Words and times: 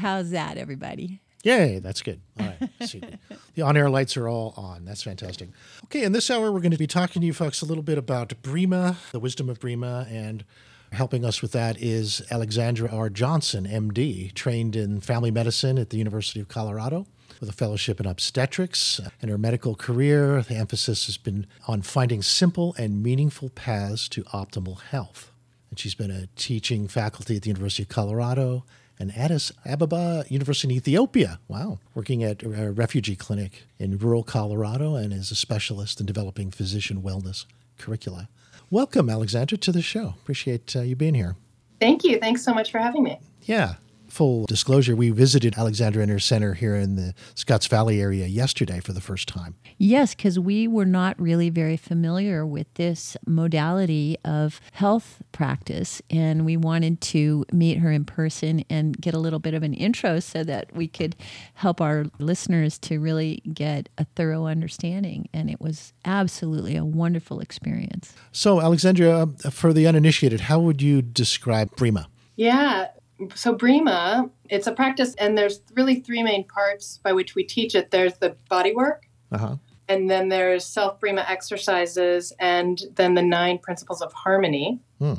How's 0.00 0.30
that, 0.30 0.56
everybody? 0.56 1.20
Yay, 1.42 1.78
that's 1.78 2.00
good. 2.00 2.22
All 2.38 2.46
right. 2.46 2.70
See, 2.88 3.02
the 3.54 3.60
on 3.60 3.76
air 3.76 3.90
lights 3.90 4.16
are 4.16 4.28
all 4.28 4.54
on. 4.56 4.86
That's 4.86 5.02
fantastic. 5.02 5.50
Okay, 5.84 6.04
in 6.04 6.12
this 6.12 6.30
hour, 6.30 6.50
we're 6.50 6.60
going 6.60 6.70
to 6.70 6.78
be 6.78 6.86
talking 6.86 7.20
to 7.20 7.26
you 7.26 7.34
folks 7.34 7.60
a 7.60 7.66
little 7.66 7.82
bit 7.82 7.98
about 7.98 8.30
Breema, 8.42 8.96
the 9.12 9.20
wisdom 9.20 9.50
of 9.50 9.58
Breema, 9.60 10.10
and 10.10 10.44
helping 10.92 11.22
us 11.22 11.42
with 11.42 11.52
that 11.52 11.76
is 11.78 12.22
Alexandra 12.30 12.90
R. 12.90 13.10
Johnson, 13.10 13.66
MD, 13.66 14.32
trained 14.32 14.74
in 14.74 15.02
family 15.02 15.30
medicine 15.30 15.76
at 15.76 15.90
the 15.90 15.98
University 15.98 16.40
of 16.40 16.48
Colorado 16.48 17.06
with 17.40 17.50
a 17.50 17.52
fellowship 17.52 18.00
in 18.00 18.06
obstetrics. 18.06 19.00
Uh, 19.00 19.10
in 19.20 19.28
her 19.28 19.38
medical 19.38 19.74
career, 19.74 20.40
the 20.42 20.56
emphasis 20.56 21.04
has 21.06 21.18
been 21.18 21.46
on 21.68 21.82
finding 21.82 22.22
simple 22.22 22.74
and 22.78 23.02
meaningful 23.02 23.50
paths 23.50 24.08
to 24.08 24.24
optimal 24.24 24.80
health. 24.80 25.30
And 25.68 25.78
she's 25.78 25.94
been 25.94 26.10
a 26.10 26.26
teaching 26.36 26.88
faculty 26.88 27.36
at 27.36 27.42
the 27.42 27.48
University 27.48 27.82
of 27.82 27.90
Colorado 27.90 28.64
and 29.00 29.16
Addis 29.16 29.50
Ababa 29.66 30.24
University 30.28 30.68
in 30.68 30.76
Ethiopia. 30.76 31.40
Wow. 31.48 31.80
Working 31.94 32.22
at 32.22 32.44
a 32.44 32.70
refugee 32.70 33.16
clinic 33.16 33.64
in 33.78 33.98
rural 33.98 34.22
Colorado 34.22 34.94
and 34.94 35.12
is 35.12 35.32
a 35.32 35.34
specialist 35.34 35.98
in 35.98 36.06
developing 36.06 36.52
physician 36.52 37.02
wellness 37.02 37.46
curricula. 37.78 38.28
Welcome, 38.70 39.10
Alexandra, 39.10 39.58
to 39.58 39.72
the 39.72 39.82
show. 39.82 40.14
Appreciate 40.22 40.76
uh, 40.76 40.82
you 40.82 40.94
being 40.94 41.14
here. 41.14 41.34
Thank 41.80 42.04
you. 42.04 42.20
Thanks 42.20 42.44
so 42.44 42.54
much 42.54 42.70
for 42.70 42.78
having 42.78 43.02
me. 43.02 43.18
Yeah 43.42 43.74
full 44.10 44.46
disclosure, 44.46 44.96
we 44.96 45.10
visited 45.10 45.56
Alexandra 45.56 46.02
Inner 46.02 46.18
Center 46.18 46.54
here 46.54 46.74
in 46.74 46.96
the 46.96 47.14
Scotts 47.34 47.66
Valley 47.66 48.00
area 48.00 48.26
yesterday 48.26 48.80
for 48.80 48.92
the 48.92 49.00
first 49.00 49.28
time. 49.28 49.56
Yes, 49.78 50.14
because 50.14 50.38
we 50.38 50.68
were 50.68 50.86
not 50.86 51.20
really 51.20 51.50
very 51.50 51.76
familiar 51.76 52.46
with 52.46 52.72
this 52.74 53.16
modality 53.26 54.16
of 54.24 54.60
health 54.72 55.22
practice, 55.32 56.02
and 56.10 56.44
we 56.44 56.56
wanted 56.56 57.00
to 57.00 57.44
meet 57.52 57.78
her 57.78 57.90
in 57.90 58.04
person 58.04 58.64
and 58.68 59.00
get 59.00 59.14
a 59.14 59.18
little 59.18 59.38
bit 59.38 59.54
of 59.54 59.62
an 59.62 59.74
intro 59.74 60.20
so 60.20 60.44
that 60.44 60.74
we 60.74 60.88
could 60.88 61.16
help 61.54 61.80
our 61.80 62.06
listeners 62.18 62.78
to 62.78 62.98
really 62.98 63.42
get 63.52 63.88
a 63.98 64.04
thorough 64.16 64.46
understanding. 64.46 65.28
And 65.32 65.50
it 65.50 65.60
was 65.60 65.92
absolutely 66.04 66.76
a 66.76 66.84
wonderful 66.84 67.40
experience. 67.40 68.14
So, 68.32 68.60
Alexandra, 68.60 69.28
uh, 69.44 69.50
for 69.50 69.72
the 69.72 69.86
uninitiated, 69.86 70.42
how 70.42 70.60
would 70.60 70.82
you 70.82 71.02
describe 71.02 71.74
Breema? 71.76 72.06
Yeah, 72.36 72.88
so 73.34 73.54
Breema, 73.54 74.30
it's 74.48 74.66
a 74.66 74.72
practice, 74.72 75.14
and 75.16 75.36
there's 75.36 75.60
really 75.74 76.00
three 76.00 76.22
main 76.22 76.46
parts 76.46 76.98
by 76.98 77.12
which 77.12 77.34
we 77.34 77.44
teach 77.44 77.74
it. 77.74 77.90
There's 77.90 78.14
the 78.14 78.36
body 78.48 78.74
work, 78.74 79.06
uh-huh. 79.32 79.56
and 79.88 80.10
then 80.10 80.28
there's 80.28 80.64
self 80.64 81.00
Breema 81.00 81.28
exercises, 81.28 82.32
and 82.38 82.82
then 82.94 83.14
the 83.14 83.22
nine 83.22 83.58
principles 83.58 84.00
of 84.00 84.12
harmony. 84.12 84.80
Hmm. 84.98 85.14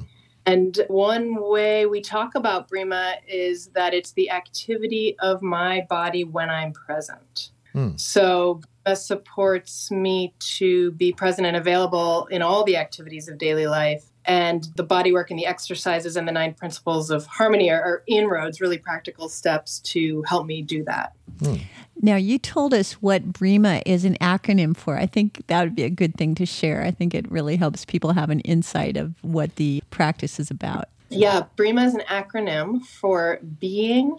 And 0.46 0.80
one 0.88 1.36
way 1.50 1.86
we 1.86 2.02
talk 2.02 2.34
about 2.34 2.68
Breema 2.68 3.16
is 3.28 3.68
that 3.76 3.94
it's 3.94 4.14
the 4.14 4.32
activity 4.32 5.16
of 5.20 5.44
my 5.44 5.86
body 5.88 6.24
when 6.24 6.50
I'm 6.50 6.74
present. 6.74 7.52
Hmm. 7.74 7.96
So 7.96 8.62
Breema 8.86 9.06
supports 9.06 9.92
me 9.92 10.34
to 10.40 10.92
be 10.94 11.14
present 11.14 11.46
and 11.46 11.56
available 11.56 12.26
in 12.32 12.42
all 12.42 12.64
the 12.64 12.78
activities 12.78 13.28
of 13.28 13.38
daily 13.38 13.68
life 13.68 14.11
and 14.26 14.68
the 14.76 14.84
body 14.84 15.12
work 15.12 15.32
and 15.32 15.40
the 15.40 15.46
exercises 15.46 16.16
and 16.16 16.28
the 16.28 16.32
nine 16.32 16.54
principles 16.54 17.10
of 17.10 17.26
harmony 17.26 17.70
are, 17.72 17.82
are 17.82 18.04
inroads, 18.08 18.62
really 18.62 18.78
practical 18.78 19.30
steps 19.30 19.80
to 19.80 20.24
help 20.24 20.46
me 20.46 20.62
do 20.62 20.84
that. 20.84 21.14
Hmm. 21.44 21.56
Now, 22.04 22.16
you 22.16 22.40
told 22.40 22.74
us 22.74 22.94
what 22.94 23.32
BREEMA 23.32 23.84
is 23.86 24.06
an 24.06 24.18
acronym 24.20 24.76
for. 24.76 24.98
I 24.98 25.06
think 25.06 25.46
that 25.48 25.64
would 25.64 25.76
be 25.76 25.84
a 25.84 25.90
good 25.90 26.16
thing 26.16 26.34
to 26.36 26.46
share. 26.46 26.84
I 26.84 26.92
think 26.92 27.14
it 27.14 27.32
really 27.32 27.58
helps 27.58 27.86
people 27.86 28.14
have 28.14 28.30
an 28.30 28.40
insight 28.42 28.98
of 28.98 29.14
what 29.22 29.56
the 29.58 29.84
practice 29.92 30.40
is 30.40 30.50
about. 30.50 30.86
Yeah, 31.10 31.44
BREEMA 31.58 31.86
is 31.86 31.94
an 31.94 32.04
acronym 32.08 32.84
for 32.84 33.40
being 33.60 34.18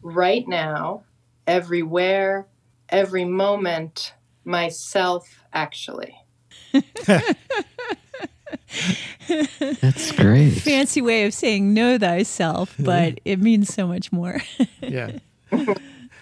right 0.00 0.46
now, 0.46 1.02
everywhere, 1.46 2.46
every 2.88 3.24
moment, 3.24 4.14
myself, 4.44 5.42
actually. 5.52 6.14
That's 9.80 10.12
great. 10.12 10.50
Fancy 10.50 11.00
way 11.02 11.24
of 11.24 11.34
saying 11.34 11.74
know 11.74 11.98
thyself, 11.98 12.74
but 12.78 13.20
it 13.24 13.40
means 13.40 13.72
so 13.72 13.86
much 13.86 14.12
more. 14.12 14.40
yeah. 14.80 15.18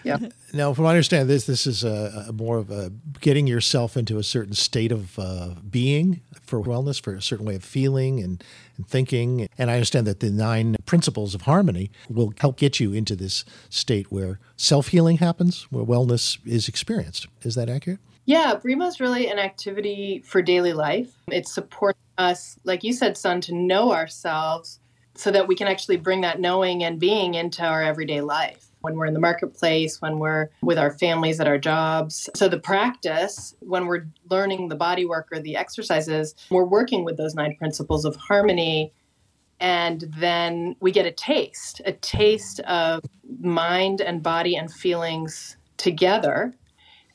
yeah. 0.06 0.28
Now, 0.52 0.72
from 0.72 0.84
what 0.84 0.90
I 0.90 0.94
understand, 0.94 1.28
this 1.28 1.46
this 1.46 1.66
is 1.66 1.84
a, 1.84 2.26
a, 2.28 2.32
more 2.32 2.58
of 2.58 2.70
a 2.70 2.92
getting 3.20 3.46
yourself 3.46 3.96
into 3.96 4.18
a 4.18 4.22
certain 4.22 4.54
state 4.54 4.92
of 4.92 5.18
uh, 5.18 5.54
being 5.68 6.20
for 6.42 6.62
wellness, 6.62 7.00
for 7.00 7.14
a 7.14 7.22
certain 7.22 7.44
way 7.44 7.56
of 7.56 7.64
feeling 7.64 8.20
and, 8.20 8.42
and 8.76 8.86
thinking. 8.86 9.48
And 9.58 9.70
I 9.70 9.74
understand 9.74 10.06
that 10.06 10.20
the 10.20 10.30
nine 10.30 10.76
principles 10.86 11.34
of 11.34 11.42
harmony 11.42 11.90
will 12.08 12.32
help 12.38 12.56
get 12.56 12.78
you 12.78 12.92
into 12.92 13.16
this 13.16 13.44
state 13.68 14.10
where 14.12 14.38
self 14.56 14.88
healing 14.88 15.18
happens, 15.18 15.64
where 15.70 15.84
wellness 15.84 16.38
is 16.46 16.68
experienced. 16.68 17.26
Is 17.42 17.56
that 17.56 17.68
accurate? 17.68 17.98
Yeah, 18.24 18.54
Breema 18.56 18.88
is 18.88 19.00
really 19.00 19.28
an 19.28 19.38
activity 19.38 20.22
for 20.24 20.42
daily 20.42 20.72
life. 20.72 21.14
It 21.30 21.46
supports 21.46 21.98
us, 22.18 22.58
like 22.64 22.82
you 22.82 22.92
said, 22.92 23.16
son, 23.16 23.40
to 23.42 23.54
know 23.54 23.92
ourselves 23.92 24.80
so 25.14 25.30
that 25.30 25.46
we 25.48 25.54
can 25.54 25.68
actually 25.68 25.96
bring 25.96 26.22
that 26.22 26.40
knowing 26.40 26.82
and 26.82 26.98
being 26.98 27.34
into 27.34 27.64
our 27.64 27.82
everyday 27.82 28.20
life 28.20 28.66
when 28.86 28.94
we're 28.94 29.06
in 29.06 29.14
the 29.14 29.20
marketplace, 29.20 30.00
when 30.00 30.20
we're 30.20 30.48
with 30.62 30.78
our 30.78 30.92
families 30.92 31.40
at 31.40 31.48
our 31.48 31.58
jobs. 31.58 32.30
So, 32.36 32.48
the 32.48 32.60
practice, 32.60 33.56
when 33.58 33.86
we're 33.86 34.06
learning 34.30 34.68
the 34.68 34.76
body 34.76 35.04
work 35.04 35.26
or 35.32 35.40
the 35.40 35.56
exercises, 35.56 36.36
we're 36.50 36.64
working 36.64 37.04
with 37.04 37.16
those 37.16 37.34
nine 37.34 37.56
principles 37.56 38.04
of 38.04 38.14
harmony. 38.14 38.92
And 39.58 40.02
then 40.16 40.76
we 40.78 40.92
get 40.92 41.04
a 41.04 41.10
taste, 41.10 41.80
a 41.84 41.92
taste 41.92 42.60
of 42.60 43.02
mind 43.40 44.00
and 44.00 44.22
body 44.22 44.54
and 44.54 44.72
feelings 44.72 45.56
together. 45.78 46.54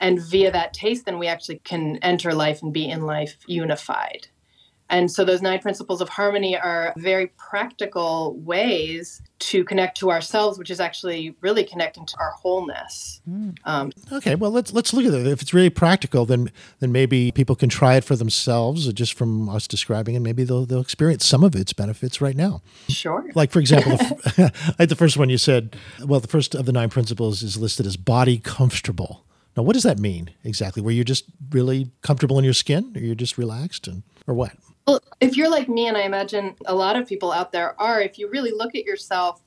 And 0.01 0.19
via 0.19 0.51
that 0.51 0.73
taste, 0.73 1.05
then 1.05 1.19
we 1.19 1.27
actually 1.27 1.59
can 1.59 1.97
enter 2.01 2.33
life 2.33 2.61
and 2.61 2.73
be 2.73 2.89
in 2.89 3.03
life 3.03 3.37
unified. 3.47 4.27
And 4.91 5.09
so 5.09 5.23
those 5.23 5.41
nine 5.41 5.59
principles 5.59 6.01
of 6.01 6.09
harmony 6.09 6.57
are 6.57 6.93
very 6.97 7.27
practical 7.37 8.35
ways 8.35 9.21
to 9.39 9.63
connect 9.63 9.97
to 9.99 10.11
ourselves, 10.11 10.59
which 10.59 10.69
is 10.69 10.81
actually 10.81 11.33
really 11.39 11.63
connecting 11.63 12.05
to 12.05 12.15
our 12.19 12.31
wholeness. 12.31 13.21
Mm. 13.27 13.57
Um, 13.63 13.91
okay, 14.11 14.35
well 14.35 14.51
let's 14.51 14.73
let's 14.73 14.93
look 14.93 15.05
at 15.05 15.13
it. 15.13 15.25
If 15.25 15.41
it's 15.41 15.53
really 15.53 15.69
practical, 15.69 16.25
then 16.25 16.51
then 16.79 16.91
maybe 16.91 17.31
people 17.31 17.55
can 17.55 17.69
try 17.69 17.95
it 17.95 18.03
for 18.03 18.17
themselves, 18.17 18.91
just 18.93 19.13
from 19.13 19.47
us 19.47 19.65
describing 19.65 20.15
it. 20.15 20.19
Maybe 20.19 20.43
they'll 20.43 20.65
they'll 20.65 20.81
experience 20.81 21.25
some 21.25 21.43
of 21.43 21.55
its 21.55 21.71
benefits 21.71 22.19
right 22.19 22.35
now. 22.35 22.61
Sure. 22.89 23.25
Like 23.33 23.51
for 23.51 23.59
example, 23.59 23.97
like 24.77 24.89
the 24.89 24.95
first 24.97 25.15
one 25.15 25.29
you 25.29 25.37
said, 25.37 25.77
well, 26.05 26.19
the 26.19 26.27
first 26.27 26.53
of 26.53 26.65
the 26.65 26.73
nine 26.73 26.89
principles 26.89 27.41
is 27.41 27.57
listed 27.57 27.85
as 27.85 27.95
body 27.95 28.37
comfortable. 28.37 29.25
Now, 29.55 29.63
what 29.63 29.73
does 29.73 29.83
that 29.83 29.99
mean 29.99 30.31
exactly? 30.43 30.81
Were 30.81 30.91
you're 30.91 31.03
just 31.03 31.25
really 31.49 31.91
comfortable 32.01 32.37
in 32.37 32.45
your 32.45 32.53
skin, 32.53 32.91
or 32.95 33.01
you're 33.01 33.15
just 33.15 33.37
relaxed, 33.37 33.87
and 33.87 34.03
or 34.27 34.33
what? 34.33 34.51
Well, 34.87 35.01
if 35.19 35.37
you're 35.37 35.49
like 35.49 35.69
me, 35.69 35.87
and 35.87 35.97
I 35.97 36.01
imagine 36.01 36.55
a 36.65 36.75
lot 36.75 36.95
of 36.95 37.07
people 37.07 37.31
out 37.31 37.51
there 37.51 37.79
are, 37.79 38.01
if 38.01 38.17
you 38.17 38.29
really 38.29 38.51
look 38.51 38.75
at 38.75 38.83
yourself, 38.83 39.41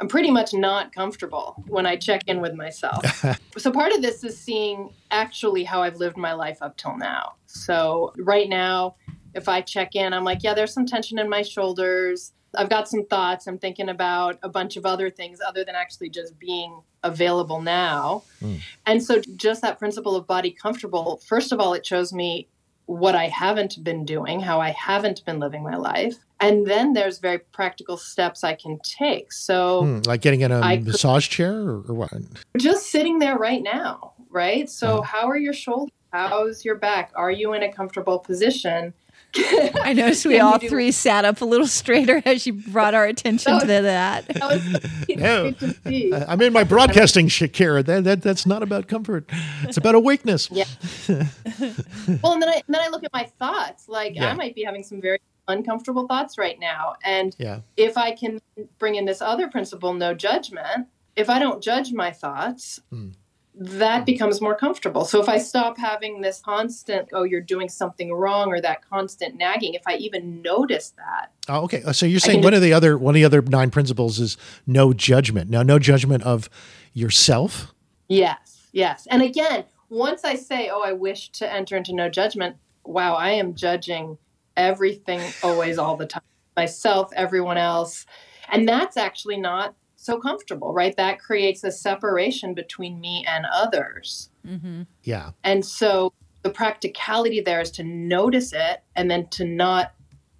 I'm 0.00 0.08
pretty 0.08 0.30
much 0.30 0.54
not 0.54 0.94
comfortable 0.94 1.62
when 1.68 1.84
I 1.84 1.96
check 1.96 2.22
in 2.26 2.40
with 2.40 2.54
myself. 2.54 3.04
so 3.58 3.70
part 3.70 3.92
of 3.92 4.00
this 4.00 4.24
is 4.24 4.38
seeing 4.38 4.94
actually 5.10 5.62
how 5.62 5.82
I've 5.82 5.96
lived 5.96 6.16
my 6.16 6.32
life 6.32 6.58
up 6.62 6.78
till 6.78 6.96
now. 6.96 7.34
So 7.46 8.14
right 8.16 8.48
now, 8.48 8.96
if 9.34 9.48
I 9.48 9.60
check 9.60 9.94
in, 9.94 10.14
I'm 10.14 10.24
like, 10.24 10.42
yeah, 10.42 10.54
there's 10.54 10.72
some 10.72 10.86
tension 10.86 11.18
in 11.18 11.28
my 11.28 11.42
shoulders. 11.42 12.32
I've 12.56 12.70
got 12.70 12.88
some 12.88 13.04
thoughts. 13.06 13.46
I'm 13.46 13.58
thinking 13.58 13.90
about 13.90 14.38
a 14.42 14.48
bunch 14.48 14.76
of 14.76 14.86
other 14.86 15.10
things 15.10 15.38
other 15.46 15.64
than 15.64 15.74
actually 15.74 16.08
just 16.08 16.38
being 16.38 16.80
available 17.02 17.60
now. 17.60 18.24
Mm. 18.42 18.60
And 18.86 19.02
so, 19.02 19.20
just 19.36 19.62
that 19.62 19.78
principle 19.78 20.16
of 20.16 20.26
body 20.26 20.50
comfortable, 20.50 21.20
first 21.26 21.52
of 21.52 21.60
all, 21.60 21.74
it 21.74 21.86
shows 21.86 22.12
me 22.12 22.48
what 22.90 23.14
I 23.14 23.28
haven't 23.28 23.84
been 23.84 24.04
doing, 24.04 24.40
how 24.40 24.60
I 24.60 24.70
haven't 24.70 25.24
been 25.24 25.38
living 25.38 25.62
my 25.62 25.76
life. 25.76 26.16
And 26.40 26.66
then 26.66 26.92
there's 26.92 27.18
very 27.20 27.38
practical 27.38 27.96
steps 27.96 28.42
I 28.42 28.54
can 28.54 28.80
take. 28.82 29.32
So, 29.32 29.84
hmm, 29.84 30.00
like 30.06 30.22
getting 30.22 30.40
in 30.40 30.50
a 30.50 30.58
I 30.58 30.78
massage 30.78 31.28
could, 31.28 31.34
chair 31.36 31.52
or, 31.52 31.84
or, 31.86 31.94
what? 31.94 32.12
Just 32.56 32.90
sitting 32.90 33.20
there 33.20 33.38
right 33.38 33.62
now, 33.62 34.14
right? 34.28 34.68
So, 34.68 34.98
oh. 34.98 35.02
how 35.02 35.28
are 35.28 35.36
your 35.36 35.52
shoulders? 35.52 35.94
How's 36.12 36.64
your 36.64 36.74
back? 36.74 37.12
Are 37.14 37.30
you 37.30 37.52
in 37.52 37.62
a 37.62 37.72
comfortable 37.72 38.18
position? 38.18 38.92
I 39.82 39.92
noticed 39.92 40.26
we 40.26 40.40
all 40.40 40.58
three 40.58 40.90
sat 40.90 41.24
up 41.24 41.40
a 41.40 41.44
little 41.44 41.66
straighter 41.66 42.22
as 42.26 42.46
you 42.46 42.54
brought 42.54 42.94
our 42.94 43.06
attention 43.06 43.54
was, 43.54 43.62
to 43.62 43.68
that. 43.68 44.26
that 44.26 44.40
was, 44.40 46.24
I'm 46.28 46.40
in 46.42 46.52
my 46.52 46.64
broadcasting 46.64 47.28
Shakira. 47.28 47.84
That, 47.84 48.04
that 48.04 48.22
that's 48.22 48.46
not 48.46 48.62
about 48.62 48.88
comfort. 48.88 49.30
It's 49.62 49.76
about 49.76 49.94
awakeness. 49.94 50.50
Yeah. 50.50 50.64
well, 51.08 52.32
and 52.32 52.42
then 52.42 52.48
I 52.48 52.62
and 52.66 52.74
then 52.74 52.80
I 52.80 52.88
look 52.88 53.04
at 53.04 53.12
my 53.12 53.30
thoughts. 53.38 53.88
Like 53.88 54.16
yeah. 54.16 54.28
I 54.28 54.34
might 54.34 54.54
be 54.54 54.64
having 54.64 54.82
some 54.82 55.00
very 55.00 55.20
uncomfortable 55.46 56.06
thoughts 56.08 56.36
right 56.36 56.58
now, 56.58 56.94
and 57.04 57.36
yeah. 57.38 57.60
if 57.76 57.96
I 57.96 58.12
can 58.12 58.40
bring 58.78 58.96
in 58.96 59.04
this 59.04 59.20
other 59.20 59.48
principle, 59.48 59.94
no 59.94 60.14
judgment. 60.14 60.88
If 61.16 61.28
I 61.28 61.38
don't 61.38 61.62
judge 61.62 61.92
my 61.92 62.10
thoughts, 62.10 62.80
hmm 62.90 63.10
that 63.54 64.06
becomes 64.06 64.40
more 64.40 64.54
comfortable. 64.54 65.04
So 65.04 65.20
if 65.20 65.28
I 65.28 65.38
stop 65.38 65.76
having 65.76 66.20
this 66.20 66.40
constant, 66.40 67.08
oh, 67.12 67.24
you're 67.24 67.40
doing 67.40 67.68
something 67.68 68.12
wrong, 68.12 68.48
or 68.48 68.60
that 68.60 68.88
constant 68.88 69.36
nagging, 69.36 69.74
if 69.74 69.82
I 69.86 69.96
even 69.96 70.40
notice 70.42 70.90
that. 70.96 71.32
Oh, 71.48 71.64
okay. 71.64 71.82
Uh, 71.82 71.92
so 71.92 72.06
you're 72.06 72.20
saying 72.20 72.42
one 72.42 72.54
of 72.54 72.62
the 72.62 72.72
other 72.72 72.96
one 72.96 73.14
of 73.14 73.16
the 73.16 73.24
other 73.24 73.42
nine 73.42 73.70
principles 73.70 74.18
is 74.18 74.36
no 74.66 74.92
judgment. 74.92 75.50
Now, 75.50 75.62
no 75.62 75.78
judgment 75.78 76.22
of 76.22 76.48
yourself. 76.92 77.74
Yes, 78.08 78.68
yes. 78.72 79.06
And 79.10 79.22
again, 79.22 79.64
once 79.88 80.24
I 80.24 80.36
say, 80.36 80.70
oh, 80.72 80.82
I 80.82 80.92
wish 80.92 81.30
to 81.32 81.52
enter 81.52 81.76
into 81.76 81.92
no 81.92 82.08
judgment, 82.08 82.56
wow, 82.84 83.14
I 83.14 83.30
am 83.30 83.54
judging 83.54 84.18
everything 84.56 85.20
always 85.42 85.78
all 85.78 85.96
the 85.96 86.06
time 86.06 86.22
myself, 86.56 87.10
everyone 87.16 87.58
else. 87.58 88.06
And 88.52 88.68
that's 88.68 88.96
actually 88.96 89.38
not 89.38 89.74
so 90.00 90.18
comfortable, 90.18 90.72
right? 90.72 90.96
That 90.96 91.20
creates 91.20 91.62
a 91.62 91.70
separation 91.70 92.54
between 92.54 93.00
me 93.00 93.24
and 93.28 93.44
others. 93.52 94.30
Mm-hmm. 94.46 94.82
Yeah. 95.02 95.32
And 95.44 95.64
so 95.64 96.14
the 96.42 96.50
practicality 96.50 97.40
there 97.40 97.60
is 97.60 97.70
to 97.72 97.84
notice 97.84 98.52
it 98.52 98.82
and 98.96 99.10
then 99.10 99.28
to 99.28 99.44
not 99.44 99.92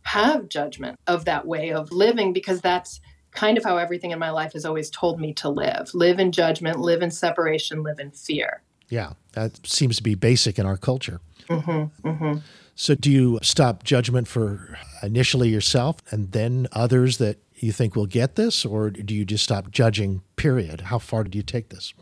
have 0.03 0.49
judgment 0.49 0.99
of 1.07 1.27
that 1.27 1.47
way 1.47 1.73
of 1.73 1.93
living 1.93 2.33
because 2.33 2.63
that's 2.63 3.01
kind 3.33 3.59
of 3.59 3.65
how 3.65 3.77
everything 3.77 4.11
in 4.13 4.19
my 4.19 4.31
life 4.31 4.55
has 4.55 4.65
always 4.65 4.89
told 4.91 5.21
me 5.21 5.33
to 5.35 5.49
live 5.49 5.91
live 5.95 6.19
in 6.19 6.33
judgment, 6.33 6.81
live 6.81 7.03
in 7.03 7.11
separation, 7.11 7.83
live 7.83 8.01
in 8.01 8.11
fear. 8.11 8.63
Yeah, 8.89 9.13
that 9.33 9.65
seems 9.67 9.99
to 9.99 10.03
be 10.03 10.15
basic 10.15 10.59
in 10.59 10.67
our 10.67 10.77
culture. 10.77 11.21
Mm-hmm, 11.49 12.09
mm-hmm. 12.09 12.39
So, 12.75 12.95
do 12.95 13.11
you 13.11 13.39
stop 13.43 13.85
judgment 13.85 14.27
for 14.27 14.79
initially 15.03 15.51
yourself 15.51 15.99
and 16.11 16.33
then 16.33 16.67
others 16.73 17.19
that 17.19 17.39
you 17.63 17.73
think 17.73 17.97
we'll 17.97 18.07
get 18.07 18.37
this, 18.37 18.65
or 18.65 18.91
do 18.91 19.15
you 19.15 19.25
just 19.25 19.45
stop 19.45 19.71
judging? 19.71 20.23
Period. 20.37 20.83
How 20.83 20.99
far 20.99 21.25
did 21.25 21.35
you 21.35 21.43
take 21.43 21.69
this? 21.69 21.95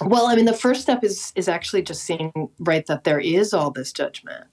Well, 0.00 0.26
I 0.26 0.34
mean, 0.34 0.44
the 0.44 0.52
first 0.52 0.82
step 0.82 1.04
is 1.04 1.32
is 1.36 1.48
actually 1.48 1.82
just 1.82 2.02
seeing 2.02 2.32
right 2.58 2.84
that 2.86 3.04
there 3.04 3.20
is 3.20 3.52
all 3.52 3.70
this 3.70 3.92
judgment, 3.92 4.46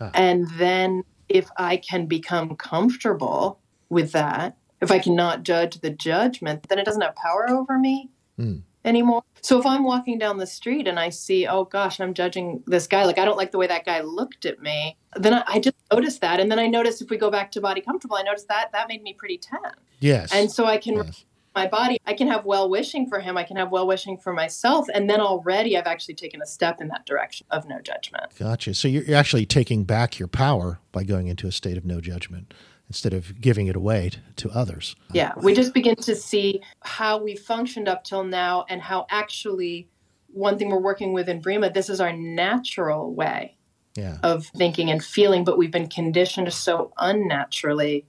ah. 0.00 0.10
and 0.14 0.48
then 0.56 1.04
if 1.28 1.50
I 1.56 1.76
can 1.76 2.06
become 2.06 2.56
comfortable 2.56 3.60
with 3.88 4.12
that, 4.12 4.56
if 4.80 4.90
I 4.90 4.98
cannot 4.98 5.42
judge 5.42 5.80
the 5.80 5.90
judgment, 5.90 6.68
then 6.68 6.78
it 6.78 6.84
doesn't 6.84 7.02
have 7.02 7.16
power 7.16 7.48
over 7.50 7.78
me. 7.78 8.10
Mm 8.38 8.62
anymore. 8.84 9.22
So 9.40 9.58
if 9.58 9.66
I'm 9.66 9.84
walking 9.84 10.18
down 10.18 10.38
the 10.38 10.46
street 10.46 10.86
and 10.86 10.98
I 10.98 11.08
see, 11.08 11.46
oh 11.46 11.64
gosh, 11.64 12.00
I'm 12.00 12.14
judging 12.14 12.62
this 12.66 12.86
guy, 12.86 13.04
like 13.04 13.18
I 13.18 13.24
don't 13.24 13.36
like 13.36 13.52
the 13.52 13.58
way 13.58 13.66
that 13.66 13.84
guy 13.84 14.00
looked 14.00 14.44
at 14.44 14.60
me, 14.60 14.96
then 15.16 15.34
I, 15.34 15.44
I 15.46 15.58
just 15.58 15.76
notice 15.92 16.18
that. 16.18 16.40
And 16.40 16.50
then 16.50 16.58
I 16.58 16.66
notice 16.66 17.00
if 17.00 17.10
we 17.10 17.16
go 17.16 17.30
back 17.30 17.50
to 17.52 17.60
body 17.60 17.80
comfortable, 17.80 18.16
I 18.16 18.22
notice 18.22 18.44
that 18.44 18.70
that 18.72 18.88
made 18.88 19.02
me 19.02 19.14
pretty 19.14 19.38
tense. 19.38 19.76
Yes. 20.00 20.32
And 20.32 20.50
so 20.50 20.64
I 20.64 20.78
can. 20.78 20.94
Yes. 20.94 21.24
My 21.54 21.66
body, 21.66 22.00
I 22.06 22.14
can 22.14 22.28
have 22.28 22.46
well 22.46 22.70
wishing 22.70 23.06
for 23.06 23.20
him. 23.20 23.36
I 23.36 23.42
can 23.42 23.58
have 23.58 23.70
well 23.70 23.86
wishing 23.86 24.16
for 24.16 24.32
myself. 24.32 24.86
And 24.94 25.10
then 25.10 25.20
already 25.20 25.76
I've 25.76 25.86
actually 25.86 26.14
taken 26.14 26.40
a 26.40 26.46
step 26.46 26.80
in 26.80 26.88
that 26.88 27.04
direction 27.04 27.46
of 27.50 27.68
no 27.68 27.78
judgment. 27.78 28.24
Gotcha. 28.38 28.72
So 28.72 28.88
you're 28.88 29.14
actually 29.14 29.44
taking 29.44 29.84
back 29.84 30.18
your 30.18 30.28
power 30.28 30.80
by 30.92 31.04
going 31.04 31.26
into 31.26 31.46
a 31.46 31.52
state 31.52 31.76
of 31.76 31.84
no 31.84 32.00
judgment 32.00 32.54
instead 32.92 33.14
of 33.14 33.40
giving 33.40 33.68
it 33.68 33.74
away 33.74 34.10
to 34.36 34.50
others. 34.50 34.94
Yeah, 35.14 35.32
we 35.38 35.54
just 35.54 35.72
begin 35.72 35.96
to 35.96 36.14
see 36.14 36.60
how 36.82 37.16
we 37.16 37.36
functioned 37.36 37.88
up 37.88 38.04
till 38.04 38.22
now 38.22 38.66
and 38.68 38.82
how 38.82 39.06
actually 39.08 39.88
one 40.26 40.58
thing 40.58 40.68
we're 40.68 40.78
working 40.78 41.14
with 41.14 41.26
in 41.26 41.40
Breema, 41.40 41.72
this 41.72 41.88
is 41.88 42.02
our 42.02 42.12
natural 42.12 43.14
way 43.14 43.56
yeah. 43.94 44.18
of 44.22 44.44
thinking 44.44 44.90
and 44.90 45.02
feeling, 45.02 45.42
but 45.42 45.56
we've 45.56 45.70
been 45.70 45.88
conditioned 45.88 46.52
so 46.52 46.92
unnaturally. 46.98 48.04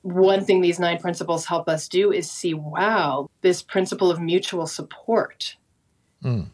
One 0.00 0.42
thing 0.42 0.62
these 0.62 0.80
nine 0.80 0.98
principles 0.98 1.44
help 1.44 1.68
us 1.68 1.86
do 1.86 2.10
is 2.10 2.30
see, 2.30 2.54
wow, 2.54 3.28
this 3.42 3.62
principle 3.62 4.10
of 4.10 4.18
mutual 4.18 4.66
support. 4.66 5.56
Mm. 6.24 6.46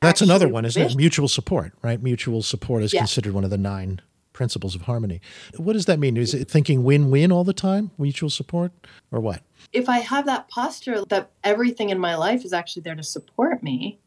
That's 0.00 0.22
another 0.22 0.48
one, 0.48 0.64
isn't 0.64 0.82
it? 0.82 0.96
Mutual 0.96 1.28
support, 1.28 1.74
right? 1.82 2.02
Mutual 2.02 2.42
support 2.42 2.82
is 2.82 2.94
yeah. 2.94 3.00
considered 3.00 3.34
one 3.34 3.44
of 3.44 3.50
the 3.50 3.58
nine 3.58 4.00
principles 4.42 4.74
of 4.74 4.82
harmony. 4.82 5.20
What 5.56 5.74
does 5.74 5.86
that 5.86 6.00
mean? 6.00 6.16
Is 6.16 6.34
it 6.34 6.50
thinking 6.50 6.82
win 6.82 7.12
win 7.12 7.30
all 7.30 7.44
the 7.44 7.52
time, 7.52 7.92
mutual 7.96 8.28
support, 8.28 8.72
or 9.12 9.20
what? 9.20 9.40
If 9.72 9.88
I 9.88 9.98
have 9.98 10.26
that 10.26 10.48
posture 10.48 11.04
that 11.10 11.30
everything 11.44 11.90
in 11.90 12.00
my 12.00 12.16
life 12.16 12.44
is 12.44 12.52
actually 12.52 12.82
there 12.82 12.96
to 12.96 13.04
support 13.04 13.62
me, 13.62 14.00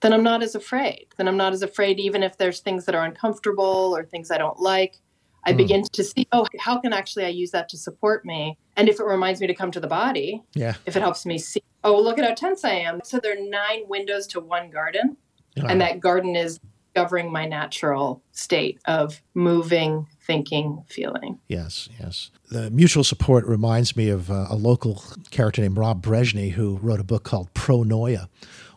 then 0.00 0.12
I'm 0.12 0.24
not 0.24 0.42
as 0.42 0.56
afraid. 0.56 1.06
Then 1.16 1.28
I'm 1.28 1.36
not 1.36 1.52
as 1.52 1.62
afraid, 1.62 2.00
even 2.00 2.24
if 2.24 2.36
there's 2.38 2.58
things 2.58 2.86
that 2.86 2.96
are 2.96 3.04
uncomfortable 3.04 3.96
or 3.96 4.04
things 4.04 4.32
I 4.32 4.38
don't 4.38 4.58
like. 4.58 4.98
I 5.44 5.52
mm. 5.52 5.58
begin 5.58 5.84
to 5.92 6.02
see, 6.02 6.26
oh, 6.32 6.44
how 6.58 6.80
can 6.80 6.92
actually 6.92 7.26
I 7.26 7.28
use 7.28 7.52
that 7.52 7.68
to 7.68 7.76
support 7.76 8.24
me? 8.24 8.58
And 8.76 8.88
if 8.88 8.98
it 8.98 9.04
reminds 9.04 9.40
me 9.40 9.46
to 9.46 9.54
come 9.54 9.70
to 9.70 9.78
the 9.78 9.86
body, 9.86 10.42
yeah. 10.54 10.74
if 10.86 10.96
it 10.96 11.02
helps 11.02 11.24
me 11.24 11.38
see, 11.38 11.62
oh, 11.84 12.02
look 12.02 12.18
at 12.18 12.24
how 12.24 12.34
tense 12.34 12.64
I 12.64 12.72
am. 12.88 13.00
So 13.04 13.20
there 13.20 13.34
are 13.38 13.48
nine 13.48 13.84
windows 13.86 14.26
to 14.28 14.40
one 14.40 14.70
garden. 14.70 15.16
And 15.56 15.80
that 15.80 16.00
garden 16.00 16.36
is 16.36 16.60
discovering 16.96 17.30
my 17.30 17.46
natural 17.46 18.22
state 18.32 18.80
of 18.86 19.20
moving, 19.34 20.06
thinking, 20.22 20.82
feeling. 20.88 21.38
Yes, 21.46 21.90
yes. 22.00 22.30
The 22.50 22.70
mutual 22.70 23.04
support 23.04 23.44
reminds 23.44 23.94
me 23.96 24.08
of 24.08 24.30
uh, 24.30 24.46
a 24.48 24.56
local 24.56 25.02
character 25.30 25.60
named 25.60 25.76
Rob 25.76 26.02
Brezsny 26.02 26.52
who 26.52 26.78
wrote 26.78 26.98
a 26.98 27.04
book 27.04 27.22
called 27.22 27.52
Pronoia, 27.52 28.28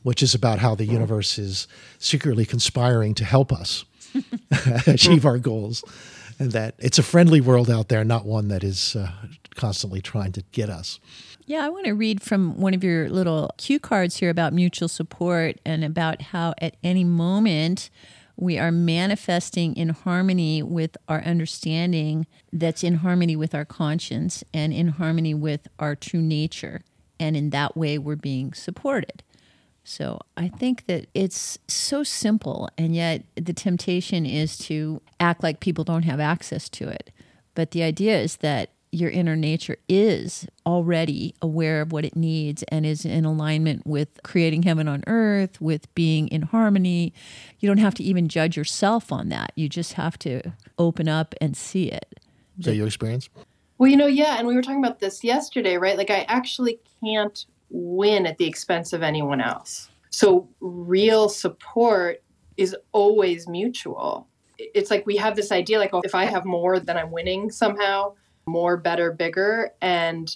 which 0.04 0.22
is 0.22 0.36
about 0.36 0.60
how 0.60 0.76
the 0.76 0.86
universe 0.86 1.40
is 1.40 1.66
secretly 1.98 2.46
conspiring 2.46 3.16
to 3.16 3.24
help 3.24 3.54
us 3.54 3.86
achieve 4.86 5.26
our 5.26 5.38
goals. 5.38 5.86
And 6.40 6.52
that 6.52 6.76
it's 6.78 7.00
a 7.00 7.04
friendly 7.04 7.40
world 7.40 7.70
out 7.70 7.88
there, 7.88 8.04
not 8.04 8.26
one 8.26 8.50
that 8.50 8.66
is 8.66 8.98
uh, 8.98 9.12
constantly 9.56 10.02
trying 10.02 10.34
to 10.34 10.44
get 10.52 10.70
us. 10.70 11.00
Yeah, 11.50 11.66
I 11.66 11.70
want 11.70 11.88
to 11.88 11.96
read 11.96 12.22
from 12.22 12.60
one 12.60 12.76
of 12.76 12.84
your 12.84 13.10
little 13.10 13.50
cue 13.58 13.80
cards 13.80 14.18
here 14.18 14.30
about 14.30 14.54
mutual 14.54 14.88
support 14.88 15.60
and 15.66 15.84
about 15.84 16.22
how 16.22 16.54
at 16.62 16.78
any 16.84 17.04
moment 17.04 17.90
we 18.36 18.60
are 18.60 18.72
manifesting 18.72 19.76
in 19.76 19.90
harmony 19.90 20.62
with 20.62 20.96
our 21.08 21.24
understanding 21.24 22.28
that's 22.54 22.84
in 22.84 22.98
harmony 22.98 23.36
with 23.36 23.56
our 23.56 23.66
conscience 23.66 24.44
and 24.54 24.72
in 24.74 24.90
harmony 24.90 25.34
with 25.34 25.68
our 25.80 25.96
true 25.96 26.22
nature. 26.22 26.84
And 27.20 27.36
in 27.36 27.50
that 27.50 27.76
way, 27.76 27.98
we're 27.98 28.16
being 28.16 28.54
supported. 28.54 29.24
So 29.84 30.20
I 30.38 30.50
think 30.50 30.86
that 30.86 31.08
it's 31.16 31.58
so 31.68 32.04
simple, 32.04 32.70
and 32.78 32.96
yet 32.96 33.24
the 33.34 33.54
temptation 33.54 34.24
is 34.24 34.56
to 34.60 35.02
act 35.20 35.42
like 35.42 35.62
people 35.62 35.84
don't 35.84 36.04
have 36.04 36.20
access 36.20 36.70
to 36.70 36.90
it. 36.90 37.10
But 37.56 37.72
the 37.72 37.82
idea 37.82 38.22
is 38.22 38.38
that 38.38 38.70
your 38.92 39.10
inner 39.10 39.36
nature 39.36 39.78
is 39.88 40.48
already 40.66 41.36
aware 41.42 41.82
of 41.82 41.92
what 41.92 42.06
it 42.06 42.16
needs 42.16 42.64
and 42.70 42.86
is 42.86 43.06
in 43.06 43.24
alignment 43.26 43.86
with 43.86 44.20
creating 44.24 44.64
heaven 44.64 44.88
on 44.88 45.04
earth, 45.08 45.62
with 45.62 45.94
being 45.94 46.28
in 46.30 46.42
harmony. 46.42 47.14
You 47.60 47.68
don't 47.68 47.78
have 47.78 47.94
to 47.96 48.04
even 48.04 48.28
judge 48.28 48.58
yourself 48.58 49.12
on 49.12 49.30
that. 49.30 49.52
You 49.56 49.70
just 49.70 49.94
have 49.94 50.18
to 50.20 50.54
open 50.78 51.08
up 51.08 51.36
and 51.40 51.56
see 51.56 51.92
it. 51.92 52.20
Is 52.58 52.66
that 52.66 52.76
your 52.76 52.88
experience? 52.88 53.30
Well, 53.78 53.90
you 53.90 53.96
know, 53.96 54.08
yeah. 54.08 54.38
And 54.38 54.48
we 54.48 54.56
were 54.56 54.62
talking 54.62 54.84
about 54.84 55.00
this 55.00 55.24
yesterday, 55.24 55.78
right? 55.78 55.98
Like, 55.98 56.10
I 56.10 56.26
actually 56.28 56.80
can't 57.04 57.46
win 57.70 58.26
at 58.26 58.38
the 58.38 58.46
expense 58.46 58.92
of 58.92 59.04
anyone 59.04 59.40
else. 59.40 59.90
So, 60.10 60.50
real 60.60 61.30
support 61.30 62.24
is 62.58 62.76
always 62.92 63.48
mutual. 63.48 64.28
It's 64.58 64.92
like 64.92 65.06
we 65.06 65.16
have 65.16 65.36
this 65.36 65.52
idea 65.52 65.80
like, 65.80 65.94
oh, 65.94 66.02
if 66.04 66.16
I 66.16 66.26
have 66.26 66.44
more, 66.44 66.80
then 66.80 66.98
I'm 66.98 67.12
winning 67.12 67.50
somehow 67.52 68.16
more, 68.50 68.78
better, 68.78 69.12
bigger. 69.12 69.72
And 69.82 70.36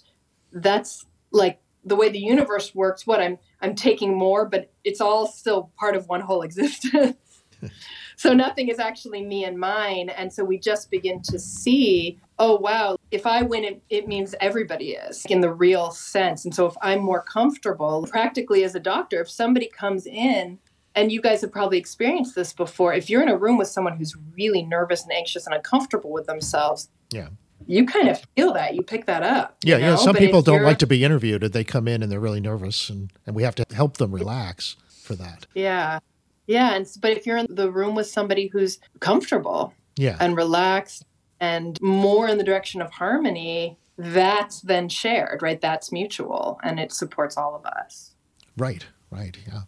that's 0.51 1.05
like 1.32 1.60
the 1.84 1.96
way 1.96 2.10
the 2.10 2.20
universe 2.20 2.74
works. 2.74 3.05
What 3.05 3.20
I'm 3.20 3.38
I'm 3.62 3.75
taking 3.75 4.17
more, 4.17 4.46
but 4.46 4.72
it's 4.84 5.01
all 5.01 5.27
still 5.27 5.72
part 5.77 5.96
of 5.96 6.08
one 6.08 6.22
whole 6.22 6.41
existence. 6.41 7.17
so 8.15 8.34
nothing 8.34 8.70
is 8.70 8.79
actually 8.79 9.24
me 9.24 9.43
and 9.43 9.58
mine. 9.58 10.10
And 10.10 10.32
so 10.32 10.43
we 10.43 10.60
just 10.60 10.91
begin 10.91 11.22
to 11.24 11.39
see, 11.39 12.20
oh 12.39 12.58
wow, 12.58 12.98
if 13.12 13.25
I 13.25 13.41
win 13.41 13.63
it, 13.63 13.82
it 13.89 14.08
means 14.08 14.36
everybody 14.39 14.91
is 14.91 15.25
in 15.29 15.41
the 15.41 15.51
real 15.51 15.91
sense. 15.91 16.46
And 16.46 16.53
so 16.53 16.65
if 16.65 16.75
I'm 16.82 17.01
more 17.01 17.22
comfortable, 17.22 18.08
practically 18.10 18.63
as 18.63 18.75
a 18.75 18.79
doctor, 18.79 19.22
if 19.22 19.29
somebody 19.29 19.67
comes 19.67 20.05
in 20.05 20.60
and 20.96 21.12
you 21.12 21.22
guys 21.22 21.41
have 21.41 21.51
probably 21.51 21.77
experienced 21.77 22.36
this 22.36 22.53
before 22.53 22.93
if 22.93 23.10
you're 23.10 23.22
in 23.22 23.29
a 23.29 23.38
room 23.38 23.58
with 23.58 23.67
someone 23.67 23.98
who's 23.98 24.15
really 24.36 24.63
nervous 24.63 25.03
and 25.03 25.12
anxious 25.12 25.46
and 25.46 25.55
uncomfortable 25.55 26.12
with 26.12 26.25
themselves 26.25 26.89
yeah 27.12 27.29
you 27.67 27.86
kind 27.86 28.08
of 28.10 28.22
feel 28.36 28.53
that 28.53 28.75
you 28.75 28.82
pick 28.82 29.05
that 29.05 29.24
up 29.24 29.58
yeah 29.63 29.77
know? 29.77 29.89
yeah 29.91 29.96
some 29.96 30.13
but 30.13 30.20
people 30.20 30.41
don't 30.41 30.63
like 30.63 30.79
to 30.79 30.88
be 30.88 31.03
interviewed 31.03 31.41
they 31.41 31.63
come 31.63 31.88
in 31.88 32.03
and 32.03 32.12
they're 32.12 32.20
really 32.20 32.39
nervous 32.39 32.89
and, 32.89 33.12
and 33.25 33.36
we 33.36 33.43
have 33.43 33.55
to 33.55 33.65
help 33.74 33.98
them 33.98 34.12
relax 34.12 34.75
for 35.03 35.15
that. 35.15 35.46
Yeah 35.53 36.00
yeah 36.48 36.74
and 36.74 36.88
but 37.01 37.12
if 37.12 37.25
you're 37.25 37.38
in 37.38 37.48
the 37.50 37.72
room 37.72 37.96
with 37.96 38.08
somebody 38.08 38.48
who's 38.48 38.79
comfortable 39.00 39.74
yeah. 39.96 40.17
and 40.20 40.36
relaxed 40.36 41.05
and 41.39 41.79
more 41.82 42.27
in 42.27 42.38
the 42.38 42.43
direction 42.43 42.82
of 42.82 42.91
harmony 42.91 43.77
that's 43.98 44.62
then 44.62 44.89
shared 44.89 45.41
right? 45.41 45.62
That's 45.62 45.91
mutual 45.91 46.60
and 46.63 46.79
it 46.79 46.91
supports 46.91 47.38
all 47.38 47.55
of 47.55 47.65
us. 47.65 48.12
Right 48.58 48.86
right 49.12 49.38
yeah. 49.48 49.62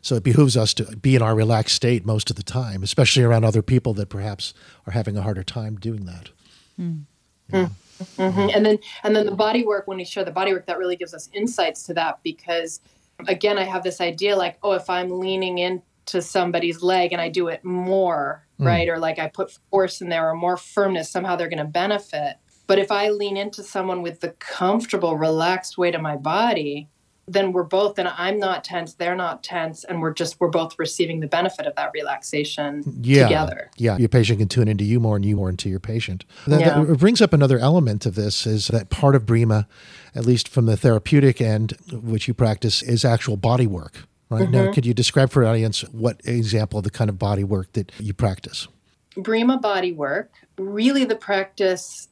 So 0.00 0.14
it 0.14 0.22
behooves 0.22 0.56
us 0.56 0.74
to 0.74 0.84
be 0.96 1.16
in 1.16 1.22
our 1.22 1.34
relaxed 1.34 1.76
state 1.76 2.04
most 2.04 2.30
of 2.30 2.36
the 2.36 2.42
time 2.42 2.82
especially 2.82 3.22
around 3.22 3.44
other 3.44 3.62
people 3.62 3.94
that 3.94 4.08
perhaps 4.08 4.52
are 4.86 4.92
having 4.92 5.16
a 5.16 5.22
harder 5.22 5.44
time 5.44 5.76
doing 5.76 6.04
that. 6.06 6.30
Mm. 6.78 7.04
Mm. 7.52 7.70
Mm-hmm. 8.16 8.50
And 8.54 8.64
then 8.66 8.78
and 9.02 9.16
then 9.16 9.26
the 9.26 9.34
body 9.34 9.64
work 9.64 9.86
when 9.88 9.98
we 9.98 10.04
share 10.04 10.24
the 10.24 10.30
body 10.30 10.52
work 10.52 10.66
that 10.66 10.78
really 10.78 10.96
gives 10.96 11.14
us 11.14 11.28
insights 11.32 11.82
to 11.84 11.94
that 11.94 12.20
because 12.22 12.80
again, 13.26 13.58
I 13.58 13.64
have 13.64 13.82
this 13.82 14.00
idea 14.00 14.36
like, 14.36 14.58
oh, 14.62 14.72
if 14.72 14.88
I'm 14.88 15.18
leaning 15.18 15.58
into 15.58 16.22
somebody's 16.22 16.82
leg 16.82 17.12
and 17.12 17.20
I 17.20 17.28
do 17.28 17.48
it 17.48 17.64
more, 17.64 18.44
Mm. 18.60 18.66
right? 18.66 18.88
Or 18.88 18.98
like 18.98 19.18
I 19.20 19.28
put 19.28 19.52
force 19.70 20.00
in 20.00 20.08
there 20.08 20.28
or 20.28 20.34
more 20.34 20.56
firmness, 20.56 21.10
somehow 21.10 21.36
they're 21.36 21.48
going 21.48 21.58
to 21.58 21.64
benefit. 21.64 22.36
But 22.66 22.78
if 22.78 22.90
I 22.90 23.08
lean 23.08 23.36
into 23.36 23.62
someone 23.62 24.02
with 24.02 24.20
the 24.20 24.30
comfortable, 24.30 25.16
relaxed 25.16 25.78
weight 25.78 25.94
of 25.94 26.00
my 26.02 26.16
body, 26.16 26.88
then 27.28 27.52
we're 27.52 27.62
both, 27.62 27.98
and 27.98 28.08
I'm 28.08 28.38
not 28.38 28.64
tense, 28.64 28.94
they're 28.94 29.14
not 29.16 29.44
tense, 29.44 29.84
and 29.84 30.00
we're 30.00 30.14
just, 30.14 30.40
we're 30.40 30.48
both 30.48 30.78
receiving 30.78 31.20
the 31.20 31.26
benefit 31.26 31.66
of 31.66 31.74
that 31.76 31.90
relaxation 31.94 32.82
yeah, 33.02 33.24
together. 33.24 33.70
Yeah, 33.76 33.96
your 33.98 34.08
patient 34.08 34.38
can 34.38 34.48
tune 34.48 34.68
into 34.68 34.84
you 34.84 34.98
more 35.00 35.16
and 35.16 35.24
you 35.24 35.36
more 35.36 35.50
into 35.50 35.68
your 35.68 35.80
patient. 35.80 36.24
That, 36.46 36.60
Yeah. 36.60 36.82
that 36.82 36.98
brings 36.98 37.20
up 37.20 37.32
another 37.32 37.58
element 37.58 38.06
of 38.06 38.14
this 38.14 38.46
is 38.46 38.68
that 38.68 38.90
part 38.90 39.14
of 39.14 39.26
Breema, 39.26 39.66
at 40.14 40.24
least 40.24 40.48
from 40.48 40.66
the 40.66 40.76
therapeutic 40.76 41.40
end, 41.40 41.76
which 41.92 42.26
you 42.28 42.34
practice, 42.34 42.82
is 42.82 43.04
actual 43.04 43.36
body 43.36 43.66
work. 43.66 44.04
Right 44.30 44.42
Mm-hmm. 44.42 44.52
now, 44.52 44.72
could 44.72 44.84
you 44.84 44.92
describe 44.92 45.30
for 45.30 45.42
the 45.42 45.48
audience 45.50 45.80
what 45.88 46.20
example 46.24 46.78
of 46.78 46.84
the 46.84 46.90
kind 46.90 47.08
of 47.08 47.18
body 47.18 47.44
work 47.44 47.72
that 47.72 47.92
you 47.98 48.12
practice? 48.12 48.68
Breema 49.16 49.60
body 49.60 49.92
work, 49.92 50.30
really 50.58 51.04
the 51.04 51.16
practice 51.16 52.08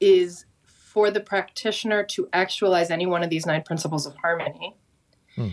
is 0.00 0.44
for 0.92 1.08
the 1.08 1.20
practitioner 1.20 2.02
to 2.02 2.28
actualize 2.32 2.90
any 2.90 3.06
one 3.06 3.22
of 3.22 3.30
these 3.30 3.46
nine 3.46 3.62
principles 3.62 4.06
of 4.06 4.16
harmony. 4.16 4.74
Hmm. 5.36 5.50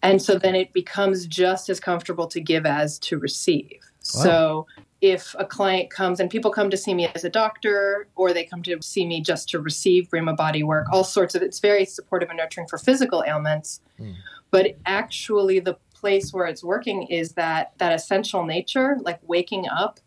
And 0.00 0.22
so 0.22 0.38
then 0.38 0.54
it 0.54 0.72
becomes 0.72 1.26
just 1.26 1.68
as 1.68 1.80
comfortable 1.80 2.28
to 2.28 2.40
give 2.40 2.64
as 2.64 3.00
to 3.00 3.18
receive. 3.18 3.80
So 3.98 4.68
if 5.00 5.34
a 5.36 5.44
client 5.44 5.90
comes 5.90 6.20
and 6.20 6.30
people 6.30 6.52
come 6.52 6.70
to 6.70 6.76
see 6.76 6.94
me 6.94 7.08
as 7.16 7.24
a 7.24 7.28
doctor 7.28 8.06
or 8.14 8.32
they 8.32 8.44
come 8.44 8.62
to 8.62 8.80
see 8.80 9.04
me 9.04 9.20
just 9.20 9.48
to 9.48 9.58
receive 9.58 10.08
Breema 10.08 10.36
body 10.36 10.62
work, 10.62 10.86
all 10.92 11.02
sorts 11.02 11.34
of 11.34 11.42
it's 11.42 11.58
very 11.58 11.84
supportive 11.84 12.28
and 12.28 12.38
nurturing 12.38 12.68
for 12.68 12.78
physical 12.78 13.24
ailments. 13.26 13.80
Hmm. 13.98 14.12
But 14.52 14.76
actually 14.86 15.58
the 15.58 15.78
place 15.94 16.32
where 16.32 16.46
it's 16.46 16.62
working 16.62 17.08
is 17.08 17.32
that 17.32 17.72
that 17.78 17.92
essential 17.92 18.44
nature, 18.44 18.98
like 19.00 19.18
waking 19.24 19.66
up 19.68 19.98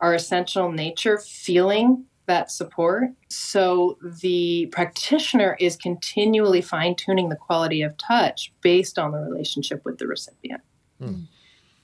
our 0.00 0.14
essential 0.14 0.72
nature 0.72 1.18
feeling 1.18 2.06
that 2.30 2.50
support. 2.50 3.08
So 3.28 3.98
the 4.00 4.66
practitioner 4.66 5.56
is 5.58 5.76
continually 5.76 6.60
fine 6.60 6.94
tuning 6.94 7.28
the 7.28 7.36
quality 7.36 7.82
of 7.82 7.96
touch 7.98 8.52
based 8.60 9.00
on 9.00 9.10
the 9.10 9.18
relationship 9.18 9.84
with 9.84 9.98
the 9.98 10.06
recipient. 10.06 10.62
Hmm. 11.00 11.22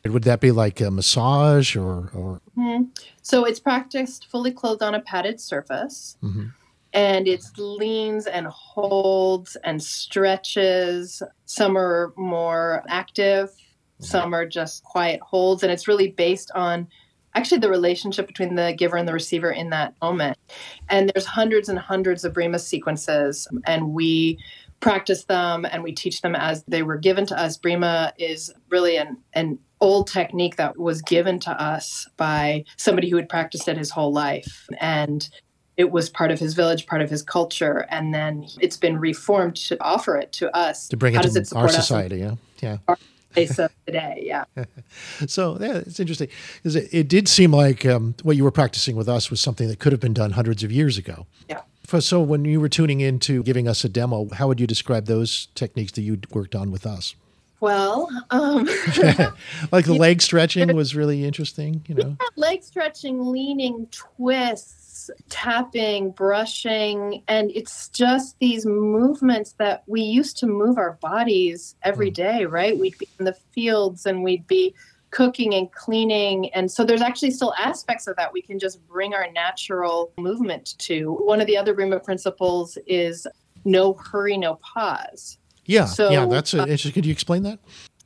Would 0.04 0.22
that 0.22 0.40
be 0.40 0.52
like 0.52 0.80
a 0.80 0.92
massage 0.92 1.74
or, 1.74 2.10
or 2.14 2.40
hmm. 2.54 2.84
So 3.22 3.44
it's 3.44 3.58
practiced 3.58 4.28
fully 4.30 4.52
clothed 4.52 4.84
on 4.84 4.94
a 4.94 5.00
padded 5.00 5.40
surface. 5.40 6.16
Mhm. 6.22 6.52
And 6.92 7.26
it's 7.26 7.50
leans 7.58 8.26
and 8.26 8.46
holds 8.46 9.56
and 9.64 9.82
stretches. 9.82 11.22
Some 11.44 11.76
are 11.76 12.14
more 12.16 12.84
active, 12.88 13.48
mm-hmm. 13.48 14.04
some 14.04 14.32
are 14.32 14.46
just 14.46 14.84
quiet 14.84 15.20
holds. 15.22 15.64
And 15.64 15.72
it's 15.72 15.88
really 15.88 16.12
based 16.12 16.52
on 16.54 16.86
actually 17.36 17.58
the 17.58 17.70
relationship 17.70 18.26
between 18.26 18.56
the 18.56 18.74
giver 18.76 18.96
and 18.96 19.06
the 19.06 19.12
receiver 19.12 19.50
in 19.50 19.70
that 19.70 19.94
moment. 20.02 20.36
And 20.88 21.12
there's 21.14 21.26
hundreds 21.26 21.68
and 21.68 21.78
hundreds 21.78 22.24
of 22.24 22.32
Breema 22.32 22.58
sequences, 22.58 23.46
and 23.66 23.92
we 23.92 24.38
practice 24.80 25.24
them 25.24 25.66
and 25.70 25.82
we 25.82 25.92
teach 25.92 26.20
them 26.22 26.34
as 26.34 26.62
they 26.68 26.82
were 26.82 26.96
given 26.96 27.26
to 27.26 27.38
us. 27.38 27.56
Breema 27.56 28.12
is 28.18 28.52
really 28.70 28.96
an, 28.96 29.16
an 29.32 29.58
old 29.80 30.06
technique 30.06 30.56
that 30.56 30.78
was 30.78 31.02
given 31.02 31.38
to 31.40 31.50
us 31.50 32.08
by 32.16 32.64
somebody 32.76 33.08
who 33.08 33.16
had 33.16 33.28
practiced 33.28 33.68
it 33.68 33.78
his 33.78 33.90
whole 33.90 34.12
life. 34.12 34.66
And 34.78 35.28
it 35.76 35.90
was 35.90 36.08
part 36.08 36.30
of 36.30 36.38
his 36.38 36.54
village, 36.54 36.86
part 36.86 37.02
of 37.02 37.10
his 37.10 37.22
culture, 37.22 37.86
and 37.90 38.14
then 38.14 38.46
it's 38.60 38.78
been 38.78 38.98
reformed 38.98 39.56
to 39.56 39.76
offer 39.82 40.16
it 40.16 40.32
to 40.32 40.54
us. 40.56 40.88
to 40.88 40.96
bring 40.96 41.14
it 41.14 41.16
How 41.16 41.22
does 41.22 41.34
to 41.34 41.40
our 41.40 41.44
support 41.44 41.70
us 41.70 41.76
society? 41.76 42.18
Yeah. 42.18 42.34
Yeah. 42.60 42.78
the 42.86 42.96
place 43.36 43.58
of 43.58 43.70
today? 43.86 44.22
Yeah. 44.24 44.44
So 45.26 45.56
yeah, 45.60 45.76
it's 45.78 46.00
interesting 46.00 46.28
because 46.56 46.76
it, 46.76 46.88
it 46.92 47.08
did 47.08 47.28
seem 47.28 47.52
like 47.52 47.84
um, 47.86 48.14
what 48.22 48.36
you 48.36 48.44
were 48.44 48.50
practicing 48.50 48.96
with 48.96 49.08
us 49.08 49.30
was 49.30 49.40
something 49.40 49.68
that 49.68 49.78
could 49.78 49.92
have 49.92 50.00
been 50.00 50.14
done 50.14 50.32
hundreds 50.32 50.62
of 50.62 50.70
years 50.72 50.98
ago. 50.98 51.26
Yeah. 51.48 51.60
For- 51.86 52.00
So 52.00 52.20
when 52.20 52.44
you 52.44 52.60
were 52.60 52.68
tuning 52.68 53.00
into 53.00 53.42
giving 53.42 53.68
us 53.68 53.84
a 53.84 53.88
demo, 53.88 54.28
how 54.34 54.48
would 54.48 54.60
you 54.60 54.66
describe 54.66 55.06
those 55.06 55.48
techniques 55.54 55.92
that 55.92 56.02
you 56.02 56.18
worked 56.32 56.54
on 56.54 56.70
with 56.70 56.86
us? 56.86 57.14
Well, 57.60 58.08
um, 58.30 58.66
Like 59.72 59.86
the 59.86 59.94
leg 60.06 60.20
stretching 60.20 60.74
was 60.76 60.94
really 60.94 61.24
interesting. 61.24 61.82
You 61.88 61.94
know, 61.94 62.16
leg 62.36 62.62
stretching, 62.62 63.24
leaning, 63.32 63.86
twists, 63.90 64.85
tapping, 65.28 66.10
brushing, 66.10 67.22
and 67.28 67.50
it's 67.54 67.88
just 67.88 68.38
these 68.38 68.64
movements 68.66 69.54
that 69.58 69.82
we 69.86 70.00
used 70.02 70.36
to 70.38 70.46
move 70.46 70.78
our 70.78 70.92
bodies 71.00 71.76
every 71.82 72.10
day, 72.10 72.46
right? 72.46 72.78
We'd 72.78 72.98
be 72.98 73.08
in 73.18 73.24
the 73.24 73.36
fields 73.52 74.06
and 74.06 74.22
we'd 74.22 74.46
be 74.46 74.74
cooking 75.10 75.54
and 75.54 75.70
cleaning. 75.72 76.52
And 76.52 76.70
so 76.70 76.84
there's 76.84 77.00
actually 77.00 77.30
still 77.30 77.54
aspects 77.58 78.06
of 78.06 78.16
that 78.16 78.32
we 78.32 78.42
can 78.42 78.58
just 78.58 78.86
bring 78.86 79.14
our 79.14 79.30
natural 79.32 80.12
movement 80.18 80.74
to. 80.80 81.12
One 81.24 81.40
of 81.40 81.46
the 81.46 81.56
other 81.56 81.74
Breema 81.74 82.02
principles 82.02 82.76
is 82.86 83.26
no 83.64 83.94
hurry, 83.94 84.36
no 84.36 84.56
pause. 84.56 85.38
yeah, 85.64 85.86
So, 85.86 86.10
yeah. 86.10 86.26
That's 86.26 86.54
a, 86.54 86.58
uh, 86.58 86.62
interesting. 86.62 86.92
Could 86.92 87.06
you 87.06 87.12
explain 87.12 87.42
that? 87.44 87.58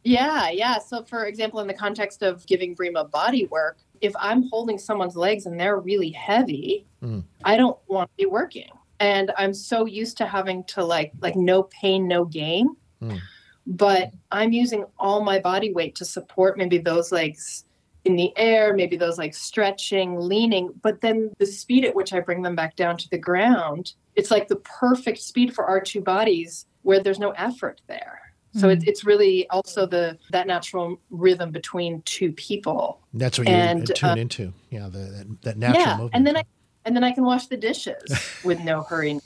Yeah, 0.04 0.50
yeah. 0.50 0.78
So, 0.78 1.02
for 1.04 1.26
example, 1.26 1.60
in 1.60 1.66
the 1.66 1.74
context 1.74 2.22
of 2.22 2.46
giving 2.46 2.74
Breema 2.74 3.10
body 3.10 3.46
work, 3.46 3.78
if 4.00 4.14
I'm 4.18 4.48
holding 4.50 4.78
someone's 4.78 5.16
legs 5.16 5.46
and 5.46 5.58
they're 5.58 5.78
really 5.78 6.10
heavy, 6.10 6.86
Mm. 7.02 7.24
I 7.44 7.56
don't 7.56 7.78
want 7.86 8.10
to 8.10 8.24
be 8.24 8.26
working. 8.26 8.70
And 8.98 9.32
I'm 9.38 9.54
so 9.54 9.86
used 9.86 10.18
to 10.18 10.26
having 10.26 10.64
to 10.64 10.84
like 10.84 11.12
like 11.20 11.36
no 11.36 11.64
pain, 11.64 12.06
no 12.06 12.24
gain. 12.24 12.76
Mm. 13.02 13.18
But 13.66 14.12
I'm 14.30 14.52
using 14.52 14.84
all 14.98 15.22
my 15.22 15.38
body 15.38 15.72
weight 15.72 15.94
to 15.96 16.04
support 16.04 16.58
maybe 16.58 16.78
those 16.78 17.12
legs 17.12 17.64
in 18.04 18.16
the 18.16 18.36
air, 18.36 18.74
maybe 18.74 18.96
those 18.96 19.18
like 19.18 19.34
stretching, 19.34 20.18
leaning, 20.18 20.72
but 20.82 21.02
then 21.02 21.30
the 21.38 21.46
speed 21.46 21.84
at 21.84 21.94
which 21.94 22.12
I 22.14 22.20
bring 22.20 22.42
them 22.42 22.56
back 22.56 22.74
down 22.74 22.96
to 22.96 23.08
the 23.10 23.18
ground, 23.18 23.92
it's 24.16 24.30
like 24.30 24.48
the 24.48 24.56
perfect 24.56 25.18
speed 25.18 25.54
for 25.54 25.66
our 25.66 25.80
two 25.80 26.00
bodies 26.00 26.66
where 26.82 27.00
there's 27.00 27.18
no 27.18 27.30
effort 27.32 27.82
there. 27.86 28.29
So 28.56 28.66
Hmm. 28.66 28.70
it's 28.72 28.84
it's 28.84 29.04
really 29.04 29.48
also 29.50 29.86
the 29.86 30.18
that 30.32 30.46
natural 30.46 30.98
rhythm 31.10 31.50
between 31.52 32.02
two 32.02 32.32
people. 32.32 33.00
That's 33.14 33.38
what 33.38 33.46
you 33.48 33.54
and, 33.54 33.86
tune 33.94 34.10
uh, 34.10 34.14
into. 34.16 34.52
Yeah, 34.70 34.88
the, 34.88 34.98
that, 34.98 35.42
that 35.42 35.58
natural 35.58 35.84
yeah, 35.84 35.92
movement. 35.92 36.14
and 36.14 36.26
then 36.26 36.36
I 36.36 36.42
and 36.84 36.96
then 36.96 37.04
I 37.04 37.12
can 37.12 37.24
wash 37.24 37.46
the 37.46 37.56
dishes 37.56 38.02
with 38.44 38.58
no 38.60 38.82
hurry. 38.82 39.20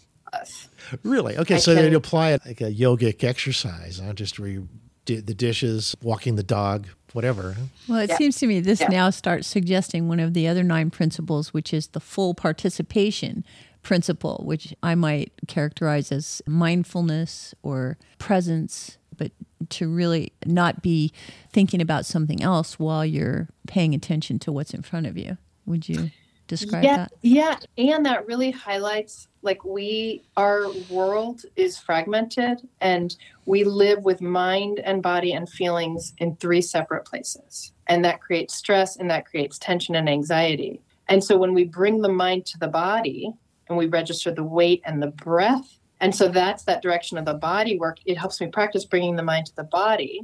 Really? 1.05 1.37
Okay, 1.39 1.55
I 1.55 1.59
so 1.59 1.75
then 1.75 1.85
can- 1.85 1.93
you 1.93 1.97
apply 1.97 2.33
it 2.33 2.43
like 2.45 2.61
a 2.61 2.71
yogic 2.73 3.23
exercise, 3.25 4.01
huh? 4.05 4.13
just 4.13 4.39
where 4.39 4.49
you 4.49 4.69
did 5.05 5.27
the 5.27 5.35
dishes, 5.35 5.95
walking 6.03 6.35
the 6.37 6.43
dog, 6.43 6.87
whatever. 7.13 7.57
Well, 7.89 8.01
it 8.01 8.11
Yeah. 8.11 8.17
seems 8.17 8.37
to 8.39 8.47
me 8.47 8.61
this 8.61 8.81
Yeah. 8.81 8.89
now 8.89 9.11
starts 9.11 9.47
suggesting 9.47 10.09
one 10.09 10.19
of 10.19 10.35
the 10.35 10.49
other 10.49 10.63
nine 10.65 10.91
principles, 10.91 11.53
which 11.55 11.73
is 11.73 11.89
the 11.89 12.01
full 12.01 12.35
participation 12.35 13.45
principle, 13.83 14.43
which 14.45 14.75
I 14.83 14.95
might 14.95 15.33
characterize 15.47 16.11
as 16.11 16.41
mindfulness 16.47 17.55
or 17.63 17.99
presence, 18.19 18.97
but 19.17 19.33
to 19.71 19.89
really 19.89 20.33
not 20.47 20.83
be 20.83 21.13
thinking 21.51 21.81
about 21.81 22.07
something 22.07 22.43
else 22.43 22.79
while 22.79 23.05
you're 23.05 23.49
paying 23.67 23.95
attention 23.95 24.39
to 24.41 24.53
what's 24.53 24.75
in 24.75 24.83
front 24.83 25.07
of 25.07 25.17
you. 25.17 25.39
Would 25.67 25.89
you 25.89 26.11
describe 26.47 26.85
yeah, 26.85 26.97
that? 26.97 27.13
yeah, 27.23 27.59
and 27.79 28.05
that 28.07 28.27
really 28.27 28.51
highlights 28.51 29.29
like 29.43 29.65
we 29.65 30.23
our 30.37 30.67
world 30.91 31.43
is 31.57 31.79
fragmented 31.79 32.67
and 32.81 33.17
we 33.47 33.65
live 33.65 34.03
with 34.03 34.21
mind 34.21 34.81
and 34.81 35.03
body 35.03 35.33
and 35.33 35.49
feelings 35.49 36.13
in 36.19 36.37
three 36.37 36.61
separate 36.61 37.05
places. 37.05 37.73
And 37.87 38.05
that 38.05 38.21
creates 38.21 38.55
stress 38.55 38.97
and 38.97 39.11
that 39.11 39.27
creates 39.27 39.59
tension 39.59 39.95
and 39.95 40.09
anxiety. 40.09 40.81
And 41.09 41.23
so 41.23 41.37
when 41.37 41.55
we 41.55 41.65
bring 41.65 42.01
the 42.01 42.09
mind 42.09 42.47
to 42.47 42.59
the 42.59 42.69
body 42.69 43.33
and 43.69 43.77
we 43.77 43.87
register 43.87 44.31
the 44.31 44.45
weight 44.45 44.83
and 44.85 45.03
the 45.03 45.09
breath, 45.09 45.79
and 46.05 46.15
so 46.15 46.29
that's 46.29 46.65
that 46.65 46.83
direction 46.83 47.17
of 47.17 47.25
the 47.25 47.33
body 47.33 47.79
work, 47.79 47.97
it 48.05 48.19
helps 48.19 48.39
me 48.39 48.49
practice 48.49 48.85
bringing 48.85 49.17
the 49.17 49.23
mind 49.23 49.47
to 49.47 49.57
the 49.57 49.65
body. 49.65 50.21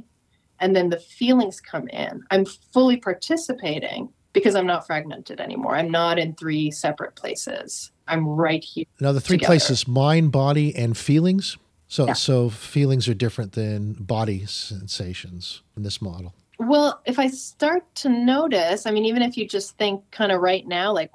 And 0.59 0.75
then 0.75 0.89
the 0.91 0.99
feelings 0.99 1.59
come 1.59 1.87
in. 1.87 2.21
I'm 2.29 2.45
fully 2.45 2.97
participating 2.97 4.09
because 4.31 4.53
I'm 4.53 4.67
not 4.67 4.85
fragmented 4.85 5.41
anymore. 5.41 5.75
I'm 5.75 5.89
not 5.89 6.19
in 6.19 6.35
three 6.35 6.69
separate 6.69 7.15
places. 7.15 7.91
I'm 8.07 8.27
right 8.27 8.63
here. 8.63 8.85
Now, 8.99 9.11
the 9.11 9.19
three 9.19 9.37
Together. 9.37 9.47
places 9.47 9.87
mind, 9.87 10.31
body, 10.31 10.75
and 10.75 10.95
feelings. 10.95 11.57
So, 11.87 12.05
Yeah. 12.05 12.13
so 12.13 12.49
feelings 12.49 13.07
are 13.09 13.15
different 13.15 13.53
than 13.53 13.93
body 13.93 14.45
sensations 14.45 15.63
in 15.75 15.81
this 15.81 15.99
model. 15.99 16.35
Well, 16.59 17.01
if 17.05 17.17
I 17.17 17.27
start 17.27 17.83
to 17.95 18.09
notice, 18.09 18.85
I 18.85 18.91
mean, 18.91 19.05
even 19.05 19.23
if 19.23 19.35
you 19.35 19.47
just 19.47 19.77
think 19.79 20.03
kind 20.11 20.31
of 20.31 20.41
right 20.41 20.67
now, 20.67 20.93
like, 20.93 21.09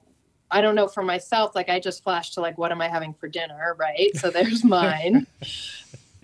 I 0.50 0.60
don't 0.60 0.74
know 0.74 0.88
for 0.88 1.02
myself, 1.02 1.54
like 1.54 1.68
I 1.68 1.80
just 1.80 2.02
flash 2.02 2.30
to 2.32 2.40
like, 2.40 2.56
what 2.58 2.70
am 2.72 2.80
I 2.80 2.88
having 2.88 3.14
for 3.14 3.28
dinner? 3.28 3.76
Right. 3.78 4.16
So 4.16 4.30
there's 4.30 4.62
mine. 4.78 5.26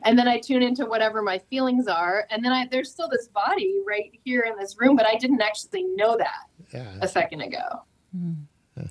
and 0.05 0.19
then 0.19 0.29
I 0.29 0.39
tune 0.39 0.63
into 0.63 0.87
whatever 0.87 1.23
my 1.23 1.39
feelings 1.51 1.89
are. 1.89 2.27
And 2.31 2.45
then 2.45 2.53
I, 2.53 2.67
there's 2.67 2.91
still 2.91 3.09
this 3.09 3.29
body 3.29 3.81
right 3.87 4.11
here 4.25 4.43
in 4.43 4.57
this 4.59 4.77
room, 4.79 4.97
but 4.97 5.07
I 5.07 5.17
didn't 5.17 5.43
actually 5.43 5.85
know 5.97 6.17
that 6.17 6.47
Yeah. 6.73 6.93
a 7.01 7.09
second 7.09 7.41
ago. 7.41 7.83
Hmm. 8.17 8.33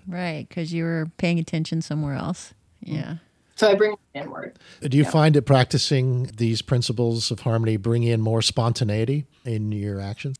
Right, 0.07 0.47
because 0.47 0.71
you 0.71 0.83
were 0.83 1.09
paying 1.17 1.39
attention 1.39 1.81
somewhere 1.81 2.13
else. 2.15 2.53
Hmm. 2.85 2.93
Yeah. 2.93 3.15
So 3.55 3.69
I 3.69 3.75
bring 3.75 3.93
it 3.93 3.99
inward. 4.19 4.57
Uh, 4.83 4.87
do 4.87 4.97
you 4.97 5.05
find 5.05 5.35
that 5.35 5.43
practicing 5.43 6.23
these 6.37 6.61
principles 6.61 7.29
of 7.31 7.41
harmony 7.41 7.77
bring 7.77 8.03
in 8.03 8.19
more 8.21 8.41
spontaneity 8.41 9.25
in 9.45 9.71
your 9.71 9.99
actions? 9.99 10.35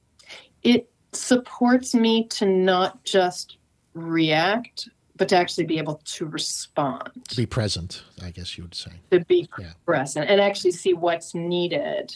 It 0.64 0.90
supports 1.14 1.94
me 1.94 2.28
to 2.30 2.46
not 2.46 3.04
just 3.04 3.58
react, 3.94 4.90
but 5.18 5.30
to 5.30 5.36
actually 5.36 5.66
be 5.66 5.78
able 5.78 6.02
to 6.06 6.26
respond, 6.26 7.10
To 7.30 7.36
be 7.38 7.46
present, 7.46 8.04
I 8.24 8.32
guess 8.32 8.58
you 8.58 8.64
would 8.64 8.76
say. 8.76 8.92
to 9.12 9.20
be 9.26 9.48
Yeah. 9.60 9.72
present, 9.86 10.30
and 10.30 10.40
actually 10.42 10.72
see 10.72 10.94
what's 10.94 11.34
needed 11.36 12.16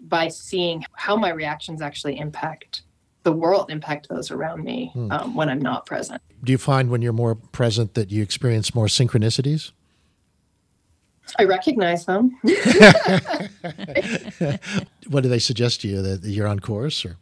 by 0.00 0.28
seeing 0.28 0.84
how 0.94 1.16
my 1.16 1.30
reactions 1.30 1.80
actually 1.82 2.18
impact 2.18 2.82
the 3.22 3.32
world, 3.32 3.70
impact 3.70 4.08
those 4.10 4.30
around 4.30 4.62
me 4.64 4.92
um, 5.10 5.34
when 5.34 5.48
I'm 5.48 5.60
not 5.60 5.86
present. 5.86 6.20
Do 6.42 6.52
you 6.52 6.58
find 6.58 6.90
when 6.90 7.00
you're 7.00 7.14
more 7.14 7.34
present 7.34 7.94
that 7.94 8.10
you 8.10 8.22
experience 8.22 8.74
more 8.74 8.84
synchronicities? 8.86 9.72
I 11.38 11.44
recognize 11.44 12.04
them. 12.04 12.38
What 15.08 15.22
do 15.22 15.28
they 15.28 15.38
suggest 15.38 15.80
to 15.82 15.88
you 15.88 16.02
that 16.02 16.22
you're 16.24 16.46
on 16.46 16.60
course 16.60 17.04
or 17.04 17.16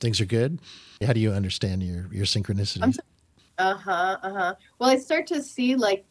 things 0.00 0.20
are 0.20 0.24
good? 0.26 0.60
How 1.04 1.12
do 1.12 1.20
you 1.20 1.32
understand 1.32 1.82
your 1.82 2.08
your 2.12 2.24
synchronicities? 2.26 2.98
Uh 3.58 3.74
huh. 3.74 4.18
Uh 4.22 4.32
huh. 4.32 4.54
Well, 4.78 4.90
I 4.90 4.98
start 4.98 5.26
to 5.28 5.42
see 5.42 5.76
like 5.76 6.04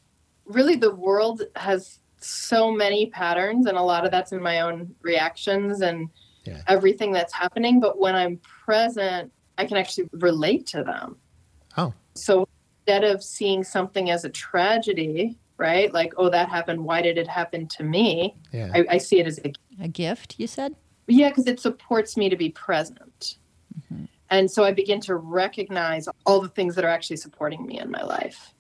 really 0.46 0.76
the 0.76 0.94
world 0.96 1.42
has 1.56 2.00
so 2.20 2.72
many 2.72 3.08
patterns, 3.08 3.66
and 3.68 3.78
a 3.78 3.82
lot 3.82 4.06
of 4.06 4.12
that's 4.12 4.32
in 4.32 4.42
my 4.42 4.62
own 4.62 4.96
reactions 5.02 5.82
and 5.82 6.10
Yeah. 6.46 6.62
everything 6.68 7.12
that's 7.12 7.34
happening. 7.34 7.80
But 7.80 8.00
when 8.00 8.16
I'm 8.16 8.40
present, 8.66 9.32
I 9.58 9.66
can 9.66 9.78
actually 9.78 10.10
relate 10.14 10.66
to 10.68 10.84
them. 10.84 11.18
Oh. 11.78 11.94
So 12.16 12.48
instead 12.88 13.04
of 13.04 13.22
seeing 13.22 13.64
something 13.64 14.10
as 14.10 14.24
a 14.24 14.30
tragedy, 14.30 15.38
right? 15.58 15.94
Like, 15.94 16.14
oh, 16.18 16.30
that 16.30 16.48
happened. 16.50 16.84
Why 16.86 17.02
did 17.02 17.18
it 17.18 17.28
happen 17.28 17.68
to 17.78 17.84
me? 17.84 18.36
Yeah. 18.54 18.72
I, 18.74 18.86
I 18.92 18.98
see 18.98 19.20
it 19.20 19.28
as 19.28 19.40
a 19.44 19.52
A 19.82 19.88
gift, 19.90 20.36
you 20.40 20.48
said? 20.48 20.74
yeah, 21.08 21.30
because 21.30 21.48
it 21.48 21.60
supports 21.60 22.16
me 22.18 22.30
to 22.30 22.36
be 22.38 22.50
present. 22.50 23.38
And 24.30 24.50
so 24.52 24.64
I 24.64 24.72
begin 24.72 25.00
to 25.02 25.16
recognize 25.16 26.08
all 26.26 26.42
the 26.42 26.50
things 26.50 26.76
that 26.76 26.84
are 26.84 26.90
actually 26.90 27.18
supporting 27.18 27.66
me 27.66 27.80
in 27.80 27.90
my 27.92 28.04
life. 28.04 28.54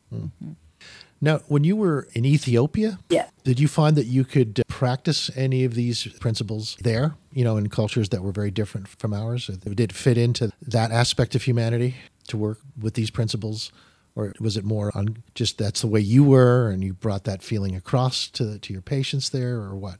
Now, 1.20 1.40
when 1.48 1.64
you 1.64 1.76
were 1.76 2.08
in 2.14 2.26
Ethiopia, 2.26 3.00
Yeah. 3.10 3.30
did 3.44 3.60
you 3.60 3.68
find 3.68 3.98
that 3.98 4.06
you 4.06 4.24
could 4.24 4.60
uh, 4.60 4.64
practice 4.68 5.32
any 5.36 5.64
of 5.66 5.74
these 5.74 6.08
principles 6.20 6.78
there, 6.82 7.16
you 7.34 7.44
know, 7.44 7.58
in 7.58 7.70
cultures 7.70 8.10
that 8.10 8.22
were 8.22 8.32
very 8.32 8.52
different 8.52 8.88
from 8.88 9.14
ours? 9.14 9.48
Did 9.48 9.80
it 9.80 9.92
fit 9.92 10.18
into 10.18 10.52
that 10.62 10.92
aspect 10.92 11.34
of 11.34 11.44
humanity 11.44 11.96
to 12.28 12.38
work 12.38 12.60
with 12.80 12.94
these 12.94 13.10
principles? 13.10 13.72
Or 14.16 14.34
was 14.40 14.58
it 14.58 14.66
more 14.66 14.92
on 14.96 15.24
just 15.36 15.58
that's 15.58 15.82
the 15.82 15.88
way 15.88 16.00
you 16.00 16.24
were 16.24 16.70
and 16.70 16.84
you 16.84 16.94
brought 16.94 17.24
that 17.26 17.44
feeling 17.44 17.76
across 17.76 18.28
to, 18.30 18.58
to 18.60 18.74
your 18.74 18.82
patients 18.82 19.30
there 19.30 19.58
or 19.58 19.76
what? 19.76 19.98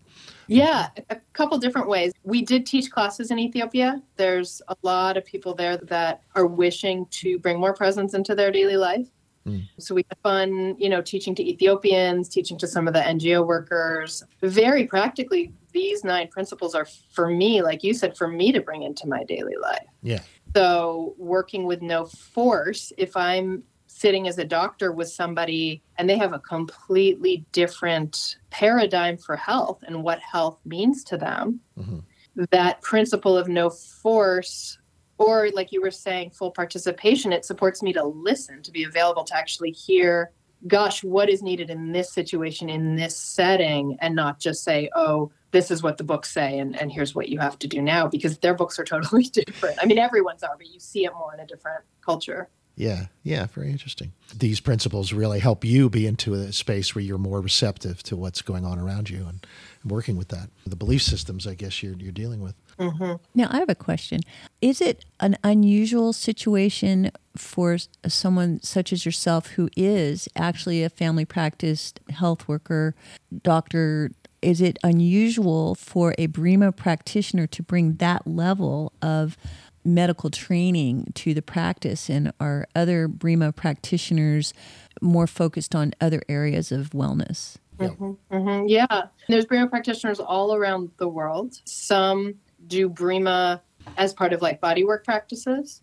Yeah, 0.48 0.90
a 1.10 1.18
couple 1.34 1.58
different 1.58 1.88
ways. 1.88 2.14
We 2.24 2.42
did 2.42 2.66
teach 2.66 2.90
classes 2.92 3.32
in 3.32 3.40
Ethiopia. 3.40 4.02
There's 4.16 4.62
a 4.68 4.76
lot 4.82 5.18
of 5.18 5.26
people 5.26 5.54
there 5.54 5.78
that 5.78 6.22
are 6.36 6.46
wishing 6.46 7.06
to 7.12 7.40
bring 7.40 7.60
more 7.60 7.74
presence 7.74 8.14
into 8.14 8.36
their 8.36 8.52
daily 8.52 8.78
life. 8.78 9.08
Hmm. 9.46 9.60
So 9.80 9.96
we 9.96 10.06
had 10.10 10.18
fun, 10.24 10.76
you 10.78 10.90
know, 10.90 11.02
teaching 11.02 11.34
to 11.36 11.50
Ethiopians, 11.50 12.28
teaching 12.28 12.58
to 12.58 12.68
some 12.68 12.88
of 12.88 12.94
the 12.94 13.00
NGO 13.00 13.46
workers. 13.46 14.24
Very 14.42 14.86
practically, 14.86 15.54
these 15.72 16.04
nine 16.04 16.28
principles 16.28 16.76
are 16.76 16.88
for 17.12 17.30
me, 17.30 17.62
like 17.62 17.84
you 17.84 17.94
said, 17.94 18.18
for 18.18 18.28
me 18.28 18.52
to 18.52 18.60
bring 18.60 18.84
into 18.84 19.08
my 19.08 19.24
daily 19.24 19.56
life. 19.62 19.88
Yeah. 20.02 20.22
So, 20.56 21.14
working 21.18 21.66
with 21.66 21.82
no 21.82 22.06
force, 22.06 22.92
if 22.98 23.16
I'm 23.16 23.64
sitting 23.88 24.28
as 24.28 24.38
a 24.38 24.46
doctor 24.46 24.92
with 24.92 25.10
somebody 25.10 25.82
and 25.98 26.10
they 26.10 26.18
have 26.18 26.34
a 26.34 26.40
completely 26.40 27.46
different 27.52 28.38
paradigm 28.50 29.18
for 29.18 29.36
health 29.36 29.80
and 29.88 30.04
what 30.04 30.20
health 30.20 30.60
means 30.66 31.04
to 31.06 31.18
them, 31.18 31.60
Mhm. 31.80 32.04
that 32.52 32.82
principle 32.82 33.38
of 33.38 33.48
no 33.48 33.70
force, 33.70 34.78
or 35.18 35.50
like 35.54 35.72
you 35.72 35.82
were 35.82 35.90
saying, 35.92 36.30
full 36.32 36.52
participation, 36.52 37.34
it 37.34 37.46
supports 37.46 37.82
me 37.82 37.92
to 37.94 38.04
listen, 38.04 38.62
to 38.62 38.72
be 38.72 38.84
available 38.84 39.24
to 39.24 39.36
actually 39.36 39.72
hear. 39.72 40.32
Gosh, 40.68 41.04
what 41.04 41.30
is 41.30 41.42
needed 41.42 41.70
in 41.70 41.92
this 41.92 42.12
situation, 42.12 42.70
in 42.70 42.96
this 42.96 43.16
setting, 43.16 43.98
and 44.02 44.16
not 44.16 44.40
just 44.40 44.64
say, 44.64 44.90
oh, 44.96 45.32
this 45.52 45.72
is 45.72 45.82
what 45.82 45.98
the 45.98 46.04
books 46.04 46.32
say, 46.32 46.60
and, 46.60 46.76
and 46.80 46.92
here's 46.92 47.16
what 47.16 47.30
you 47.30 47.40
have 47.40 47.58
to 47.60 47.68
do 47.68 47.82
now, 47.82 48.08
because 48.08 48.38
their 48.40 48.54
books 48.54 48.78
are 48.80 48.84
totally 48.84 49.24
different. 49.32 49.78
I 49.82 49.86
mean, 49.86 49.98
everyone's 49.98 50.44
are, 50.44 50.56
but 50.58 50.68
you 50.68 50.80
see 50.80 51.06
it 51.06 51.14
more 51.14 51.34
in 51.34 51.40
a 51.40 51.46
different 51.46 51.84
culture. 52.02 52.50
Yeah, 52.78 53.08
yeah, 53.24 53.48
very 53.48 53.72
interesting. 53.72 54.12
These 54.38 54.60
principles 54.60 55.12
really 55.12 55.40
help 55.40 55.66
you 55.66 55.90
be 55.90 56.06
into 56.06 56.36
a 56.36 56.54
space 56.54 56.94
where 56.94 57.04
you're 57.04 57.18
more 57.18 57.42
receptive 57.42 58.04
to 58.04 58.16
what's 58.16 58.44
going 58.44 58.66
on 58.66 58.78
around 58.78 59.10
you 59.10 59.26
and 59.28 59.46
working 59.84 60.16
with 60.16 60.28
that. 60.28 60.52
The 60.68 60.76
belief 60.76 61.02
systems, 61.02 61.48
I 61.48 61.56
guess, 61.56 61.82
you're, 61.82 61.96
you're 61.96 62.12
dealing 62.12 62.40
with. 62.40 62.54
Mm-hmm. 62.78 63.16
Now, 63.34 63.48
I 63.50 63.58
have 63.58 63.70
a 63.70 63.76
question. 63.76 64.22
Is 64.62 64.80
it 64.80 65.06
an 65.20 65.38
unusual 65.44 66.14
situation 66.14 67.12
for 67.36 67.78
someone 68.08 68.62
such 68.62 68.94
as 68.94 69.08
yourself 69.08 69.48
who 69.48 69.70
is 69.76 70.30
actually 70.36 70.84
a 70.84 70.90
family 70.90 71.26
practice 71.26 71.96
health 72.12 72.48
worker, 72.48 72.94
doctor? 73.42 74.12
Is 74.42 74.62
it 74.62 74.78
unusual 74.84 75.76
for 75.76 76.14
a 76.18 76.28
BREEMA 76.28 76.76
practitioner 76.76 77.48
to 77.48 77.64
bring 77.64 77.96
that 77.96 78.28
level 78.28 78.94
of 79.02 79.38
medical 79.84 80.30
training 80.30 81.12
to 81.16 81.34
the 81.34 81.42
practice? 81.42 82.10
And 82.10 82.32
are 82.40 82.68
other 82.76 83.08
BREEMA 83.08 83.56
practitioners 83.56 84.54
more 85.02 85.28
focused 85.28 85.74
on 85.74 85.94
other 86.00 86.22
areas 86.30 86.72
of 86.72 86.92
wellness? 86.92 87.58
hmm 87.80 88.66
Yeah. 88.68 89.08
There's 89.28 89.46
BREEMA 89.46 89.70
practitioners 89.70 90.20
all 90.20 90.54
around 90.54 90.92
the 90.98 91.08
world. 91.08 91.62
Some 91.66 92.36
do 92.68 92.90
BREEMA 92.90 93.62
as 93.98 94.14
part 94.14 94.34
of 94.34 94.42
like 94.42 94.62
bodywork 94.62 95.04
practices. 95.04 95.82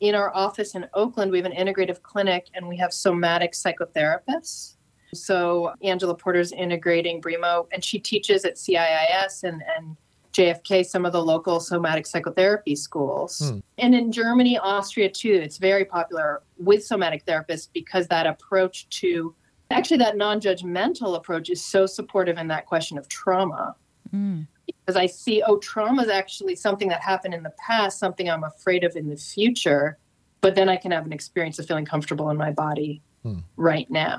In 0.00 0.14
our 0.14 0.34
office 0.34 0.74
in 0.74 0.86
Oakland, 0.94 1.30
we 1.30 1.38
have 1.38 1.46
an 1.46 1.52
integrative 1.52 2.02
clinic 2.02 2.46
and 2.54 2.68
we 2.68 2.78
have 2.78 2.92
somatic 2.92 3.52
psychotherapists. 3.52 4.76
So 5.14 5.72
Angela 5.82 6.14
Porter's 6.14 6.52
integrating 6.52 7.20
BREEMA 7.20 7.66
and 7.72 7.84
she 7.84 7.98
teaches 7.98 8.44
at 8.44 8.54
CIIS 8.56 9.42
and, 9.44 9.62
and 9.76 9.96
JFK, 10.32 10.86
some 10.86 11.04
of 11.04 11.12
the 11.12 11.22
local 11.22 11.58
somatic 11.60 12.06
psychotherapy 12.06 12.76
schools. 12.76 13.38
Hmm. 13.50 13.58
And 13.78 13.94
in 13.94 14.12
Germany, 14.12 14.58
Austria 14.58 15.08
too, 15.08 15.32
it's 15.32 15.58
very 15.58 15.84
popular 15.84 16.42
with 16.58 16.84
somatic 16.84 17.24
therapists 17.26 17.68
because 17.72 18.06
that 18.08 18.26
approach 18.26 18.88
to 19.00 19.34
actually 19.72 19.98
that 19.98 20.16
non-judgmental 20.16 21.16
approach 21.16 21.48
is 21.50 21.64
so 21.64 21.86
supportive 21.86 22.38
in 22.38 22.48
that 22.48 22.66
question 22.66 22.98
of 22.98 23.08
trauma 23.08 23.74
Mm. 24.12 24.48
because 24.66 24.96
i 24.96 25.06
see 25.06 25.40
oh 25.46 25.58
trauma 25.58 26.02
is 26.02 26.08
actually 26.08 26.56
something 26.56 26.88
that 26.88 27.00
happened 27.00 27.32
in 27.32 27.44
the 27.44 27.52
past 27.64 28.00
something 28.00 28.28
i'm 28.28 28.42
afraid 28.42 28.82
of 28.82 28.96
in 28.96 29.08
the 29.08 29.16
future 29.16 29.98
but 30.40 30.56
then 30.56 30.68
i 30.68 30.74
can 30.74 30.90
have 30.90 31.06
an 31.06 31.12
experience 31.12 31.60
of 31.60 31.66
feeling 31.66 31.84
comfortable 31.84 32.28
in 32.30 32.36
my 32.36 32.50
body 32.50 33.00
Hmm. 33.22 33.38
right 33.56 33.88
now 33.88 34.18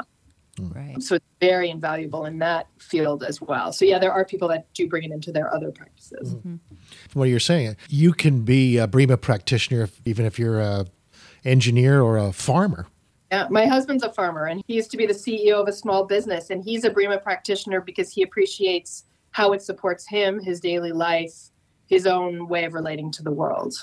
Mm. 0.58 0.76
Right. 0.76 1.02
so 1.02 1.16
it's 1.16 1.26
very 1.40 1.70
invaluable 1.70 2.26
in 2.26 2.40
that 2.40 2.68
field 2.78 3.24
as 3.24 3.40
well 3.40 3.72
so 3.72 3.86
yeah 3.86 4.00
there 4.00 4.12
are 4.12 4.26
people 4.26 4.50
that 4.50 4.72
do 4.74 4.86
bring 4.86 5.04
it 5.04 5.12
into 5.12 5.32
their 5.32 5.54
other 5.54 5.72
practices 5.72 6.36
mm-hmm. 6.36 6.56
From 7.10 7.20
what 7.20 7.30
you're 7.30 7.40
saying, 7.40 7.78
you 7.90 8.14
can 8.14 8.42
be 8.42 8.78
a 8.78 8.88
BREEMA 8.88 9.18
practitioner 9.18 9.84
if, 9.84 10.02
even 10.06 10.26
if 10.26 10.40
you're 10.40 10.60
a 10.60 10.86
engineer 11.44 12.02
or 12.02 12.18
a 12.18 12.32
farmer. 12.32 12.88
Yeah, 13.32 13.48
my 13.50 13.66
husband's 13.66 14.04
a 14.04 14.12
farmer 14.12 14.46
and 14.46 14.62
he 14.68 14.76
used 14.76 14.92
to 14.92 14.98
be 14.98 15.06
the 15.06 15.14
CEO 15.14 15.62
of 15.62 15.68
a 15.68 15.74
small 15.74 16.06
business 16.06 16.50
and 16.50 16.64
he's 16.64 16.84
a 16.84 16.90
BREEMA 16.90 17.24
practitioner 17.24 17.82
because 17.82 18.12
he 18.12 18.24
appreciates 18.24 19.06
how 19.32 19.54
it 19.54 19.62
supports 19.62 20.08
him, 20.08 20.40
his 20.40 20.60
daily 20.60 20.92
life, 20.92 21.50
his 21.88 22.06
own 22.06 22.48
way 22.48 22.66
of 22.66 22.74
relating 22.74 23.12
to 23.12 23.24
the 23.24 23.32
world. 23.32 23.74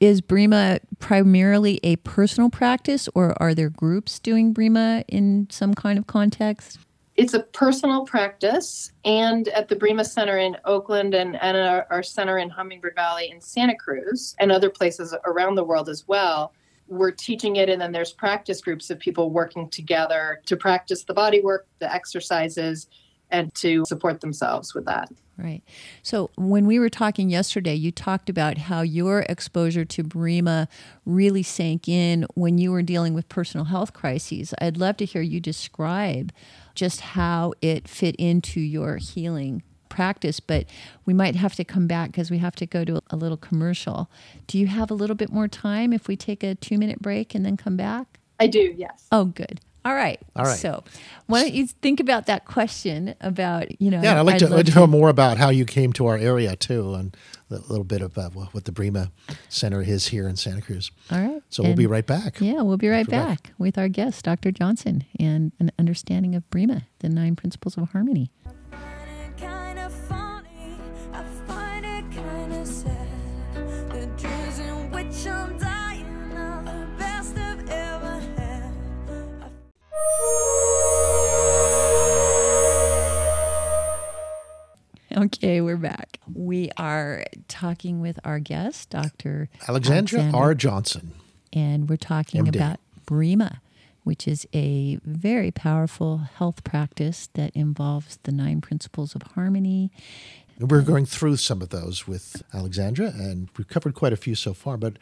Is 0.00 0.20
BREEMA 0.20 0.80
primarily 0.98 1.80
a 1.82 1.96
personal 1.96 2.50
practice 2.50 3.08
or 3.14 3.40
are 3.42 3.54
there 3.54 3.70
groups 3.70 4.18
doing 4.18 4.52
BREEMA 4.52 5.04
in 5.08 5.48
some 5.50 5.74
kind 5.74 5.98
of 5.98 6.06
context? 6.06 6.78
It's 7.16 7.32
a 7.32 7.40
personal 7.40 8.04
practice 8.04 8.92
and 9.04 9.48
at 9.48 9.68
the 9.68 9.76
BREEMA 9.76 10.04
Center 10.04 10.36
in 10.36 10.56
Oakland 10.66 11.14
and, 11.14 11.36
and 11.40 11.56
our, 11.56 11.86
our 11.90 12.02
center 12.02 12.36
in 12.36 12.50
Hummingbird 12.50 12.94
Valley 12.94 13.30
in 13.30 13.40
Santa 13.40 13.74
Cruz 13.74 14.36
and 14.38 14.52
other 14.52 14.68
places 14.68 15.14
around 15.24 15.54
the 15.54 15.64
world 15.64 15.88
as 15.88 16.06
well. 16.06 16.52
We're 16.88 17.10
teaching 17.10 17.56
it, 17.56 17.68
and 17.68 17.80
then 17.80 17.90
there's 17.90 18.12
practice 18.12 18.60
groups 18.60 18.90
of 18.90 18.98
people 19.00 19.30
working 19.30 19.68
together 19.70 20.40
to 20.46 20.56
practice 20.56 21.04
the 21.04 21.14
body 21.14 21.40
work, 21.40 21.66
the 21.78 21.92
exercises, 21.92 22.86
and 23.30 23.54
to 23.54 23.84
support 23.86 24.20
themselves 24.20 24.74
with 24.74 24.84
that. 24.86 25.10
Right. 25.38 25.62
So 26.02 26.30
when 26.36 26.66
we 26.66 26.78
were 26.78 26.88
talking 26.88 27.28
yesterday, 27.28 27.74
you 27.74 27.92
talked 27.92 28.30
about 28.30 28.56
how 28.56 28.80
your 28.80 29.20
exposure 29.28 29.84
to 29.84 30.02
BREEMA 30.02 30.66
really 31.04 31.42
sank 31.42 31.88
in 31.88 32.26
when 32.34 32.56
you 32.56 32.72
were 32.72 32.82
dealing 32.82 33.12
with 33.12 33.28
personal 33.28 33.66
health 33.66 33.92
crises. 33.92 34.54
I'd 34.60 34.78
love 34.78 34.96
to 34.98 35.04
hear 35.04 35.20
you 35.20 35.40
describe 35.40 36.32
just 36.74 37.02
how 37.02 37.52
it 37.60 37.86
fit 37.86 38.16
into 38.16 38.60
your 38.60 38.96
healing 38.96 39.62
practice, 39.90 40.40
but 40.40 40.66
we 41.04 41.12
might 41.12 41.36
have 41.36 41.54
to 41.56 41.64
come 41.64 41.86
back 41.86 42.12
because 42.12 42.30
we 42.30 42.38
have 42.38 42.56
to 42.56 42.66
go 42.66 42.84
to 42.84 43.02
a 43.10 43.16
little 43.16 43.36
commercial. 43.36 44.10
Do 44.46 44.58
you 44.58 44.68
have 44.68 44.90
a 44.90 44.94
little 44.94 45.16
bit 45.16 45.30
more 45.30 45.48
time 45.48 45.92
if 45.92 46.08
we 46.08 46.16
take 46.16 46.42
a 46.42 46.54
two 46.54 46.78
minute 46.78 47.00
break 47.00 47.34
and 47.34 47.44
then 47.44 47.56
come 47.56 47.76
back? 47.76 48.20
I 48.38 48.46
do, 48.46 48.74
yes. 48.76 49.06
Oh, 49.12 49.26
good. 49.26 49.60
All 49.86 49.94
right. 49.94 50.18
All 50.34 50.44
right. 50.44 50.58
So, 50.58 50.82
why 51.26 51.42
don't 51.42 51.54
you 51.54 51.68
think 51.68 52.00
about 52.00 52.26
that 52.26 52.44
question 52.44 53.14
about 53.20 53.80
you 53.80 53.92
know? 53.92 54.02
Yeah, 54.02 54.18
I'd 54.18 54.26
like 54.26 54.38
to, 54.38 54.48
love 54.48 54.56
like 54.56 54.66
to 54.66 54.74
know 54.74 54.86
more 54.88 55.08
about 55.08 55.38
how 55.38 55.50
you 55.50 55.64
came 55.64 55.92
to 55.92 56.06
our 56.06 56.16
area 56.16 56.56
too, 56.56 56.94
and 56.94 57.16
a 57.52 57.54
little 57.54 57.84
bit 57.84 58.02
about 58.02 58.32
uh, 58.32 58.40
what 58.40 58.54
what 58.54 58.64
the 58.64 58.72
Breema 58.72 59.12
Center 59.48 59.80
is 59.80 60.08
here 60.08 60.26
in 60.26 60.34
Santa 60.34 60.60
Cruz. 60.60 60.90
All 61.12 61.20
right. 61.20 61.40
So 61.50 61.62
we'll 61.62 61.76
be 61.76 61.86
right 61.86 62.04
back. 62.04 62.40
Yeah, 62.40 62.62
we'll 62.62 62.78
be 62.78 62.88
right 62.88 63.02
After 63.02 63.12
that. 63.12 63.28
back 63.28 63.52
with 63.58 63.78
our 63.78 63.88
guest, 63.88 64.24
Dr. 64.24 64.50
Johnson, 64.50 65.04
and 65.20 65.52
an 65.60 65.70
understanding 65.78 66.34
of 66.34 66.42
Breema, 66.50 66.82
the 66.98 67.08
nine 67.08 67.36
principles 67.36 67.78
of 67.78 67.90
harmony. 67.90 68.32
find 71.46 71.84
it 71.84 71.96
Okay, 85.16 85.60
we're 85.62 85.78
back. 85.78 86.18
We 86.32 86.70
are 86.76 87.24
talking 87.48 88.00
with 88.02 88.18
our 88.24 88.38
guest, 88.38 88.90
Dr. 88.90 89.48
Alexandra 89.66 90.18
Alexander, 90.18 90.36
R. 90.36 90.54
Johnson. 90.54 91.12
and 91.54 91.88
we're 91.88 91.96
talking 91.96 92.44
MD. 92.44 92.54
about 92.56 92.80
Breema, 93.06 93.60
which 94.04 94.28
is 94.28 94.46
a 94.52 94.98
very 95.04 95.50
powerful 95.50 96.18
health 96.18 96.64
practice 96.64 97.30
that 97.32 97.50
involves 97.54 98.18
the 98.24 98.32
nine 98.32 98.60
principles 98.60 99.14
of 99.14 99.22
harmony. 99.22 99.90
We're 100.58 100.82
going 100.82 101.04
through 101.04 101.36
some 101.36 101.60
of 101.60 101.68
those 101.68 102.06
with 102.06 102.42
Alexandra, 102.54 103.08
and 103.08 103.48
we've 103.56 103.68
covered 103.68 103.94
quite 103.94 104.12
a 104.12 104.16
few 104.16 104.34
so 104.34 104.54
far. 104.54 104.76
But 104.76 104.98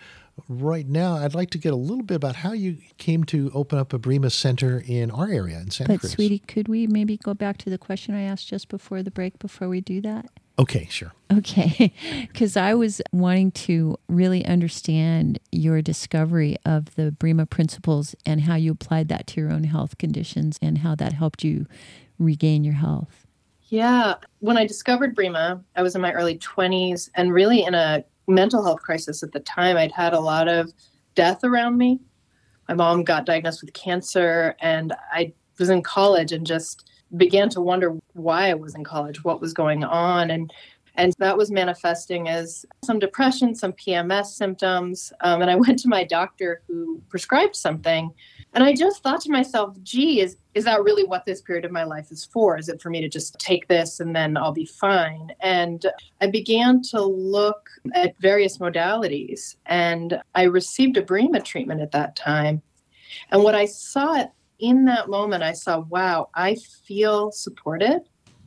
right 0.49 0.89
now, 0.89 1.17
I'd 1.17 1.35
like 1.35 1.51
to 1.51 1.59
get 1.59 1.73
a 1.73 1.77
little 1.77 2.03
bit 2.03 2.17
about 2.17 2.37
how 2.37 2.53
you 2.53 2.79
came 2.99 3.25
to 3.25 3.51
open 3.55 3.79
up 3.79 3.93
a 3.93 3.99
Breema 3.99 4.33
Center 4.33 4.83
in 4.85 5.11
our 5.11 5.29
area 5.29 5.61
in 5.61 5.71
Santa 5.71 5.93
But, 5.93 6.01
Cruz. 6.01 6.13
sweetie, 6.13 6.41
could 6.41 6.67
we 6.67 6.87
maybe 6.87 7.17
go 7.17 7.35
back 7.35 7.59
to 7.59 7.71
the 7.71 7.79
question 7.79 8.15
I 8.15 8.23
asked 8.23 8.49
just 8.49 8.69
before 8.69 9.03
the 9.03 9.11
break 9.13 9.39
before 9.39 9.69
we 9.69 9.81
do 9.81 10.01
that? 10.01 10.27
Okay, 10.59 10.87
sure. 10.91 11.13
Okay, 11.33 11.93
because 12.33 12.57
I 12.57 12.75
was 12.75 13.03
wanting 13.13 13.51
to 13.53 13.97
really 14.09 14.45
understand 14.47 15.39
your 15.51 15.83
discovery 15.83 16.57
of 16.65 16.95
the 16.95 17.11
Breema 17.19 17.49
principles 17.49 18.15
and 18.25 18.43
how 18.43 18.55
you 18.55 18.73
applied 18.73 19.09
that 19.09 19.27
to 19.29 19.41
your 19.41 19.53
own 19.53 19.65
health 19.65 19.99
conditions 19.99 20.59
and 20.63 20.79
how 20.79 20.95
that 20.97 21.13
helped 21.13 21.43
you 21.43 21.67
regain 22.19 22.63
your 22.63 22.75
health. 22.75 23.24
Yeah. 23.75 24.15
When 24.39 24.57
I 24.57 24.69
discovered 24.69 25.17
Breema, 25.17 25.61
I 25.75 25.83
was 25.83 25.97
in 25.97 26.01
my 26.01 26.13
early 26.13 26.39
20s 26.39 27.11
and 27.17 27.35
really 27.35 27.65
in 27.65 27.75
a 27.75 28.05
mental 28.29 28.63
health 28.63 28.81
crisis 28.83 29.25
at 29.25 29.33
the 29.33 29.41
time. 29.41 29.77
I'd 29.77 29.91
had 29.91 30.13
a 30.13 30.21
lot 30.21 30.47
of 30.47 30.73
death 31.17 31.43
around 31.43 31.77
me. 31.77 31.99
My 32.69 32.77
mom 32.77 33.03
got 33.03 33.27
diagnosed 33.27 33.63
with 33.63 33.75
cancer, 33.75 34.55
and 34.61 34.95
I 35.13 35.33
was 35.59 35.71
in 35.71 35.83
college 35.83 36.31
and 36.31 36.47
just 36.47 36.89
began 37.17 37.49
to 37.49 37.61
wonder 37.61 37.99
why 38.13 38.49
I 38.49 38.55
was 38.55 38.77
in 38.77 38.85
college, 38.85 39.25
what 39.25 39.41
was 39.41 39.53
going 39.53 39.83
on. 39.83 40.31
And 40.31 40.53
and 40.95 41.13
that 41.19 41.37
was 41.37 41.51
manifesting 41.51 42.29
as 42.29 42.65
some 42.85 43.01
depression, 43.01 43.57
some 43.57 43.73
PMS 43.73 44.27
symptoms. 44.27 45.13
Um, 45.23 45.43
and 45.43 45.51
I 45.51 45.57
went 45.67 45.81
to 45.81 45.89
my 45.89 46.05
doctor 46.05 46.63
who 46.69 47.03
prescribed 47.09 47.57
something. 47.57 48.15
And 48.55 48.63
I 48.63 48.73
just 48.73 49.03
thought 49.03 49.21
to 49.23 49.33
myself, 49.33 49.77
gee, 49.83 50.21
is, 50.21 50.37
is 50.55 50.65
that 50.65 50.85
really 50.85 51.03
what 51.03 51.27
this 51.27 51.43
period 51.43 51.65
of 51.65 51.73
my 51.73 51.83
life 51.83 52.13
is 52.13 52.25
for? 52.25 52.57
Is 52.57 52.69
it 52.69 52.81
for 52.81 52.89
me 52.89 53.01
to 53.01 53.09
just 53.09 53.37
take 53.41 53.67
this 53.67 53.99
and 53.99 54.15
then 54.15 54.37
I'll 54.37 54.53
be 54.53 54.65
fine? 54.65 55.33
And 55.41 55.85
I 56.21 56.29
began 56.29 56.81
to 56.91 57.03
look 57.03 57.69
at 57.95 58.17
various 58.21 58.59
modalities. 58.59 59.57
And 59.67 60.23
I 60.37 60.45
received 60.45 60.97
a 60.97 61.03
Breema 61.03 61.45
treatment 61.45 61.81
at 61.81 61.91
that 61.91 62.15
time. 62.15 62.63
And 63.31 63.43
what 63.43 63.57
I 63.57 63.67
saw 63.67 64.25
in 64.61 64.85
that 64.85 65.09
moment, 65.09 65.43
I 65.43 65.53
saw, 65.53 65.81
wow, 65.81 66.29
I 66.35 66.55
feel 66.87 67.33
supported. 67.33 68.03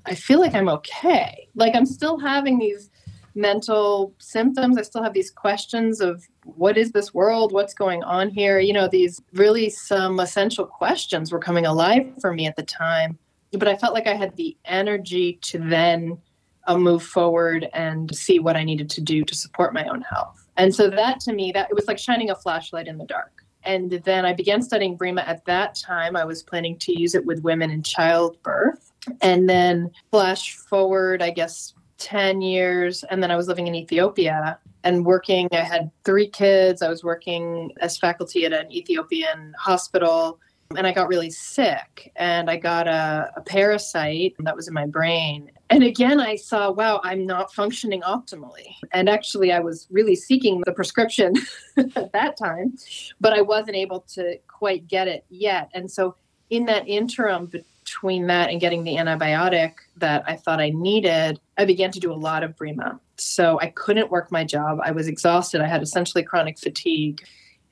I 0.06 0.15
feel 0.15 0.39
like 0.39 0.56
I'm 0.56 0.70
okay. 0.70 1.50
Like 1.54 1.76
I'm 1.76 1.86
still 1.86 2.17
having 2.17 2.60
these 2.60 2.89
mental 3.38 4.13
symptoms. 4.17 4.78
I 4.78 4.82
still 4.82 5.04
have 5.04 5.13
these 5.13 5.32
questions 5.32 6.02
of 6.02 6.26
what 6.43 6.78
is 6.78 6.91
this 6.91 7.13
world? 7.13 7.54
What's 7.54 7.73
going 7.73 8.04
on 8.04 8.30
here? 8.30 8.60
You 8.60 8.73
know, 8.73 8.88
these 8.88 9.21
really 9.34 9.69
some 9.69 10.19
essential 10.19 10.65
questions 10.65 11.32
were 11.32 11.39
coming 11.39 11.65
alive 11.65 12.12
for 12.19 12.34
me 12.34 12.47
at 12.47 12.56
the 12.56 12.63
time. 12.63 13.17
But 13.54 13.67
I 13.67 13.78
felt 13.78 13.93
like 13.93 14.08
I 14.08 14.15
had 14.15 14.36
the 14.36 14.58
energy 14.65 15.39
to 15.43 15.60
then 15.60 16.17
uh, 16.65 16.78
move 16.78 17.04
forward 17.04 17.69
and 17.73 18.13
see 18.13 18.39
what 18.39 18.58
I 18.58 18.63
needed 18.63 18.89
to 18.91 19.02
do 19.02 19.23
to 19.23 19.36
support 19.36 19.73
my 19.73 19.86
own 19.86 20.02
health. 20.02 20.45
And 20.58 20.73
so 20.73 20.89
that 20.89 21.19
to 21.21 21.34
me, 21.34 21.52
that 21.54 21.69
it 21.69 21.76
was 21.76 21.88
like 21.88 22.00
shining 22.00 22.30
a 22.30 22.36
flashlight 22.36 22.88
in 22.88 22.97
the 22.97 23.06
dark. 23.06 23.32
And 23.63 23.91
then 23.91 24.26
I 24.26 24.34
began 24.34 24.62
studying 24.62 24.97
Breema 24.97 25.28
at 25.28 25.45
that 25.45 25.76
time. 25.76 26.15
I 26.15 26.26
was 26.26 26.41
planning 26.41 26.78
to 26.80 27.00
use 27.00 27.15
it 27.15 27.26
with 27.26 27.43
women 27.43 27.69
in 27.69 27.84
childbirth. 27.84 28.91
And 29.21 29.50
then 29.50 29.91
flash 30.12 30.56
forward, 30.56 31.21
I 31.21 31.30
guess, 31.30 31.73
10 31.97 32.41
years. 32.41 33.03
And 33.05 33.21
then 33.21 33.31
I 33.31 33.36
was 33.36 33.47
living 33.47 33.67
in 33.67 33.75
Ethiopia 33.75 34.60
and 34.83 35.05
working. 35.05 35.47
I 35.51 35.57
had 35.57 35.91
three 36.03 36.27
kids. 36.27 36.81
I 36.81 36.89
was 36.89 37.03
working 37.03 37.71
as 37.81 37.97
faculty 37.97 38.45
at 38.45 38.53
an 38.53 38.71
Ethiopian 38.71 39.53
hospital. 39.57 40.39
And 40.75 40.86
I 40.86 40.91
got 40.91 41.07
really 41.07 41.29
sick 41.29 42.12
and 42.17 42.49
I 42.49 42.57
got 42.57 42.89
a, 42.89 43.31
a 43.38 43.41
parasite 43.41 44.36
that 44.39 44.55
was 44.55 44.67
in 44.67 44.73
my 44.73 44.86
brain. 44.86 45.49
And 45.69 45.83
again, 45.83 46.19
I 46.19 46.36
saw, 46.36 46.71
wow, 46.71 46.99
I'm 47.03 47.25
not 47.25 47.53
functioning 47.53 48.01
optimally. 48.01 48.75
And 48.91 49.07
actually, 49.07 49.53
I 49.53 49.60
was 49.60 49.88
really 49.89 50.15
seeking 50.15 50.62
the 50.65 50.73
prescription 50.73 51.33
at 51.77 52.12
that 52.12 52.38
time, 52.38 52.75
but 53.21 53.33
I 53.33 53.41
wasn't 53.41 53.77
able 53.77 54.01
to 54.15 54.38
quite 54.47 54.88
get 54.88 55.07
it 55.07 55.25
yet. 55.29 55.69
And 55.73 55.89
so, 55.89 56.15
in 56.49 56.65
that 56.65 56.88
interim 56.88 57.51
between 57.88 58.28
that 58.28 58.50
and 58.50 58.60
getting 58.60 58.84
the 58.84 58.95
antibiotic 58.95 59.76
that 59.95 60.23
I 60.28 60.36
thought 60.36 60.60
I 60.60 60.71
needed, 60.71 61.39
I 61.58 61.63
began 61.63 61.89
to 61.91 62.00
do 62.00 62.12
a 62.12 62.15
lot 62.15 62.43
of 62.43 62.56
Breema. 62.56 63.00
So, 63.15 63.60
I 63.62 63.67
couldn't 63.67 64.12
work 64.12 64.32
my 64.32 64.43
job. 64.43 64.80
I 64.84 64.91
was 64.91 65.08
exhausted. 65.08 65.62
I 65.62 65.67
had 65.67 65.82
essentially 65.82 66.23
chronic 66.23 66.60
fatigue. 66.60 67.26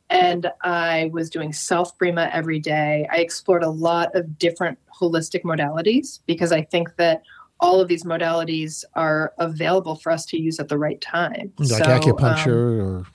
And 0.10 0.52
I 0.62 1.10
was 1.12 1.30
doing 1.30 1.52
self 1.52 1.98
Breema 1.98 2.30
every 2.32 2.60
day. 2.60 3.08
I 3.12 3.18
explored 3.18 3.64
a 3.64 3.70
lot 3.70 4.16
of 4.16 4.38
different 4.38 4.78
holistic 5.02 5.42
modalities 5.42 6.20
because 6.28 6.52
I 6.52 6.62
think 6.62 6.96
that 6.96 7.24
all 7.60 7.82
of 7.82 7.88
these 7.88 8.04
modalities 8.04 8.84
are 8.94 9.34
available 9.40 9.96
for 9.96 10.12
us 10.12 10.26
to 10.28 10.40
use 10.40 10.60
at 10.60 10.70
the 10.70 10.78
right 10.78 11.02
time. 11.02 11.52
Like 11.58 11.70
So, 11.70 11.76
um, 11.78 12.00
acupuncture 12.02 12.82
or 12.82 13.06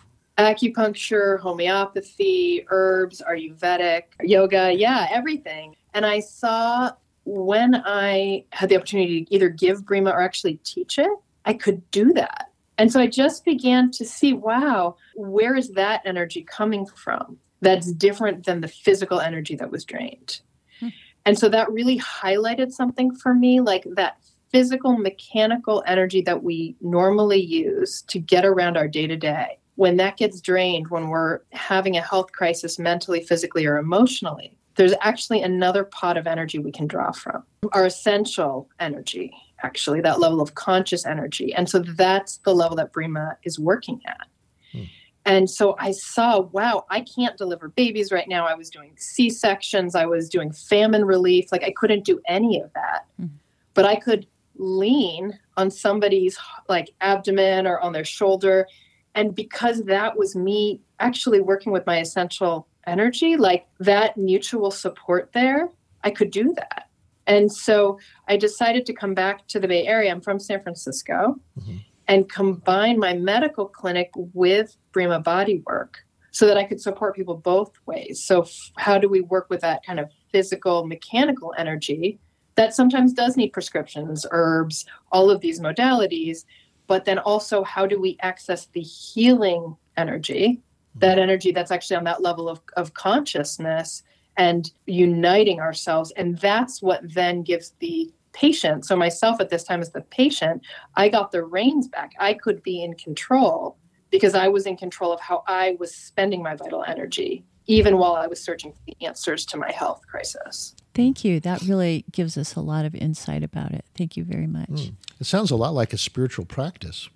acupuncture, 0.45 1.41
homeopathy, 1.41 2.65
herbs, 2.71 3.23
Ayurvedic, 3.29 4.03
yoga, 4.23 4.73
yeah, 4.73 5.07
everything. 5.11 5.77
And 5.95 6.07
I 6.07 6.21
saw 6.21 6.93
when 7.25 7.83
I 7.85 8.45
had 8.53 8.69
the 8.69 8.77
opportunity 8.77 9.25
to 9.25 9.35
either 9.35 9.49
give 9.49 9.83
Breema 9.83 10.13
or 10.13 10.21
actually 10.21 10.57
teach 10.65 10.99
it, 10.99 11.11
I 11.45 11.55
could 11.55 11.89
do 11.91 12.13
that. 12.15 12.51
And 12.79 12.91
so 12.91 12.99
I 12.99 13.09
just 13.09 13.45
began 13.45 13.91
to 13.93 14.05
see, 14.07 14.33
wow, 14.33 14.97
where 15.15 15.55
is 15.55 15.71
that 15.73 16.03
energy 16.05 16.43
coming 16.43 16.87
from? 16.87 17.39
That's 17.61 17.93
different 17.93 18.47
than 18.47 18.63
the 18.63 18.69
physical 18.69 19.21
energy 19.21 19.55
that 19.57 19.71
was 19.71 19.85
drained. 19.85 20.41
Hmm. 20.81 20.89
And 21.27 21.39
so 21.39 21.51
that 21.51 21.71
really 21.71 21.99
highlighted 21.99 22.73
something 22.73 23.15
for 23.15 23.35
me, 23.35 23.61
like 23.61 23.85
that 23.97 24.17
physical, 24.51 24.97
mechanical 24.97 25.85
energy 25.87 26.23
that 26.23 26.43
we 26.43 26.75
normally 26.81 27.41
use 27.41 28.03
to 28.09 28.19
get 28.19 28.45
around 28.45 28.77
our 28.77 28.89
day 28.89 29.07
to 29.07 29.17
day. 29.17 29.59
When 29.81 29.97
that 29.97 30.19
gets 30.19 30.43
drained, 30.43 30.89
when 30.89 31.09
we're 31.09 31.41
having 31.53 31.97
a 31.97 32.03
health 32.03 32.33
crisis 32.33 32.79
mentally, 32.79 33.23
physically, 33.23 33.65
or 33.65 33.79
emotionally, 33.79 34.55
there's 34.77 34.93
actually 35.01 35.41
another 35.41 35.85
pot 35.85 36.19
of 36.19 36.27
energy 36.27 36.59
we 36.59 36.71
can 36.71 36.87
draw 36.87 37.13
from 37.13 37.45
our 37.73 37.87
essential 37.87 38.69
energy, 38.79 39.33
actually, 39.63 40.03
that 40.03 40.21
level 40.21 40.43
of 40.43 40.55
conscious 40.55 41.07
energy. 41.07 41.55
And 41.55 41.67
so 41.67 41.79
that's 41.79 42.41
the 42.45 42.55
level 42.55 42.77
that 42.77 42.93
Breema 42.93 43.37
is 43.45 43.59
working 43.59 44.03
at. 44.07 44.27
Hmm. 44.71 44.83
And 45.25 45.49
so 45.49 45.77
I 45.79 45.93
saw, 45.93 46.41
wow, 46.41 46.85
I 46.91 47.01
can't 47.01 47.39
deliver 47.39 47.71
babies 47.71 48.13
right 48.13 48.29
now. 48.29 48.47
I 48.47 48.53
was 48.53 48.69
doing 48.69 48.93
C 48.99 49.31
sections, 49.31 49.95
I 49.95 50.05
was 50.05 50.29
doing 50.29 50.53
famine 50.53 51.07
relief. 51.07 51.51
Like 51.51 51.65
I 51.65 51.73
couldn't 51.75 52.05
do 52.05 52.21
any 52.29 52.61
of 52.61 52.71
that. 52.75 53.07
Hmm. 53.19 53.29
But 53.73 53.87
I 53.87 53.97
could 53.97 54.27
lean 54.57 55.39
on 55.57 55.71
somebody's 55.71 56.37
like 56.69 56.91
abdomen 57.01 57.67
or 57.67 57.81
on 57.81 57.95
their 57.95 58.05
shoulder. 58.05 58.67
And 59.15 59.35
because 59.35 59.83
that 59.85 60.17
was 60.17 60.37
me 60.37 60.81
actually 60.99 61.41
working 61.41 61.73
with 61.73 61.87
my 61.87 61.99
essential 61.99 62.69
energy, 62.87 63.37
like 63.37 63.67
that 63.81 64.17
mutual 64.17 64.71
support 64.71 65.31
there, 65.33 65.69
I 66.05 66.11
could 66.11 66.31
do 66.31 66.55
that. 66.55 66.89
And 67.27 67.53
so 67.53 67.99
I 68.29 68.37
decided 68.37 68.87
to 68.87 68.93
come 68.93 69.15
back 69.15 69.47
to 69.49 69.61
the 69.61 69.69
Bay 69.69 69.87
Area. 69.87 70.11
I'm 70.11 70.21
from 70.21 70.39
San 70.39 70.63
Francisco 70.63 71.41
mm-hmm. 71.59 71.77
and 72.09 72.29
combine 72.29 72.99
my 72.99 73.15
medical 73.15 73.67
clinic 73.67 74.11
with 74.15 74.77
Breema 74.93 75.23
body 75.23 75.63
work 75.67 75.99
so 76.33 76.47
that 76.47 76.57
I 76.57 76.65
could 76.65 76.81
support 76.81 77.15
people 77.15 77.37
both 77.37 77.73
ways. 77.87 78.23
So, 78.23 78.43
f- 78.43 78.73
how 78.77 78.99
do 78.99 79.09
we 79.09 79.21
work 79.21 79.49
with 79.51 79.61
that 79.61 79.85
kind 79.85 80.01
of 80.01 80.11
physical, 80.33 80.87
mechanical 80.87 81.55
energy 81.59 82.19
that 82.57 82.75
sometimes 82.75 83.13
does 83.13 83.37
need 83.37 83.53
prescriptions, 83.53 84.27
herbs, 84.31 84.87
all 85.13 85.31
of 85.31 85.41
these 85.41 85.61
modalities? 85.61 86.45
But 86.91 87.05
then 87.05 87.21
also, 87.21 87.63
how 87.63 87.87
do 87.87 88.01
we 88.01 88.17
access 88.21 88.67
the 88.67 88.81
healing 88.81 89.77
energy, 89.97 90.61
that 90.97 91.13
mm-hmm. 91.13 91.23
energy 91.23 91.53
that's 91.53 91.71
actually 91.71 91.99
on 91.99 92.03
that 92.03 92.21
level 92.21 92.49
of, 92.49 92.61
of 92.77 92.95
consciousness, 92.95 94.03
and 94.37 94.73
uniting 94.87 95.61
ourselves. 95.61 96.11
And 96.17 96.37
that's 96.39 96.83
what 96.83 97.01
then 97.15 97.45
gives 97.45 97.75
the 97.79 98.13
patient, 98.33 98.87
so 98.87 98.97
myself 98.97 99.41
at 99.41 99.51
this 99.51 99.63
time 99.63 99.81
as 99.81 99.93
the 99.93 100.01
patient, 100.01 100.63
I 100.97 101.09
got 101.09 101.31
the 101.31 101.45
reins 101.45 101.87
back. 101.87 102.11
I 102.19 102.35
could 102.35 102.61
be 102.65 102.83
in 102.83 102.95
control 102.95 103.77
because 104.11 104.35
I 104.35 104.49
was 104.49 104.67
in 104.67 104.77
control 104.77 105.13
of 105.13 105.21
how 105.21 105.45
I 105.47 105.77
was 105.79 105.95
spending 105.95 106.43
my 106.43 106.57
vital 106.57 106.83
energy, 106.83 107.45
even 107.67 107.99
while 107.99 108.17
I 108.17 108.27
was 108.27 108.43
searching 108.43 108.73
for 108.73 108.81
the 108.85 109.07
answers 109.07 109.47
to 109.47 109.57
my 109.57 109.71
health 109.71 110.03
crisis. 110.11 110.75
Thank 110.95 111.25
you. 111.25 111.41
That 111.41 111.63
really 111.63 112.05
gives 112.11 112.37
us 112.37 112.55
a 112.55 112.61
lot 112.61 112.85
of 112.85 112.95
insight 112.95 113.43
about 113.45 113.73
it. 113.73 113.85
Thank 113.97 114.17
you 114.17 114.25
very 114.25 114.47
much. 114.47 114.69
Mm. 114.71 114.95
It 115.21 115.27
sounds 115.27 115.51
a 115.51 115.57
lot 115.57 115.75
like 115.75 115.93
a 115.93 115.99
spiritual 115.99 116.45
practice. 116.45 117.09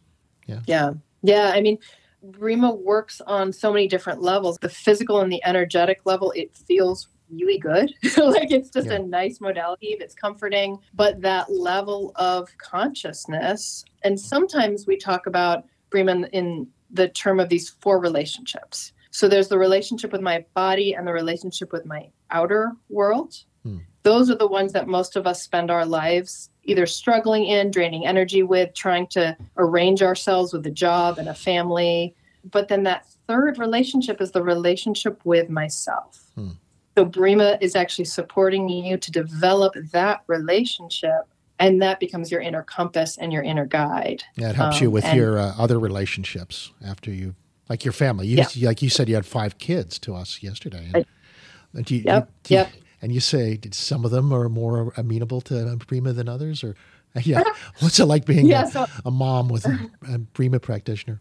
Yeah. 0.46 0.60
Yeah. 0.66 0.92
Yeah. 1.22 1.52
I 1.54 1.60
mean, 1.60 1.78
Breema 2.30 2.78
works 2.78 3.20
on 3.26 3.52
so 3.52 3.72
many 3.72 3.88
different 3.88 4.22
levels. 4.22 4.58
The 4.60 4.68
physical 4.68 5.20
and 5.20 5.30
the 5.32 5.44
energetic 5.44 6.00
level, 6.04 6.32
it 6.32 6.54
feels 6.56 7.08
really 7.30 7.58
good. 7.58 7.92
like 8.16 8.50
it's 8.50 8.70
just 8.70 8.86
Yeah. 8.88 8.94
a 8.94 8.98
nice 9.00 9.40
modality 9.40 9.96
that's 9.98 10.14
comforting. 10.14 10.78
But 10.94 11.20
that 11.22 11.50
level 11.52 12.12
of 12.16 12.48
consciousness, 12.58 13.84
and 14.02 14.18
sometimes 14.18 14.86
we 14.86 14.96
talk 14.96 15.26
about 15.26 15.64
Breema 15.90 16.28
in 16.32 16.68
the 16.90 17.08
term 17.08 17.40
of 17.40 17.48
these 17.48 17.70
four 17.80 17.98
relationships. 17.98 18.92
So 19.10 19.28
there's 19.28 19.48
the 19.48 19.58
relationship 19.58 20.12
with 20.12 20.20
my 20.20 20.44
body 20.54 20.94
and 20.94 21.06
the 21.06 21.12
relationship 21.12 21.72
with 21.72 21.86
my 21.86 22.08
outer 22.30 22.72
world. 22.88 23.34
Hmm. 23.64 23.78
Those 24.02 24.30
are 24.30 24.34
the 24.36 24.46
ones 24.46 24.72
that 24.74 24.86
most 24.86 25.16
of 25.16 25.26
us 25.26 25.42
spend 25.42 25.70
our 25.70 25.86
lives 25.86 26.50
either 26.64 26.86
struggling 26.86 27.44
in, 27.44 27.70
draining 27.70 28.06
energy 28.06 28.42
with, 28.42 28.74
trying 28.74 29.06
to 29.08 29.36
arrange 29.56 30.02
ourselves 30.02 30.52
with 30.52 30.66
a 30.66 30.70
job 30.70 31.18
and 31.18 31.28
a 31.28 31.34
family. 31.34 32.14
But 32.50 32.68
then 32.68 32.82
that 32.84 33.06
third 33.26 33.58
relationship 33.58 34.20
is 34.20 34.30
the 34.32 34.42
relationship 34.42 35.20
with 35.24 35.48
myself. 35.48 36.30
Hmm. 36.34 36.50
So 36.96 37.04
Breema 37.06 37.60
is 37.60 37.74
actually 37.74 38.04
supporting 38.04 38.68
you 38.68 38.96
to 38.98 39.10
develop 39.10 39.74
that 39.92 40.22
relationship, 40.28 41.22
and 41.58 41.80
that 41.82 41.98
becomes 41.98 42.30
your 42.30 42.40
inner 42.40 42.62
compass 42.62 43.16
and 43.18 43.32
your 43.32 43.42
inner 43.42 43.66
guide. 43.66 44.22
Yeah, 44.36 44.50
it 44.50 44.56
helps 44.56 44.76
Um, 44.76 44.82
you 44.84 44.90
with 44.90 45.04
and- 45.04 45.16
your 45.16 45.38
uh, 45.38 45.54
other 45.58 45.78
relationships 45.78 46.70
after 46.86 47.10
you, 47.10 47.34
like 47.68 47.84
your 47.84 47.92
family. 47.92 48.26
You, 48.28 48.44
Like 48.62 48.80
you 48.82 48.90
said, 48.90 49.08
you 49.08 49.14
had 49.16 49.26
five 49.26 49.58
kids 49.58 49.98
to 50.00 50.14
us 50.14 50.42
yesterday. 50.42 50.90
And, 50.94 51.06
and 51.72 51.90
you, 51.90 52.02
Yep, 52.04 52.30
you- 52.48 52.56
yep. 52.58 52.72
And 53.04 53.12
you 53.12 53.20
say 53.20 53.58
did 53.58 53.74
some 53.74 54.06
of 54.06 54.10
them 54.12 54.32
are 54.32 54.48
more 54.48 54.90
amenable 54.96 55.42
to 55.42 55.52
Breema 55.76 56.16
than 56.16 56.26
others, 56.26 56.64
or 56.64 56.74
yeah, 57.22 57.42
what's 57.80 58.00
it 58.00 58.06
like 58.06 58.24
being 58.24 58.46
Yeah, 58.46 58.62
a, 58.62 58.66
so- 58.66 58.86
a 59.04 59.10
mom 59.10 59.48
with 59.50 59.66
a, 59.66 59.78
a 60.14 60.18
Breema 60.18 60.60
practitioner? 60.60 61.20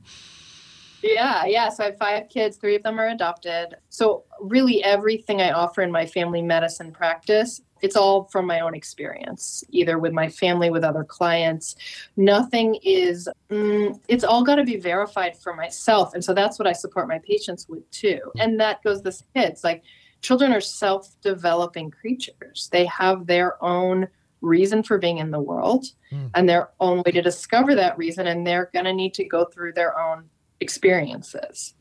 Yeah, 1.03 1.43
yeah. 1.43 1.67
So 1.67 1.83
I 1.83 1.87
have 1.87 1.97
five 1.97 2.29
kids, 2.29 2.55
three 2.55 2.75
of 2.77 2.83
them 2.83 2.97
are 2.97 3.09
adopted. 3.09 3.75
So 3.89 4.23
really 4.39 4.81
everything 4.81 5.41
I 5.41 5.51
offer 5.51 5.81
in 5.81 5.91
my 5.91 6.05
family 6.05 6.41
medicine 6.41 6.93
practice, 6.93 7.59
it's 7.81 7.97
all 7.97 8.29
from 8.31 8.45
my 8.47 8.61
own 8.61 8.73
experience, 8.73 9.65
either 9.69 9.99
with 9.99 10.13
my 10.13 10.29
family, 10.29 10.69
with 10.69 10.85
other 10.85 11.03
clients. 11.03 11.75
Nothing 12.15 12.75
is, 12.81 13.27
mm, 13.49 13.99
it's 14.07 14.23
all 14.23 14.45
got 14.45 14.55
to 14.55 14.63
be 14.63 14.77
verified 14.77 15.35
for 15.37 15.53
myself. 15.53 16.13
And 16.13 16.23
so 16.23 16.33
that's 16.33 16.57
what 16.57 16.65
I 16.69 16.71
support 16.71 17.09
my 17.09 17.19
patients 17.27 17.67
with 17.67 17.91
too. 17.91 18.21
And 18.39 18.57
that 18.61 18.81
goes 18.83 19.01
the 19.01 19.21
kids. 19.35 19.65
Like 19.65 19.83
children 20.23 20.51
are 20.51 20.61
self 20.61 21.15
developing 21.21 21.91
creatures, 21.91 22.69
they 22.71 22.85
have 22.85 23.27
their 23.27 23.63
own 23.63 24.07
reason 24.41 24.81
for 24.83 24.97
being 24.97 25.19
in 25.19 25.31
the 25.31 25.39
world 25.39 25.85
Mm. 26.11 26.29
and 26.35 26.49
their 26.49 26.69
own 26.79 27.01
way 27.05 27.11
to 27.11 27.21
discover 27.21 27.75
that 27.75 27.97
reason. 27.97 28.27
And 28.27 28.45
they're 28.45 28.69
going 28.73 28.85
to 28.85 28.93
need 28.93 29.13
to 29.15 29.23
go 29.23 29.45
through 29.45 29.73
their 29.73 29.97
own 29.99 30.25
experiences. 30.59 31.75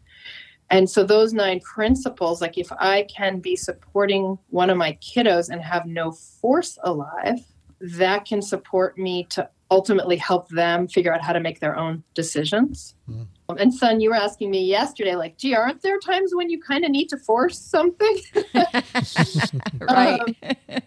And 0.70 0.88
so 0.88 1.04
those 1.04 1.32
nine 1.34 1.60
principles, 1.60 2.40
like 2.40 2.56
if 2.56 2.72
I 2.72 3.06
can 3.14 3.40
be 3.40 3.56
supporting 3.56 4.38
one 4.48 4.70
of 4.70 4.78
my 4.78 4.96
kiddos 5.02 5.50
and 5.50 5.60
have 5.60 5.86
no 5.86 6.12
force 6.12 6.78
alive, 6.82 7.40
that 7.80 8.24
can 8.24 8.40
support 8.40 8.96
me 8.96 9.24
to 9.30 9.48
ultimately 9.72 10.16
help 10.16 10.48
them 10.50 10.86
figure 10.86 11.14
out 11.14 11.22
how 11.22 11.32
to 11.32 11.40
make 11.40 11.60
their 11.60 11.76
own 11.76 12.04
decisions. 12.12 12.94
Um, 13.08 13.28
And 13.58 13.72
son, 13.72 14.00
you 14.00 14.10
were 14.10 14.16
asking 14.16 14.50
me 14.50 14.64
yesterday, 14.64 15.14
like, 15.14 15.38
gee, 15.38 15.54
aren't 15.54 15.80
there 15.80 15.98
times 15.98 16.34
when 16.34 16.50
you 16.50 16.60
kind 16.60 16.84
of 16.84 16.90
need 16.90 17.08
to 17.08 17.16
force 17.16 17.58
something? 17.58 18.16
right. 19.80 20.20
Um, 20.20 20.80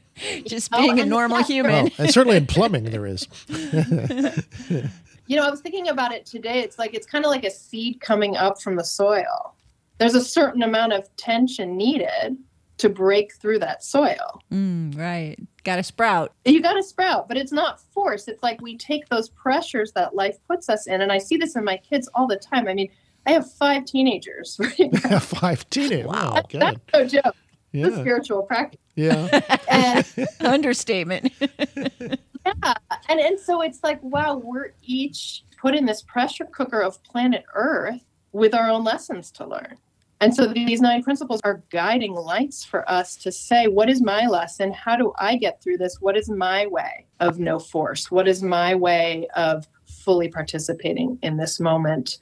Just 0.46 0.70
oh, 0.72 0.82
being 0.82 1.00
a 1.00 1.06
normal 1.06 1.38
that's 1.38 1.50
human. 1.50 1.72
Well, 1.72 1.90
and 1.98 2.14
certainly 2.14 2.38
in 2.38 2.46
plumbing 2.46 2.86
there 2.86 3.06
is. 3.08 3.28
You 5.28 5.38
know, 5.38 5.44
I 5.44 5.50
was 5.50 5.60
thinking 5.62 5.88
about 5.88 6.12
it 6.12 6.24
today. 6.24 6.60
It's 6.60 6.78
like 6.78 6.94
it's 6.94 7.08
kind 7.08 7.26
of 7.26 7.32
like 7.32 7.44
a 7.44 7.50
seed 7.50 8.00
coming 8.00 8.38
up 8.38 8.62
from 8.62 8.76
the 8.76 8.84
soil. 8.84 9.56
There's 9.98 10.14
a 10.14 10.24
certain 10.24 10.62
amount 10.62 10.94
of 10.94 11.04
tension 11.16 11.76
needed 11.76 12.38
to 12.78 12.90
break 12.90 13.34
through 13.34 13.58
that 13.60 13.84
soil. 13.84 14.44
Mm, 14.52 14.96
right. 14.96 15.40
Got 15.66 15.76
to 15.78 15.84
sprout. 15.84 16.32
You 16.46 16.62
got 16.62 16.74
to 16.74 16.84
sprout, 16.84 17.28
but 17.28 17.36
it's 17.38 17.52
not 17.52 17.82
force. 17.82 18.28
It's 18.30 18.42
like 18.44 18.62
we 18.62 18.78
take 18.78 19.10
those 19.10 19.30
pressures 19.30 19.92
that 19.94 20.16
life 20.16 20.38
puts 20.48 20.70
us 20.70 20.86
in. 20.88 21.02
And 21.02 21.12
I 21.12 21.18
see 21.18 21.36
this 21.38 21.56
in 21.58 21.66
my 21.66 21.76
kids 21.78 22.08
all 22.14 22.28
the 22.28 22.38
time. 22.38 22.68
I 22.70 22.74
mean, 22.76 22.90
I 23.26 23.32
have 23.32 23.52
five 23.52 23.84
teenagers. 23.86 24.58
Right? 24.80 24.96
Five 25.22 25.70
teenagers. 25.72 26.06
Wow, 26.08 26.42
good. 26.48 26.62
That's 26.62 26.80
no 26.94 27.06
joke. 27.08 27.36
The 27.74 27.80
Yeah, 27.80 28.00
spiritual 28.00 28.44
practice. 28.44 28.80
yeah. 28.96 29.58
And 29.68 30.06
Understatement. 30.40 31.34
Yeah. 31.40 32.74
And 33.10 33.20
and 33.20 33.40
so 33.40 33.62
it's 33.64 33.80
like, 33.84 34.00
wow, 34.04 34.36
we're 34.38 34.74
each 34.84 35.44
put 35.60 35.74
in 35.76 35.86
this 35.88 36.04
pressure 36.04 36.46
cooker 36.46 36.80
of 36.82 37.04
planet 37.04 37.44
Earth 37.56 38.02
with 38.32 38.54
our 38.54 38.70
own 38.70 38.84
lessons 38.84 39.32
to 39.32 39.48
learn. 39.48 39.78
And 40.26 40.34
so 40.34 40.48
these 40.48 40.82
nine 40.82 41.04
principles 41.04 41.40
are 41.44 41.62
guiding 41.70 42.16
lights 42.16 42.66
for 42.66 42.90
us 42.90 43.16
to 43.18 43.32
say, 43.32 43.68
what 43.68 43.92
is 43.92 44.02
my 44.02 44.26
lesson? 44.26 44.72
How 44.72 44.96
do 44.96 45.14
I 45.20 45.36
get 45.36 45.62
through 45.62 45.78
this? 45.78 46.02
What 46.02 46.18
is 46.18 46.32
my 46.32 46.66
way 46.66 47.06
of 47.20 47.38
no 47.38 47.60
force? 47.60 48.10
What 48.10 48.28
is 48.28 48.42
my 48.42 48.74
way 48.74 49.28
of 49.36 49.68
fully 49.86 50.28
participating 50.28 51.20
in 51.22 51.38
this 51.38 51.60
moment? 51.60 52.18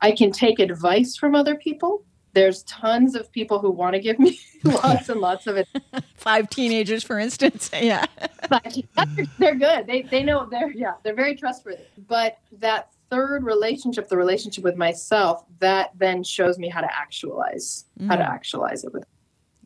I 0.00 0.12
can 0.12 0.30
take 0.30 0.60
advice 0.60 1.16
from 1.16 1.34
other 1.34 1.56
people. 1.56 2.04
There's 2.32 2.62
tons 2.62 3.16
of 3.16 3.32
people 3.32 3.58
who 3.58 3.72
want 3.72 3.94
to 3.94 4.00
give 4.00 4.20
me 4.20 4.38
lots 4.62 5.08
and 5.08 5.20
lots 5.20 5.48
of 5.48 5.56
it. 5.56 5.66
Five 6.14 6.48
teenagers, 6.50 7.02
for 7.02 7.18
instance. 7.18 7.72
Yeah. 7.82 8.04
They're 9.36 9.56
good. 9.56 9.88
They 9.88 10.02
they 10.02 10.22
know 10.22 10.46
they're 10.48 10.70
yeah 10.70 10.92
they're 11.02 11.14
very 11.14 11.34
trustworthy. 11.34 11.82
But 12.06 12.38
that 12.60 12.92
third 13.10 13.44
relationship, 13.44 14.08
the 14.08 14.16
relationship 14.16 14.64
with 14.64 14.76
myself, 14.76 15.44
that 15.60 15.90
then 15.96 16.22
shows 16.22 16.58
me 16.58 16.68
how 16.68 16.80
to 16.80 16.88
actualize 16.96 17.84
how 18.06 18.16
to 18.16 18.22
Mm. 18.22 18.28
actualize 18.28 18.84
it 18.84 18.92
with. 18.92 19.04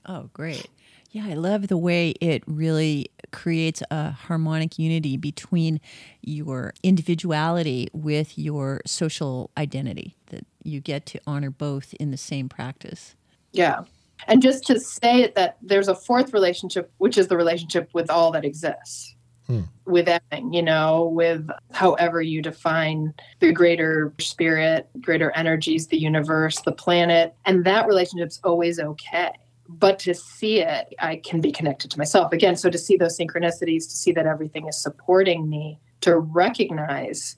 Oh, 0.06 0.28
great. 0.32 0.68
Yeah, 1.10 1.26
I 1.26 1.34
love 1.34 1.68
the 1.68 1.76
way 1.76 2.10
it 2.20 2.42
really 2.46 3.10
creates 3.32 3.82
a 3.90 4.10
harmonic 4.12 4.78
unity 4.78 5.16
between 5.16 5.80
your 6.22 6.72
individuality 6.82 7.88
with 7.92 8.38
your 8.38 8.80
social 8.86 9.50
identity, 9.58 10.16
that 10.26 10.46
you 10.62 10.80
get 10.80 11.04
to 11.06 11.20
honor 11.26 11.50
both 11.50 11.92
in 11.94 12.10
the 12.10 12.16
same 12.16 12.48
practice. 12.48 13.14
Yeah. 13.52 13.84
And 14.26 14.40
just 14.40 14.64
to 14.68 14.80
say 14.80 15.32
that 15.36 15.58
there's 15.60 15.88
a 15.88 15.94
fourth 15.94 16.32
relationship, 16.32 16.90
which 16.98 17.18
is 17.18 17.28
the 17.28 17.36
relationship 17.36 17.90
with 17.92 18.08
all 18.08 18.30
that 18.30 18.44
exists. 18.44 19.14
Hmm. 19.46 19.62
With 19.86 20.08
everything, 20.08 20.52
you 20.52 20.62
know, 20.62 21.04
with 21.04 21.48
however 21.72 22.22
you 22.22 22.42
define 22.42 23.12
the 23.40 23.52
greater 23.52 24.12
spirit, 24.18 24.88
greater 25.00 25.32
energies, 25.32 25.88
the 25.88 25.98
universe, 25.98 26.60
the 26.60 26.72
planet. 26.72 27.34
And 27.44 27.64
that 27.64 27.86
relationship's 27.86 28.40
always 28.44 28.78
okay. 28.78 29.32
But 29.68 29.98
to 30.00 30.14
see 30.14 30.60
it, 30.60 30.94
I 31.00 31.16
can 31.16 31.40
be 31.40 31.50
connected 31.50 31.90
to 31.92 31.98
myself 31.98 32.32
again. 32.32 32.56
So 32.56 32.70
to 32.70 32.78
see 32.78 32.96
those 32.96 33.18
synchronicities, 33.18 33.84
to 33.84 33.96
see 33.96 34.12
that 34.12 34.26
everything 34.26 34.68
is 34.68 34.80
supporting 34.80 35.48
me, 35.48 35.78
to 36.02 36.18
recognize 36.18 37.36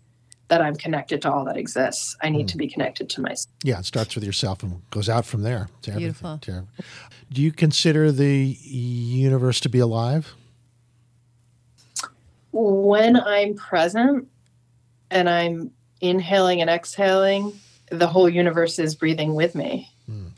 that 0.48 0.60
I'm 0.60 0.76
connected 0.76 1.22
to 1.22 1.32
all 1.32 1.44
that 1.46 1.56
exists, 1.56 2.16
I 2.22 2.28
need 2.28 2.48
to 2.48 2.56
be 2.58 2.68
connected 2.68 3.08
to 3.10 3.22
myself. 3.22 3.50
Yeah, 3.62 3.78
it 3.78 3.86
starts 3.86 4.14
with 4.14 4.24
yourself 4.24 4.62
and 4.62 4.82
goes 4.90 5.08
out 5.08 5.24
from 5.24 5.42
there 5.42 5.68
to 5.82 5.92
everything. 5.92 6.12
Beautiful. 6.12 6.38
to- 6.38 6.66
do 7.32 7.40
you 7.40 7.50
consider 7.50 8.12
the 8.12 8.58
universe 8.62 9.58
to 9.60 9.68
be 9.68 9.78
alive? 9.78 10.34
When 12.54 13.16
I'm 13.20 13.54
present 13.54 14.28
and 15.10 15.28
I'm 15.28 15.72
inhaling 16.00 16.60
and 16.60 16.70
exhaling, 16.70 17.52
the 17.90 18.06
whole 18.06 18.28
universe 18.28 18.78
is 18.78 18.94
breathing 18.94 19.34
with 19.34 19.54
me. 19.54 19.90
Hmm. 20.06 20.28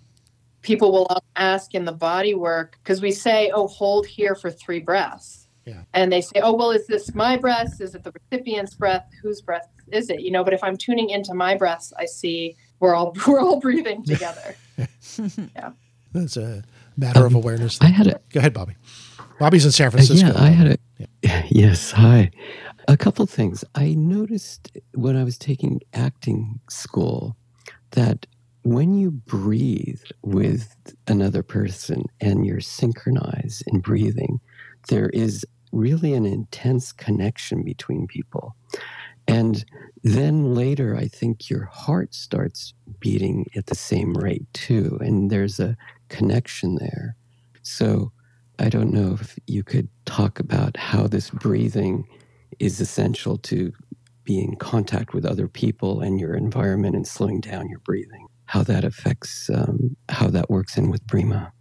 People 0.62 0.90
will 0.92 1.08
ask 1.36 1.74
in 1.74 1.84
the 1.84 1.92
body 1.92 2.34
work 2.34 2.78
because 2.82 3.00
we 3.00 3.12
say, 3.12 3.50
oh, 3.54 3.68
hold 3.68 4.06
here 4.06 4.34
for 4.34 4.50
three 4.50 4.80
breaths. 4.80 5.46
Yeah. 5.64 5.82
And 5.94 6.12
they 6.12 6.20
say, 6.20 6.40
oh, 6.42 6.52
well, 6.54 6.70
is 6.70 6.86
this 6.86 7.14
my 7.14 7.36
breath? 7.36 7.80
Is 7.80 7.94
it 7.94 8.02
the 8.04 8.12
recipient's 8.30 8.74
breath? 8.74 9.04
Whose 9.22 9.40
breath 9.42 9.68
is 9.92 10.10
it? 10.10 10.20
You 10.20 10.30
know, 10.30 10.42
but 10.44 10.54
if 10.54 10.62
I'm 10.64 10.76
tuning 10.76 11.10
into 11.10 11.34
my 11.34 11.54
breaths, 11.56 11.92
I 11.98 12.06
see 12.06 12.56
we're 12.80 12.94
all 12.94 13.14
we're 13.26 13.40
all 13.40 13.60
breathing 13.60 14.04
together. 14.06 14.56
Yeah. 15.54 15.70
That's 16.12 16.36
a 16.36 16.62
matter 16.96 17.24
of 17.26 17.34
awareness. 17.34 17.78
I 17.80 17.86
had 17.86 18.06
a 18.06 18.20
Go 18.30 18.38
ahead, 18.40 18.52
Bobby. 18.54 18.74
Bobby's 19.38 19.64
in 19.66 19.72
San 19.72 19.88
Uh, 19.88 19.90
Francisco. 19.92 20.26
yeah, 20.28 20.32
I 20.42 20.48
had 20.48 20.66
a 21.00 21.06
yes. 21.48 21.92
Hi, 21.92 22.30
a 22.88 22.96
couple 22.96 23.26
things. 23.26 23.64
I 23.74 23.94
noticed 23.94 24.76
when 24.94 25.16
I 25.16 25.24
was 25.24 25.38
taking 25.38 25.80
acting 25.94 26.60
school 26.70 27.36
that 27.92 28.26
when 28.62 28.94
you 28.94 29.10
breathe 29.10 30.02
with 30.22 30.74
another 31.06 31.42
person 31.42 32.04
and 32.20 32.44
you're 32.44 32.60
synchronized 32.60 33.62
in 33.68 33.80
breathing, 33.80 34.40
there 34.88 35.08
is 35.10 35.46
really 35.72 36.14
an 36.14 36.26
intense 36.26 36.92
connection 36.92 37.62
between 37.62 38.06
people. 38.06 38.56
And 39.28 39.64
then 40.02 40.54
later, 40.54 40.96
I 40.96 41.08
think 41.08 41.50
your 41.50 41.64
heart 41.64 42.14
starts 42.14 42.74
beating 43.00 43.46
at 43.56 43.66
the 43.66 43.74
same 43.74 44.14
rate 44.14 44.46
too. 44.52 44.98
And 45.00 45.30
there's 45.30 45.58
a 45.58 45.76
connection 46.08 46.76
there. 46.76 47.16
So 47.62 48.12
I 48.58 48.68
don't 48.68 48.92
know 48.92 49.18
if 49.20 49.38
you 49.46 49.62
could 49.62 49.88
talk 50.06 50.40
about 50.40 50.76
how 50.76 51.06
this 51.06 51.30
breathing 51.30 52.06
is 52.58 52.80
essential 52.80 53.36
to 53.38 53.72
be 54.24 54.40
in 54.40 54.56
contact 54.56 55.14
with 55.14 55.24
other 55.24 55.46
people 55.46 56.00
and 56.00 56.18
your 56.18 56.34
environment 56.34 56.96
and 56.96 57.06
slowing 57.06 57.40
down 57.40 57.68
your 57.68 57.80
breathing, 57.80 58.26
how 58.46 58.62
that 58.62 58.84
affects 58.84 59.50
um, 59.50 59.96
how 60.08 60.28
that 60.28 60.50
works 60.50 60.76
in 60.76 60.90
with 60.90 61.06
Breema. 61.06 61.52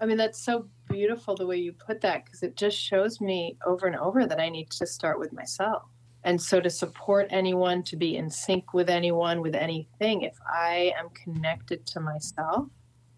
I 0.00 0.06
mean, 0.06 0.18
that's 0.18 0.44
so 0.44 0.68
beautiful 0.88 1.34
the 1.34 1.46
way 1.46 1.56
you 1.56 1.72
put 1.72 2.02
that 2.02 2.24
because 2.24 2.42
it 2.42 2.56
just 2.56 2.78
shows 2.78 3.20
me 3.20 3.56
over 3.64 3.86
and 3.86 3.96
over 3.96 4.26
that 4.26 4.38
I 4.38 4.50
need 4.50 4.70
to 4.72 4.86
start 4.86 5.18
with 5.18 5.32
myself. 5.32 5.82
And 6.24 6.40
so 6.40 6.60
to 6.60 6.70
support 6.70 7.26
anyone, 7.30 7.82
to 7.84 7.96
be 7.96 8.16
in 8.16 8.30
sync 8.30 8.74
with 8.74 8.88
anyone, 8.88 9.40
with 9.40 9.54
anything, 9.54 10.22
if 10.22 10.36
I 10.46 10.92
am 10.98 11.10
connected 11.10 11.86
to 11.86 12.00
myself, 12.00 12.66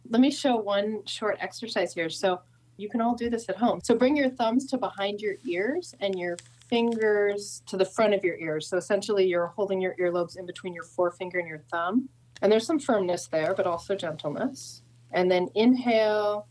let 0.08 0.20
me 0.20 0.30
show 0.30 0.56
one 0.56 1.04
short 1.06 1.38
exercise 1.40 1.92
here. 1.94 2.10
So 2.10 2.40
you 2.76 2.88
can 2.88 3.00
all 3.00 3.14
do 3.14 3.30
this 3.30 3.48
at 3.48 3.56
home. 3.56 3.80
So 3.82 3.94
bring 3.94 4.16
your 4.16 4.30
thumbs 4.30 4.66
to 4.66 4.78
behind 4.78 5.20
your 5.20 5.34
ears 5.44 5.94
and 6.00 6.18
your 6.18 6.36
fingers 6.68 7.62
to 7.66 7.76
the 7.76 7.84
front 7.84 8.14
of 8.14 8.24
your 8.24 8.36
ears. 8.36 8.68
So 8.68 8.76
essentially, 8.76 9.26
you're 9.26 9.48
holding 9.48 9.80
your 9.80 9.94
earlobes 10.00 10.36
in 10.36 10.46
between 10.46 10.74
your 10.74 10.84
forefinger 10.84 11.38
and 11.38 11.48
your 11.48 11.62
thumb. 11.70 12.08
And 12.42 12.52
there's 12.52 12.66
some 12.66 12.78
firmness 12.78 13.28
there, 13.28 13.54
but 13.54 13.66
also 13.66 13.94
gentleness. 13.94 14.82
And 15.12 15.30
then 15.30 15.48
inhale. 15.54 16.48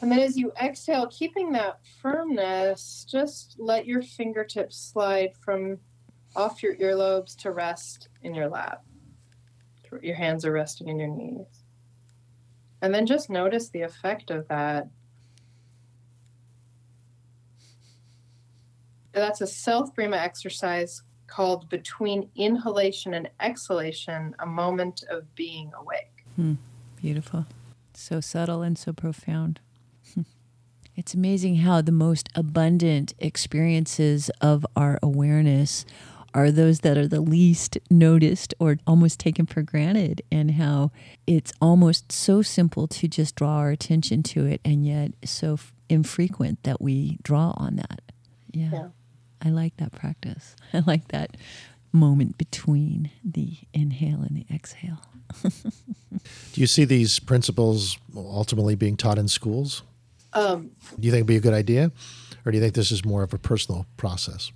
And 0.00 0.12
then 0.12 0.18
as 0.18 0.36
you 0.36 0.52
exhale, 0.60 1.06
keeping 1.06 1.52
that 1.52 1.80
firmness, 2.02 3.06
just 3.08 3.56
let 3.58 3.86
your 3.86 4.02
fingertips 4.02 4.76
slide 4.76 5.30
from 5.42 5.78
off 6.34 6.62
your 6.62 6.76
earlobes 6.76 7.34
to 7.36 7.50
rest 7.50 8.08
in 8.22 8.34
your 8.34 8.48
lap. 8.48 8.84
Your 10.02 10.16
hands 10.16 10.44
are 10.44 10.52
resting 10.52 10.88
in 10.88 10.98
your 10.98 11.08
knees. 11.08 11.64
And 12.82 12.94
then 12.94 13.06
just 13.06 13.30
notice 13.30 13.70
the 13.70 13.82
effect 13.82 14.30
of 14.30 14.46
that. 14.48 14.88
That's 19.16 19.40
a 19.40 19.46
self 19.46 19.94
Breema 19.94 20.18
exercise 20.18 21.02
called 21.26 21.68
between 21.68 22.28
inhalation 22.36 23.14
and 23.14 23.28
exhalation, 23.40 24.36
a 24.38 24.46
moment 24.46 25.04
of 25.10 25.34
being 25.34 25.72
awake. 25.78 26.24
Hmm, 26.36 26.54
beautiful. 26.96 27.46
So 27.94 28.20
subtle 28.20 28.62
and 28.62 28.78
so 28.78 28.92
profound. 28.92 29.60
It's 30.98 31.12
amazing 31.12 31.56
how 31.56 31.82
the 31.82 31.92
most 31.92 32.30
abundant 32.34 33.12
experiences 33.18 34.30
of 34.40 34.64
our 34.74 34.98
awareness 35.02 35.84
are 36.32 36.50
those 36.50 36.80
that 36.80 36.96
are 36.96 37.06
the 37.06 37.20
least 37.20 37.76
noticed 37.90 38.54
or 38.58 38.78
almost 38.86 39.20
taken 39.20 39.44
for 39.44 39.60
granted, 39.60 40.22
and 40.32 40.52
how 40.52 40.92
it's 41.26 41.52
almost 41.60 42.10
so 42.12 42.40
simple 42.40 42.86
to 42.88 43.08
just 43.08 43.34
draw 43.34 43.56
our 43.58 43.70
attention 43.70 44.22
to 44.22 44.46
it, 44.46 44.62
and 44.64 44.86
yet 44.86 45.12
so 45.22 45.54
f- 45.54 45.74
infrequent 45.90 46.62
that 46.62 46.80
we 46.80 47.18
draw 47.22 47.52
on 47.58 47.76
that. 47.76 48.00
Yeah. 48.52 48.70
Yeah. 48.72 48.88
I 49.46 49.50
like 49.50 49.76
that 49.76 49.92
practice. 49.92 50.56
I 50.72 50.82
like 50.86 51.08
that 51.08 51.36
moment 51.92 52.36
between 52.36 53.10
the 53.24 53.58
inhale 53.72 54.22
and 54.22 54.36
the 54.36 54.46
exhale. 54.52 55.00
Do 55.42 56.60
you 56.60 56.66
see 56.66 56.84
these 56.84 57.18
principles 57.20 57.98
ultimately 58.16 58.74
being 58.74 58.96
taught 58.96 59.18
in 59.18 59.28
schools? 59.28 59.82
Um, 60.32 60.70
Do 60.98 61.06
you 61.06 61.10
think 61.12 61.20
it'd 61.20 61.26
be 61.26 61.36
a 61.36 61.40
good 61.40 61.54
idea? 61.54 61.92
Or 62.44 62.52
do 62.52 62.58
you 62.58 62.62
think 62.62 62.74
this 62.74 62.92
is 62.92 63.04
more 63.04 63.22
of 63.22 63.32
a 63.32 63.38
personal 63.38 63.86
process? 63.96 64.52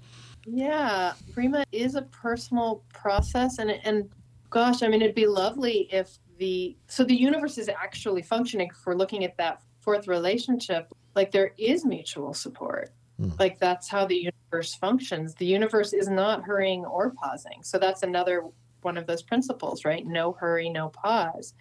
yeah, 0.46 1.12
Breema 1.33 1.64
is 1.72 1.94
a 1.94 2.03
personal 2.03 2.83
process, 2.92 3.59
and 3.59 3.70
and 3.85 4.09
gosh, 4.48 4.83
I 4.83 4.88
mean, 4.88 5.03
it'd 5.03 5.14
be 5.14 5.26
lovely 5.26 5.88
if 5.92 6.18
the 6.38 6.76
so 6.87 7.05
the 7.05 7.14
universe 7.14 7.59
is 7.59 7.68
actually 7.68 8.22
functioning. 8.22 8.68
If 8.72 8.87
we're 8.87 8.94
looking 8.94 9.24
at 9.24 9.37
that 9.38 9.61
fourth 9.81 10.09
relationship, 10.09 10.92
like 11.14 11.31
there 11.31 11.53
is 11.59 11.85
mutual 11.85 12.35
support. 12.35 12.90
Mm. 13.20 13.38
Like 13.38 13.59
that's 13.59 13.88
how 13.88 14.06
the 14.06 14.30
universe 14.50 14.74
functions. 14.74 15.35
The 15.35 15.46
universe 15.46 15.92
is 15.92 16.09
not 16.09 16.42
hurrying 16.44 16.85
or 16.85 17.11
pausing. 17.11 17.62
So 17.62 17.78
that's 17.78 18.02
another 18.02 18.44
one 18.83 18.96
of 18.96 19.06
those 19.06 19.22
principles, 19.22 19.85
right? 19.85 20.06
No 20.06 20.33
hurry, 20.33 20.70
no 20.70 20.88
pause. 20.88 21.54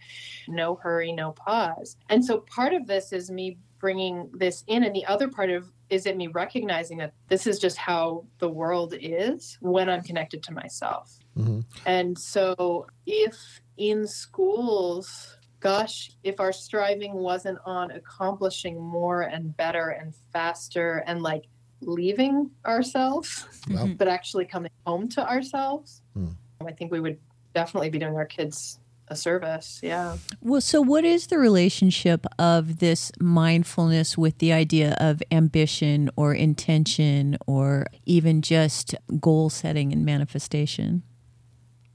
No 0.47 0.75
hurry, 0.75 1.11
no 1.11 1.31
pause. 1.31 1.97
And 2.09 2.23
so 2.23 2.39
part 2.39 2.73
of 2.73 2.87
this 2.87 3.11
is 3.11 3.29
me 3.29 3.57
bringing 3.79 4.29
this 4.33 4.63
in, 4.67 4.83
and 4.83 4.95
the 4.95 5.05
other 5.05 5.29
part 5.29 5.49
of 5.49 5.71
is 5.89 6.05
it 6.05 6.15
me 6.15 6.27
recognizing 6.27 6.97
that 6.99 7.13
this 7.29 7.47
is 7.47 7.57
just 7.59 7.77
how 7.77 8.25
the 8.37 8.49
world 8.49 8.93
is 8.99 9.57
when 9.59 9.89
I'm 9.89 10.03
connected 10.03 10.43
to 10.43 10.53
myself. 10.53 11.17
Mhm. 11.35 11.65
And 11.85 12.17
so 12.17 12.87
if 13.05 13.61
in 13.77 14.05
schools, 14.05 15.38
gosh, 15.59 16.11
if 16.23 16.39
our 16.39 16.51
striving 16.51 17.13
wasn't 17.13 17.59
on 17.65 17.91
accomplishing 17.91 18.79
more 18.79 19.23
and 19.23 19.55
better 19.57 19.89
and 19.89 20.13
faster 20.31 21.03
and 21.05 21.21
like 21.21 21.45
leaving 21.81 22.49
ourselves, 22.65 23.45
Well, 23.69 23.93
but 23.97 24.07
actually 24.07 24.45
coming 24.45 24.71
home 24.85 25.09
to 25.09 25.27
ourselves, 25.27 26.01
Hmm. 26.13 26.29
I 26.65 26.71
think 26.73 26.91
we 26.91 26.99
would 26.99 27.17
definitely 27.53 27.89
be 27.89 27.99
doing 27.99 28.15
our 28.15 28.25
kids 28.25 28.79
a 29.09 29.15
service. 29.15 29.79
Yeah. 29.81 30.17
Well, 30.41 30.61
so 30.61 30.81
what 30.81 31.03
is 31.03 31.27
the 31.27 31.37
relationship 31.37 32.25
of 32.37 32.79
this 32.79 33.11
mindfulness 33.19 34.17
with 34.17 34.37
the 34.37 34.53
idea 34.53 34.95
of 34.99 35.21
ambition 35.31 36.09
or 36.15 36.33
intention 36.33 37.37
or 37.47 37.87
even 38.05 38.41
just 38.41 38.95
goal 39.19 39.49
setting 39.49 39.91
and 39.91 40.05
manifestation? 40.05 41.03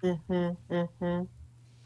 Mm-hmm, 0.03 0.74
mm-hmm. 0.74 1.24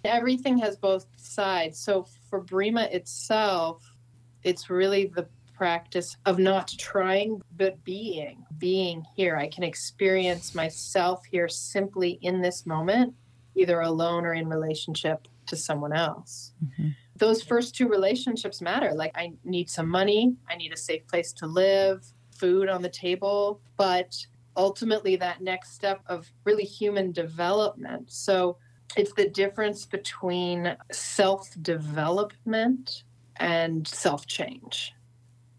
Everything 0.09 0.59
has 0.59 0.77
both 0.77 1.07
sides. 1.17 1.79
So 1.79 2.07
for 2.29 2.43
Breema 2.43 2.93
itself, 2.93 3.95
it's 4.43 4.71
really 4.71 5.07
the 5.07 5.29
practice 5.55 6.17
of 6.25 6.39
not 6.39 6.69
trying, 6.79 7.43
but 7.57 7.83
being, 7.85 8.45
being 8.59 9.05
here. 9.17 9.37
I 9.37 9.49
can 9.49 9.65
experience 9.65 10.55
myself 10.55 11.25
here 11.25 11.49
simply 11.49 12.19
in 12.23 12.41
this 12.41 12.65
moment, 12.65 13.15
either 13.55 13.81
alone 13.81 14.25
or 14.25 14.35
in 14.35 14.49
relationship 14.49 15.27
to 15.47 15.57
someone 15.57 15.93
else. 15.93 16.53
Mhm. 16.65 16.95
Those 17.17 17.43
first 17.43 17.75
two 17.75 17.89
relationships 17.89 18.61
matter. 18.63 18.95
Like, 18.95 19.11
I 19.17 19.33
need 19.45 19.69
some 19.69 19.89
money, 19.89 20.37
I 20.49 20.55
need 20.55 20.73
a 20.73 20.77
safe 20.77 21.07
place 21.09 21.33
to 21.35 21.47
live, 21.47 22.13
food 22.31 22.69
on 22.69 22.83
the 22.83 22.89
table, 22.89 23.61
but 23.77 24.27
ultimately 24.57 25.17
that 25.17 25.43
next 25.43 25.73
step 25.75 26.03
of 26.07 26.33
really 26.45 26.65
human 26.65 27.11
development. 27.11 28.13
So 28.13 28.59
it's 28.97 29.13
the 29.13 29.29
difference 29.29 29.87
between 29.87 30.77
self 30.91 31.51
development 31.61 33.05
and 33.37 33.87
self 33.87 34.27
change. 34.27 34.95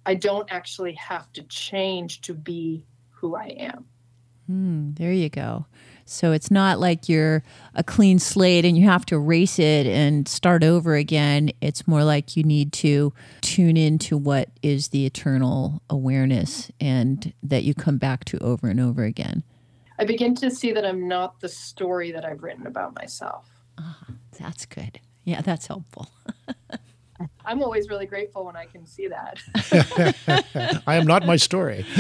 I 0.06 0.16
don't 0.16 0.52
actually 0.52 0.94
have 0.94 1.32
to 1.34 1.44
change 1.44 2.22
to 2.22 2.34
be 2.34 2.86
who 3.10 3.36
I 3.36 3.48
am. 3.58 3.86
Hmm, 4.48 4.94
there 4.94 5.12
you 5.12 5.30
go. 5.30 5.68
So 6.06 6.32
it's 6.32 6.50
not 6.50 6.80
like 6.80 7.08
you're 7.08 7.44
a 7.76 7.84
clean 7.84 8.18
slate 8.18 8.66
and 8.66 8.76
you 8.76 8.86
have 8.86 9.06
to 9.08 9.16
erase 9.16 9.60
it 9.60 9.86
and 9.86 10.28
start 10.28 10.64
over 10.64 10.96
again. 10.96 11.52
It's 11.62 11.88
more 11.88 12.04
like 12.04 12.36
you 12.36 12.42
need 12.42 12.74
to 12.74 13.14
tune 13.42 13.78
into 13.78 14.18
what 14.18 14.50
is 14.64 14.88
the 14.88 15.06
eternal 15.06 15.84
awareness 15.88 16.72
and 16.82 17.32
that 17.44 17.64
you 17.64 17.76
come 17.76 18.00
back 18.00 18.26
to 18.26 18.40
over 18.40 18.68
and 18.68 18.80
over 18.80 19.04
again. 19.04 19.44
I 20.00 20.06
begin 20.06 20.34
to 20.36 20.50
see 20.50 20.72
that 20.72 20.86
I'm 20.86 21.08
not 21.08 21.40
the 21.42 21.50
story 21.50 22.12
that 22.14 22.24
I've 22.26 22.42
written 22.42 22.66
about 22.66 22.96
myself. 22.96 23.50
That's 24.40 24.66
good. 24.66 25.00
Yeah, 25.26 25.42
that's 25.42 25.68
helpful. 25.68 26.10
I'm 27.46 27.62
always 27.62 27.90
really 27.90 28.06
grateful 28.06 28.46
when 28.46 28.56
I 28.56 28.66
can 28.66 28.86
see 28.86 29.10
that. 29.10 29.40
I 30.88 30.96
am 30.96 31.06
not 31.06 31.26
my 31.26 31.36
story. 31.36 31.86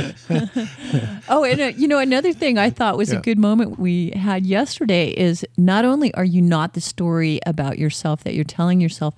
Oh, 1.31 1.43
and 1.43 1.61
uh, 1.61 1.65
you 1.77 1.87
know, 1.87 1.99
another 1.99 2.33
thing 2.33 2.57
I 2.57 2.69
thought 2.71 2.97
was 2.97 3.11
Yeah. 3.11 3.19
a 3.19 3.21
good 3.21 3.37
moment 3.37 3.77
we 3.77 4.11
had 4.11 4.45
yesterday 4.45 5.09
is 5.09 5.45
not 5.57 5.85
only 5.85 6.11
are 6.15 6.23
you 6.23 6.41
not 6.41 6.73
the 6.73 6.81
story 6.81 7.39
about 7.45 7.77
yourself 7.77 8.23
that 8.23 8.33
you're 8.33 8.43
telling 8.43 8.81
yourself, 8.81 9.13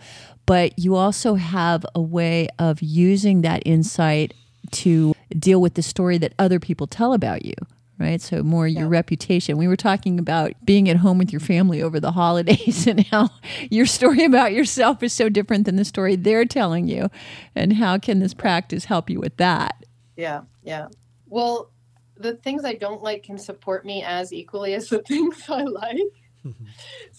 but 0.46 0.78
you 0.78 0.96
also 0.96 1.36
have 1.36 1.86
a 1.96 2.02
way 2.02 2.50
of 2.60 2.82
using 2.82 3.42
that 3.44 3.62
insight 3.66 4.34
to 4.72 5.14
deal 5.38 5.62
with 5.62 5.76
the 5.76 5.82
story 5.84 6.18
that 6.18 6.34
other 6.40 6.60
people 6.60 6.88
tell 6.88 7.14
about 7.14 7.46
you. 7.46 7.54
Right. 8.02 8.20
So, 8.20 8.42
more 8.42 8.68
your 8.68 8.84
Yeah. 8.84 8.90
reputation. 8.90 9.58
We 9.60 9.68
were 9.68 9.76
talking 9.76 10.18
about 10.18 10.54
being 10.66 10.90
at 10.90 10.98
home 10.98 11.20
with 11.20 11.32
your 11.32 11.40
family 11.40 11.84
over 11.84 12.00
the 12.00 12.12
holidays 12.12 12.88
and 12.88 13.06
how 13.08 13.30
your 13.70 13.86
story 13.86 14.26
about 14.26 14.54
yourself 14.54 15.04
is 15.04 15.14
so 15.14 15.30
different 15.30 15.66
than 15.66 15.76
the 15.76 15.86
story 15.86 16.16
they're 16.16 16.46
telling 16.46 16.88
you. 16.88 17.10
And 17.56 17.74
how 17.74 18.00
can 18.00 18.18
this 18.18 18.34
practice 18.34 18.86
help 18.86 19.08
you 19.08 19.20
with 19.20 19.38
that? 19.38 19.86
Yeah, 20.18 20.42
yeah. 20.64 20.88
Well, 21.28 21.70
the 22.18 22.34
things 22.38 22.66
I 22.66 22.74
don't 22.74 23.04
like 23.04 23.22
can 23.22 23.38
support 23.38 23.86
me 23.86 24.02
as 24.04 24.34
equally 24.34 24.74
as 24.74 24.90
the 24.90 25.00
things 25.08 25.44
I 25.48 25.62
like. 25.64 26.00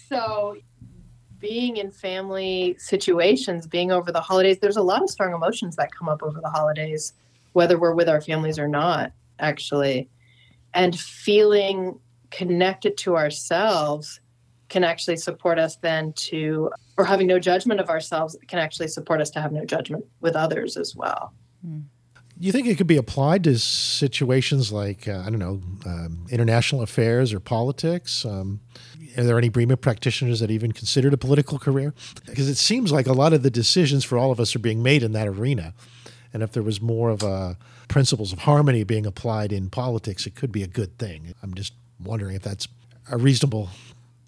so 0.08 0.56
being 1.38 1.76
in 1.76 1.92
family 1.92 2.74
situations, 2.78 3.68
being 3.68 3.92
over 3.92 4.10
the 4.10 4.20
holidays, 4.20 4.58
there's 4.60 4.76
a 4.76 4.82
lot 4.82 5.00
of 5.00 5.10
strong 5.10 5.32
emotions 5.32 5.76
that 5.76 5.94
come 5.94 6.08
up 6.08 6.24
over 6.24 6.40
the 6.40 6.50
holidays, 6.50 7.12
whether 7.52 7.78
we're 7.78 7.94
with 7.94 8.08
our 8.08 8.20
families 8.20 8.58
or 8.58 8.66
not, 8.66 9.12
actually. 9.38 10.08
And 10.74 10.98
feeling 10.98 11.98
connected 12.30 12.96
to 12.98 13.16
ourselves 13.16 14.20
can 14.68 14.84
actually 14.84 15.18
support 15.18 15.58
us 15.58 15.76
then 15.76 16.14
to, 16.14 16.70
or 16.96 17.04
having 17.04 17.26
no 17.26 17.38
judgment 17.38 17.78
of 17.78 17.90
ourselves 17.90 18.36
can 18.48 18.58
actually 18.58 18.88
support 18.88 19.20
us 19.20 19.30
to 19.30 19.40
have 19.40 19.52
no 19.52 19.64
judgment 19.66 20.04
with 20.20 20.34
others 20.34 20.76
as 20.78 20.96
well. 20.96 21.34
You 22.40 22.50
think 22.50 22.66
it 22.66 22.76
could 22.76 22.86
be 22.86 22.96
applied 22.96 23.44
to 23.44 23.58
situations 23.58 24.72
like, 24.72 25.06
uh, 25.06 25.22
I 25.24 25.30
don't 25.30 25.38
know, 25.38 25.60
um, 25.84 26.26
international 26.30 26.82
affairs 26.82 27.32
or 27.32 27.38
politics? 27.38 28.24
Um, 28.24 28.60
are 29.16 29.24
there 29.24 29.38
any 29.38 29.50
Breema 29.50 29.78
practitioners 29.78 30.40
that 30.40 30.50
even 30.50 30.72
considered 30.72 31.12
a 31.12 31.18
political 31.18 31.58
career? 31.58 31.92
Because 32.26 32.48
it 32.48 32.56
seems 32.56 32.90
like 32.90 33.06
a 33.06 33.12
lot 33.12 33.34
of 33.34 33.42
the 33.42 33.50
decisions 33.50 34.04
for 34.04 34.16
all 34.16 34.32
of 34.32 34.40
us 34.40 34.56
are 34.56 34.58
being 34.58 34.82
made 34.82 35.02
in 35.02 35.12
that 35.12 35.28
arena. 35.28 35.74
And 36.32 36.42
if 36.42 36.52
there 36.52 36.62
was 36.62 36.80
more 36.80 37.10
of 37.10 37.22
a 37.22 37.58
principles 37.92 38.32
of 38.32 38.38
harmony 38.40 38.84
being 38.84 39.04
applied 39.04 39.52
in 39.52 39.68
politics, 39.68 40.26
it 40.26 40.34
could 40.34 40.50
be 40.50 40.62
a 40.62 40.66
good 40.66 40.96
thing. 40.98 41.34
I'm 41.42 41.52
just 41.52 41.74
wondering 42.02 42.34
if 42.34 42.42
that's 42.42 42.66
a 43.10 43.18
reasonable 43.18 43.68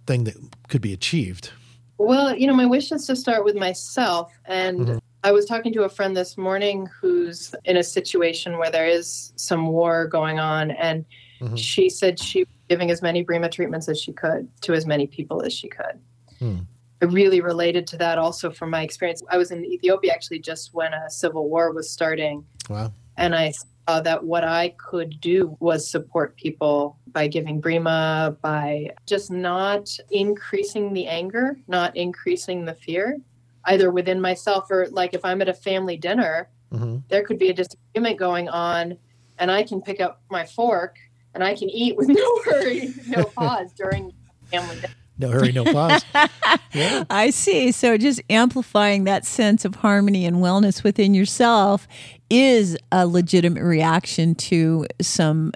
thing 0.06 0.24
that 0.24 0.36
could 0.68 0.82
be 0.82 0.92
achieved. 0.92 1.50
Well, 1.96 2.36
you 2.36 2.46
know, 2.46 2.52
my 2.54 2.66
wish 2.66 2.92
is 2.92 3.06
to 3.06 3.16
start 3.16 3.42
with 3.42 3.56
myself. 3.56 4.30
And 4.44 4.80
Mhm. 4.80 5.00
I 5.22 5.32
was 5.32 5.46
talking 5.46 5.72
to 5.72 5.84
a 5.84 5.88
friend 5.88 6.14
this 6.14 6.36
morning 6.36 6.90
who's 7.00 7.54
in 7.64 7.78
a 7.78 7.82
situation 7.82 8.58
where 8.58 8.70
there 8.70 8.86
is 8.86 9.32
some 9.36 9.68
war 9.68 10.06
going 10.06 10.38
on. 10.38 10.70
And 10.72 11.06
Mhm. 11.40 11.56
she 11.56 11.88
said 11.88 12.18
she 12.18 12.40
was 12.40 12.48
giving 12.68 12.90
as 12.90 13.00
many 13.00 13.24
Breema 13.24 13.50
treatments 13.50 13.88
as 13.88 13.98
she 13.98 14.12
could 14.12 14.46
to 14.60 14.74
as 14.74 14.84
many 14.84 15.06
people 15.06 15.42
as 15.42 15.54
she 15.54 15.68
could. 15.68 15.98
Hmm. 16.38 16.58
I 17.00 17.06
really 17.06 17.40
related 17.40 17.86
to 17.88 17.96
that 17.96 18.18
also 18.18 18.50
from 18.50 18.68
my 18.68 18.82
experience. 18.82 19.22
I 19.30 19.38
was 19.38 19.50
in 19.50 19.64
Ethiopia 19.64 20.12
actually 20.12 20.40
just 20.40 20.74
when 20.74 20.92
a 20.92 21.08
civil 21.08 21.48
war 21.48 21.72
was 21.72 21.88
starting. 21.90 22.44
Wow. 22.68 22.92
And 23.16 23.34
I 23.34 23.52
saw 23.88 24.00
that 24.00 24.24
what 24.24 24.44
I 24.44 24.74
could 24.78 25.20
do 25.20 25.56
was 25.60 25.90
support 25.90 26.36
people 26.36 26.98
by 27.08 27.28
giving 27.28 27.60
Breema, 27.60 28.40
by 28.40 28.90
just 29.06 29.30
not 29.30 29.88
increasing 30.10 30.92
the 30.92 31.06
anger, 31.06 31.56
not 31.68 31.96
increasing 31.96 32.64
the 32.64 32.74
fear, 32.74 33.18
either 33.66 33.90
within 33.90 34.20
myself 34.20 34.70
or 34.70 34.88
like 34.90 35.14
if 35.14 35.24
I'm 35.24 35.40
at 35.42 35.48
a 35.48 35.54
family 35.54 35.96
dinner, 35.96 36.48
hmm 36.70 36.98
there 37.08 37.22
could 37.22 37.38
be 37.38 37.50
a 37.50 37.54
disagreement 37.54 38.18
going 38.18 38.48
on, 38.48 38.96
and 39.38 39.50
I 39.50 39.62
can 39.62 39.80
pick 39.80 40.00
up 40.00 40.22
my 40.30 40.44
fork 40.44 40.96
and 41.34 41.44
I 41.44 41.54
can 41.54 41.68
eat 41.68 41.96
with 41.96 42.08
no 42.20 42.42
hurry, 42.44 42.94
no 43.06 43.24
pause 43.36 43.72
during 43.72 44.12
family 44.50 44.76
dinner. 44.76 44.94
No 45.16 45.30
hurry, 45.30 45.52
no 45.52 45.64
pause. 45.64 46.04
yeah. 46.72 47.04
I 47.08 47.30
see. 47.30 47.70
So 47.70 47.96
just 47.96 48.20
amplifying 48.28 49.04
that 49.04 49.24
sense 49.24 49.64
of 49.64 49.76
harmony 49.76 50.26
and 50.26 50.38
wellness 50.38 50.82
within 50.82 51.14
yourself 51.14 51.86
is 52.30 52.76
a 52.90 53.06
legitimate 53.06 53.62
reaction 53.62 54.34
to 54.34 54.86
some 55.00 55.52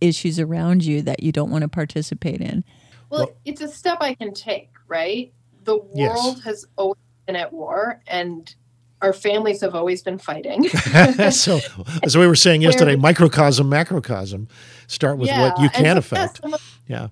issues 0.00 0.38
around 0.40 0.84
you 0.84 1.02
that 1.02 1.22
you 1.22 1.32
don't 1.32 1.50
want 1.50 1.62
to 1.62 1.68
participate 1.68 2.40
in. 2.40 2.64
Well, 3.10 3.26
Well- 3.26 3.36
it's 3.44 3.60
a 3.60 3.68
step 3.68 3.98
I 4.00 4.14
can 4.14 4.32
take, 4.34 4.70
right? 4.88 5.32
The 5.64 5.78
Yes. 5.94 6.16
world 6.16 6.42
has 6.44 6.66
always 6.76 6.96
been 7.26 7.36
at 7.36 7.52
war, 7.52 8.00
and 8.06 8.52
our 9.02 9.12
families 9.12 9.60
have 9.60 9.74
always 9.74 10.02
been 10.02 10.18
fighting. 10.18 10.68
so, 11.30 11.60
as 12.02 12.16
we 12.16 12.26
were 12.26 12.34
saying 12.34 12.62
yesterday, 12.62 12.96
microcosm, 12.96 13.68
macrocosm. 13.68 14.48
Start 14.88 15.18
with 15.18 15.30
what 15.30 15.58
you 15.60 15.68
can 15.70 15.94
so, 15.94 15.98
affect. 15.98 16.20
yes, 16.20 16.40
some, 16.42 16.54
of, 16.54 16.80
Yeah. 16.88 17.08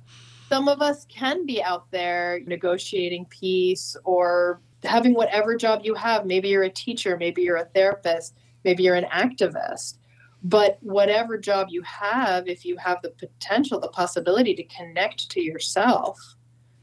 some 0.48 0.68
of 0.68 0.82
us 0.82 1.06
can 1.08 1.46
be 1.46 1.62
out 1.62 1.90
there 1.90 2.40
negotiating 2.46 3.26
peace 3.26 3.96
or 4.04 4.60
having 4.82 5.14
whatever 5.14 5.56
job 5.56 5.82
you 5.84 5.94
have. 5.94 6.26
Maybe 6.26 6.48
you're 6.48 6.62
a 6.64 6.70
teacher, 6.70 7.16
maybe 7.16 7.42
you're 7.42 7.56
a 7.56 7.64
therapist, 7.66 8.34
maybe 8.64 8.82
you're 8.82 8.94
an 8.94 9.06
activist. 9.12 9.98
But 10.42 10.78
whatever 10.80 11.36
job 11.36 11.68
you 11.70 11.82
have, 11.82 12.46
if 12.46 12.64
you 12.64 12.76
have 12.76 13.02
the 13.02 13.10
potential, 13.10 13.80
the 13.80 13.88
possibility 13.88 14.54
to 14.54 14.62
connect 14.64 15.30
to 15.30 15.42
yourself, 15.42 16.18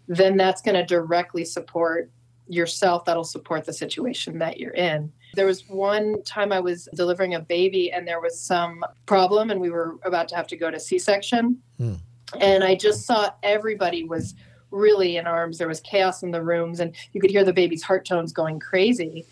then 0.08 0.36
that's 0.36 0.62
going 0.62 0.76
to 0.76 0.86
directly 0.86 1.46
support 1.46 2.12
yourself. 2.48 3.06
That'll 3.06 3.24
support 3.24 3.66
the 3.66 3.74
situation 3.74 4.40
that 4.40 4.60
you're 4.60 4.74
in. 4.74 5.12
There 5.36 5.46
was 5.46 5.68
one 5.68 6.22
time 6.24 6.52
I 6.52 6.60
was 6.60 6.88
delivering 6.94 7.34
a 7.34 7.40
baby 7.40 7.92
and 7.92 8.08
there 8.08 8.22
was 8.22 8.40
some 8.40 8.84
problem, 9.06 9.52
and 9.52 9.60
we 9.60 9.70
were 9.70 9.96
about 10.04 10.28
to 10.30 10.36
have 10.36 10.48
to 10.48 10.58
go 10.58 10.70
to 10.70 10.80
C 10.80 11.00
section. 11.00 11.62
Hmm. 11.78 11.96
And 12.40 12.64
I 12.64 12.76
just 12.76 13.06
saw 13.06 13.32
everybody 13.44 14.04
was 14.04 14.36
really 14.72 15.18
in 15.18 15.28
arms. 15.28 15.58
There 15.58 15.68
was 15.68 15.80
chaos 15.80 16.24
in 16.24 16.32
the 16.32 16.44
rooms, 16.44 16.80
and 16.80 16.96
you 17.14 17.22
could 17.22 17.30
hear 17.30 17.44
the 17.44 17.54
baby's 17.54 17.84
heart 17.84 18.06
tones 18.06 18.34
going 18.34 18.60
crazy. 18.60 19.26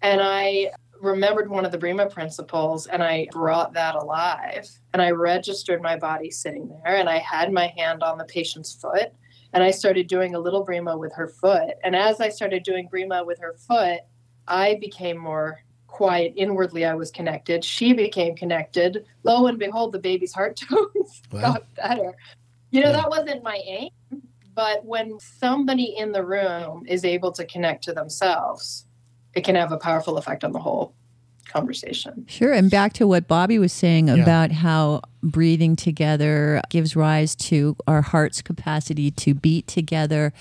And 0.00 0.20
I 0.22 0.72
remembered 1.02 1.50
one 1.50 1.64
of 1.66 1.72
the 1.72 1.78
Breema 1.78 2.10
principles 2.10 2.86
and 2.86 3.02
I 3.02 3.28
brought 3.32 3.72
that 3.74 3.94
alive. 3.96 4.68
And 4.92 5.02
I 5.02 5.10
registered 5.10 5.82
my 5.82 5.96
body 5.96 6.30
sitting 6.30 6.68
there 6.68 6.96
and 6.96 7.08
I 7.08 7.18
had 7.18 7.52
my 7.52 7.72
hand 7.76 8.02
on 8.02 8.18
the 8.18 8.24
patient's 8.24 8.72
foot 8.72 9.12
and 9.52 9.62
I 9.62 9.70
started 9.72 10.06
doing 10.06 10.34
a 10.34 10.38
little 10.38 10.64
Breema 10.64 10.98
with 10.98 11.12
her 11.14 11.28
foot. 11.28 11.74
And 11.84 11.94
as 11.96 12.20
I 12.20 12.28
started 12.28 12.62
doing 12.62 12.88
Breema 12.88 13.26
with 13.26 13.38
her 13.40 13.54
foot, 13.68 14.00
I 14.46 14.76
became 14.80 15.18
more 15.18 15.60
quiet 15.88 16.32
inwardly. 16.36 16.84
I 16.86 16.94
was 16.94 17.10
connected. 17.10 17.64
She 17.64 17.92
became 17.92 18.34
connected. 18.34 19.04
Lo 19.24 19.46
and 19.46 19.58
behold, 19.58 19.92
the 19.92 19.98
baby's 19.98 20.32
heart 20.32 20.56
tones 20.68 21.22
Wow. 21.32 21.40
got 21.40 21.74
better. 21.74 22.14
You 22.70 22.80
know, 22.80 22.90
Yeah. 22.90 22.96
that 23.02 23.10
wasn't 23.10 23.42
my 23.42 23.60
aim. 23.66 23.90
But 24.54 24.84
when 24.84 25.18
somebody 25.18 25.94
in 25.96 26.12
the 26.12 26.24
room 26.24 26.84
is 26.86 27.04
able 27.04 27.32
to 27.32 27.44
connect 27.46 27.84
to 27.84 27.92
themselves, 27.92 28.86
it 29.34 29.42
can 29.44 29.54
have 29.54 29.72
a 29.72 29.78
powerful 29.78 30.18
effect 30.18 30.44
on 30.44 30.52
the 30.52 30.58
whole 30.58 30.94
conversation. 31.48 32.24
Sure. 32.28 32.52
And 32.52 32.70
back 32.70 32.92
to 32.94 33.06
what 33.06 33.28
Bobby 33.28 33.58
was 33.58 33.72
saying 33.72 34.08
Yeah. 34.08 34.14
about 34.16 34.52
how 34.52 35.02
breathing 35.22 35.76
together 35.76 36.60
gives 36.70 36.96
rise 36.96 37.34
to 37.36 37.76
our 37.86 38.02
heart's 38.02 38.40
capacity 38.42 39.10
to 39.10 39.34
beat 39.34 39.66
together. 39.66 40.32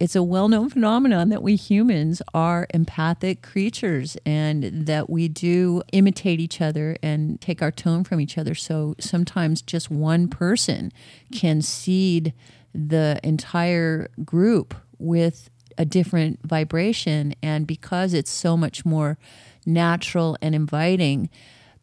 It's 0.00 0.16
a 0.16 0.22
well 0.22 0.48
known 0.48 0.70
phenomenon 0.70 1.28
that 1.28 1.42
we 1.42 1.54
humans 1.56 2.20
are 2.34 2.66
empathic 2.74 3.42
creatures 3.42 4.16
and 4.26 4.64
that 4.86 5.08
we 5.08 5.28
do 5.28 5.82
imitate 5.92 6.40
each 6.40 6.60
other 6.60 6.96
and 7.02 7.40
take 7.40 7.62
our 7.62 7.70
tone 7.70 8.02
from 8.04 8.20
each 8.20 8.36
other. 8.36 8.54
So 8.54 8.96
sometimes 8.98 9.62
just 9.62 9.90
one 9.90 10.28
person 10.28 10.90
can 11.32 11.62
seed 11.62 12.32
the 12.74 13.20
entire 13.22 14.08
group 14.24 14.74
with 14.98 15.48
a 15.78 15.84
different 15.84 16.40
vibration. 16.44 17.34
And 17.42 17.66
because 17.66 18.14
it's 18.14 18.30
so 18.30 18.56
much 18.56 18.84
more 18.84 19.18
natural 19.66 20.36
and 20.42 20.54
inviting, 20.54 21.30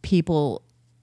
people 0.02 0.62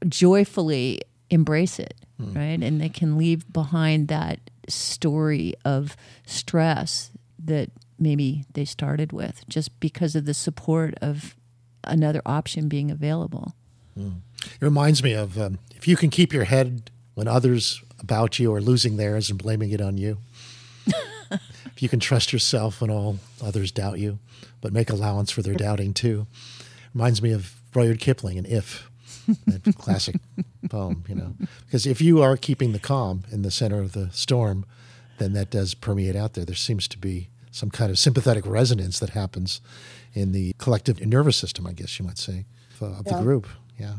joyfully 0.09 1.01
embrace 1.31 1.79
it, 1.79 1.95
right? 2.19 2.63
And 2.63 2.81
they 2.81 2.89
can 2.89 3.19
leave 3.19 3.53
behind 3.53 4.09
that 4.09 4.41
story 4.69 5.55
of 5.65 5.97
stress 6.27 7.11
that 7.45 7.71
maybe 7.99 8.45
they 8.53 8.65
started 8.65 9.13
with 9.13 9.47
just 9.49 9.79
because 9.81 10.15
of 10.15 10.25
the 10.25 10.35
support 10.35 10.95
of 11.01 11.37
another 11.85 12.23
option 12.27 12.69
being 12.69 12.91
available. 12.91 13.55
It 13.97 14.61
reminds 14.61 15.03
me 15.03 15.13
of 15.15 15.39
um, 15.39 15.59
if 15.75 15.89
you 15.89 15.97
can 15.97 16.11
keep 16.11 16.33
your 16.33 16.45
head 16.45 16.91
when 17.15 17.27
others 17.27 17.83
about 17.99 18.39
you 18.39 18.55
are 18.55 18.61
losing 18.61 18.97
theirs 18.97 19.31
and 19.31 19.39
blaming 19.39 19.71
it 19.73 19.81
on 19.81 19.99
you. 19.99 20.19
if 21.79 21.83
you 21.85 21.89
can 21.89 22.01
trust 22.01 22.33
yourself 22.33 22.81
when 22.81 22.91
all 22.91 23.21
others 23.41 23.71
doubt 23.71 24.01
you, 24.01 24.19
but 24.61 24.73
make 24.73 24.91
allowance 24.91 25.31
for 25.31 25.43
their 25.43 25.55
doubting 25.67 25.95
too. 25.95 26.27
Reminds 26.93 27.23
me 27.23 27.31
of 27.31 27.55
Rudyard 27.73 28.01
Kipling 28.01 28.37
and 28.37 28.49
If, 28.49 28.91
that 29.47 29.77
classic 29.79 30.17
poem, 30.69 31.05
you 31.09 31.15
know. 31.15 31.37
Because 31.67 31.87
if 31.87 32.01
you 32.01 32.21
are 32.21 32.37
keeping 32.37 32.73
the 32.73 32.81
calm 32.81 33.23
in 33.31 33.43
the 33.43 33.53
center 33.53 33.81
of 33.81 33.93
the 33.93 34.11
storm, 34.11 34.67
then 35.19 35.35
that 35.35 35.51
does 35.51 35.75
permeate 35.75 36.17
out 36.17 36.33
there. 36.33 36.45
There 36.45 36.57
seems 36.57 36.89
to 36.89 36.99
be 36.99 37.29
some 37.53 37.71
kind 37.71 37.93
of 37.93 37.99
sympathetic 38.01 38.45
resonance 38.45 38.99
that 38.99 39.11
happens 39.11 39.61
in 40.15 40.33
the 40.33 40.55
collective 40.59 41.01
nervous 41.07 41.37
system, 41.37 41.65
I 41.65 41.75
guess 41.75 41.97
you 42.01 42.05
might 42.05 42.19
say, 42.19 42.47
of, 42.81 42.99
of 42.99 43.05
the 43.05 43.21
group. 43.21 43.47
Yeah. 43.79 43.99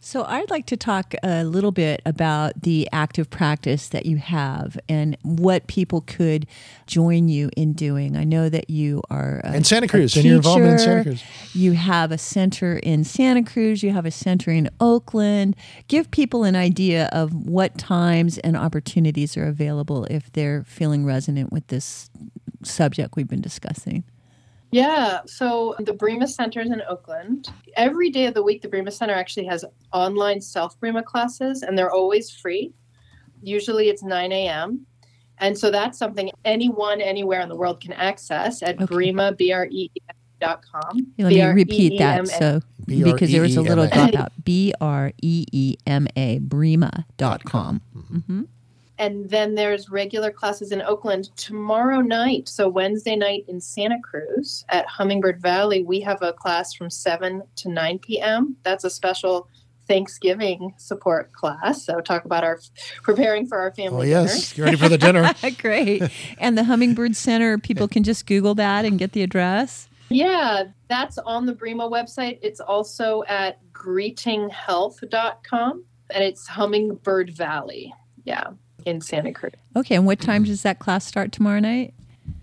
So, 0.00 0.24
I'd 0.24 0.50
like 0.50 0.66
to 0.66 0.76
talk 0.76 1.14
a 1.22 1.44
little 1.44 1.72
bit 1.72 2.02
about 2.06 2.62
the 2.62 2.88
active 2.92 3.30
practice 3.30 3.88
that 3.88 4.06
you 4.06 4.16
have 4.18 4.78
and 4.88 5.16
what 5.22 5.66
people 5.66 6.02
could 6.02 6.46
join 6.86 7.28
you 7.28 7.50
in 7.56 7.72
doing. 7.72 8.16
I 8.16 8.24
know 8.24 8.48
that 8.48 8.70
you 8.70 9.02
are 9.10 9.40
a, 9.44 9.56
In 9.56 9.64
Santa 9.64 9.88
Cruz, 9.88 10.16
and 10.16 10.24
your 10.24 10.36
involvement 10.36 10.72
in 10.72 10.78
Santa. 10.78 11.02
Cruz. 11.02 11.24
You 11.54 11.72
have 11.72 12.12
a 12.12 12.18
center 12.18 12.76
in 12.76 13.04
Santa 13.04 13.42
Cruz. 13.42 13.82
You 13.82 13.90
have 13.92 14.06
a 14.06 14.10
center 14.10 14.50
in 14.50 14.70
Oakland. 14.80 15.56
Give 15.88 16.10
people 16.10 16.44
an 16.44 16.56
idea 16.56 17.08
of 17.12 17.32
what 17.32 17.78
times 17.78 18.38
and 18.38 18.56
opportunities 18.56 19.36
are 19.36 19.46
available 19.46 20.04
if 20.04 20.30
they're 20.32 20.64
feeling 20.64 21.04
resonant 21.04 21.52
with 21.52 21.66
this 21.68 22.10
subject 22.62 23.16
we've 23.16 23.28
been 23.28 23.40
discussing. 23.40 24.04
Yeah, 24.72 25.20
so 25.26 25.74
the 25.78 25.92
Breema 25.92 26.28
Center 26.28 26.60
is 26.60 26.70
in 26.70 26.82
Oakland. 26.88 27.48
Every 27.76 28.10
day 28.10 28.26
of 28.26 28.34
the 28.34 28.42
week, 28.42 28.62
the 28.62 28.68
Breema 28.68 28.92
Center 28.92 29.14
actually 29.14 29.46
has 29.46 29.64
online 29.92 30.40
self 30.40 30.78
Breema 30.80 31.04
classes, 31.04 31.62
and 31.62 31.78
they're 31.78 31.92
always 31.92 32.30
free. 32.30 32.72
Usually 33.42 33.88
it's 33.88 34.02
9 34.02 34.32
a.m. 34.32 34.86
And 35.38 35.56
so 35.56 35.70
that's 35.70 35.98
something 35.98 36.30
anyone 36.44 37.00
anywhere 37.00 37.40
in 37.40 37.48
the 37.48 37.56
world 37.56 37.80
can 37.80 37.92
access 37.92 38.62
at 38.62 38.80
Okay. 38.80 38.86
Breema, 38.86 39.36
B 39.36 39.52
R 39.52 39.66
E 39.66 39.90
E 39.94 40.00
M 40.08 40.16
dot 40.40 40.62
com. 40.70 41.12
Let 41.18 41.32
me 41.32 41.42
repeat 41.42 41.98
that. 41.98 42.26
So, 42.28 42.60
because 42.86 43.30
there 43.30 43.42
was 43.42 43.56
a 43.56 43.62
little 43.62 43.86
B-R-E-E-M-A. 43.86 44.12
dropout. 44.12 44.28
B 44.44 44.72
R 44.80 45.12
E 45.22 45.44
E 45.52 45.76
M 45.86 46.08
A, 46.16 46.38
Breema.com. 46.40 47.80
Mm-hmm. 47.94 48.42
And 48.98 49.28
then 49.28 49.54
there's 49.54 49.90
regular 49.90 50.30
classes 50.30 50.72
in 50.72 50.80
Oakland 50.82 51.36
tomorrow 51.36 52.00
night. 52.00 52.48
So 52.48 52.68
Wednesday 52.68 53.16
night 53.16 53.44
in 53.46 53.60
Santa 53.60 53.98
Cruz 54.02 54.64
at 54.70 54.86
Hummingbird 54.86 55.40
Valley, 55.40 55.82
we 55.82 56.00
have 56.00 56.22
a 56.22 56.32
class 56.32 56.74
from 56.74 56.88
7 56.88 57.42
to 57.56 57.68
9 57.68 57.98
p.m. 57.98 58.56
That's 58.62 58.84
a 58.84 58.90
special 58.90 59.48
Thanksgiving 59.86 60.74
support 60.78 61.32
class. 61.32 61.84
So 61.84 62.00
talk 62.00 62.24
about 62.24 62.42
our 62.42 62.58
preparing 63.02 63.46
for 63.46 63.58
our 63.58 63.72
family. 63.72 64.14
Oh, 64.14 64.22
yes. 64.22 64.56
You 64.56 64.64
ready 64.64 64.76
for 64.76 64.88
the 64.88 64.98
dinner? 64.98 65.32
Great. 65.60 66.02
And 66.38 66.58
the 66.58 66.64
Hummingbird 66.64 67.16
Center, 67.16 67.58
people 67.58 67.88
can 67.88 68.02
just 68.02 68.26
Google 68.26 68.54
that 68.56 68.84
and 68.84 68.98
get 68.98 69.12
the 69.12 69.22
address. 69.22 69.88
Yeah, 70.08 70.64
that's 70.88 71.18
on 71.18 71.46
the 71.46 71.54
Breema 71.54 71.90
website. 71.90 72.38
It's 72.42 72.60
also 72.60 73.24
at 73.28 73.58
greetinghealth.com 73.72 75.84
and 76.10 76.24
it's 76.24 76.46
Hummingbird 76.46 77.30
Valley. 77.30 77.92
Yeah, 78.24 78.50
in 78.86 79.00
Santa 79.00 79.32
Cruz, 79.32 79.52
Okay. 79.74 79.96
And 79.96 80.06
what 80.06 80.20
time 80.20 80.44
does 80.44 80.62
that 80.62 80.78
class 80.78 81.04
start 81.04 81.32
tomorrow 81.32 81.58
night? 81.58 81.92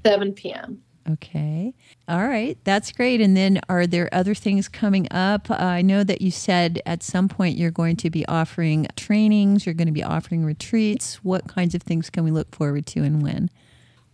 7 0.05 0.33
p.m. 0.33 0.81
Okay. 1.09 1.73
All 2.07 2.27
right. 2.27 2.57
That's 2.63 2.91
great. 2.91 3.19
And 3.19 3.35
then 3.35 3.59
are 3.67 3.87
there 3.87 4.09
other 4.13 4.35
things 4.35 4.67
coming 4.69 5.07
up? 5.11 5.49
Uh, 5.49 5.55
I 5.55 5.81
know 5.81 6.03
that 6.03 6.21
you 6.21 6.31
said 6.31 6.81
at 6.85 7.01
some 7.03 7.27
point 7.27 7.57
you're 7.57 7.71
going 7.71 7.95
to 7.97 8.09
be 8.09 8.25
offering 8.27 8.87
trainings, 8.95 9.65
you're 9.65 9.75
going 9.75 9.87
to 9.87 9.93
be 9.93 10.03
offering 10.03 10.45
retreats. 10.45 11.15
What 11.23 11.47
kinds 11.47 11.75
of 11.75 11.81
things 11.81 12.09
can 12.09 12.23
we 12.23 12.31
look 12.31 12.53
forward 12.53 12.85
to 12.87 13.03
and 13.03 13.21
when? 13.21 13.49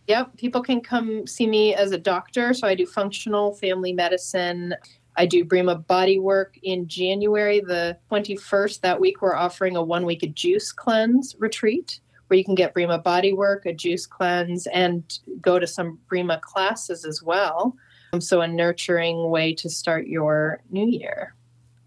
Yep, 0.08 0.38
people 0.38 0.64
can 0.64 0.82
come 0.82 1.28
see 1.28 1.46
me 1.46 1.76
as 1.76 1.92
a 1.92 1.98
doctor. 1.98 2.54
So 2.56 2.68
I 2.68 2.74
do 2.74 2.88
functional 2.88 3.54
family 3.54 3.94
medicine. 3.94 4.74
I 5.16 5.28
do 5.28 5.46
Breema 5.46 5.86
body 5.86 6.18
work 6.18 6.58
in 6.64 6.88
January 6.88 7.60
the 7.60 7.98
21st. 8.12 8.82
That 8.82 9.00
week, 9.00 9.22
we're 9.22 9.36
offering 9.36 9.76
a 9.76 9.84
one 9.84 10.06
week 10.06 10.28
juice 10.34 10.72
cleanse 10.72 11.36
retreat 11.38 12.00
where 12.30 12.38
you 12.38 12.46
can 12.46 12.56
get 12.56 12.76
Breema 12.76 13.04
body 13.04 13.34
work, 13.34 13.66
a 13.66 13.74
juice 13.74 14.06
cleanse, 14.06 14.68
and 14.68 15.20
go 15.42 15.58
to 15.60 15.66
some 15.66 16.00
Breema 16.10 16.40
classes 16.40 17.04
as 17.04 17.24
well. 17.24 17.76
Um, 18.14 18.22
So, 18.22 18.42
a 18.42 18.48
nurturing 18.48 19.30
way 19.30 19.54
to 19.56 19.70
start 19.70 20.08
your 20.08 20.62
new 20.70 20.88
year. 20.88 21.34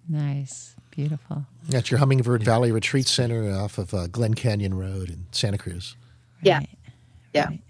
Nice. 0.08 0.74
Beautiful. 0.90 1.46
That's 1.68 1.90
your 1.90 1.98
Hummingbird 1.98 2.42
Valley 2.42 2.70
Retreat 2.70 3.08
Center 3.08 3.50
off 3.52 3.78
of 3.78 3.94
uh, 3.94 4.08
Glen 4.08 4.34
Canyon 4.34 4.74
Road 4.74 5.08
in 5.08 5.26
Santa 5.32 5.56
Cruz. 5.58 5.96
Yeah. 6.42 6.58
Right. 6.58 6.68
Yeah. 7.32 7.46
Right. 7.46 7.60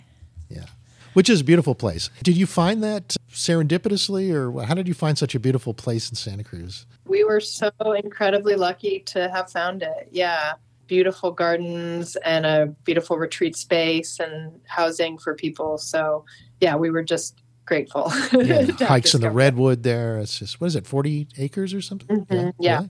Yeah. 0.48 0.64
Which 1.12 1.28
is 1.28 1.42
a 1.42 1.44
beautiful 1.44 1.74
place. 1.74 2.08
Did 2.22 2.36
you 2.36 2.46
find 2.46 2.82
that 2.82 3.16
serendipitously, 3.30 4.32
or 4.32 4.64
how 4.64 4.74
did 4.74 4.88
you 4.88 4.94
find 4.94 5.16
such 5.16 5.34
a 5.34 5.38
beautiful 5.38 5.74
place 5.74 6.08
in 6.08 6.16
Santa 6.16 6.42
Cruz? 6.42 6.86
We 7.06 7.22
were 7.22 7.40
so 7.40 7.70
incredibly 8.02 8.56
lucky 8.56 9.00
to 9.06 9.28
have 9.28 9.50
found 9.50 9.82
it. 9.82 10.08
Yeah. 10.10 10.54
Beautiful 10.92 11.32
gardens 11.32 12.16
and 12.16 12.44
a 12.44 12.66
beautiful 12.84 13.16
retreat 13.16 13.56
space 13.56 14.20
and 14.20 14.60
housing 14.66 15.16
for 15.16 15.34
people. 15.34 15.78
So, 15.78 16.26
yeah, 16.60 16.76
we 16.76 16.90
were 16.90 17.02
just 17.02 17.40
grateful. 17.64 18.12
Yeah, 18.34 18.66
hikes 18.78 19.14
in 19.14 19.22
the 19.22 19.30
redwood 19.30 19.84
there. 19.84 20.18
It's 20.18 20.38
just, 20.38 20.60
what 20.60 20.66
is 20.66 20.76
it, 20.76 20.86
40 20.86 21.28
acres 21.38 21.72
or 21.72 21.80
something? 21.80 22.26
Mhm, 22.26 22.52
yeah. 22.58 22.82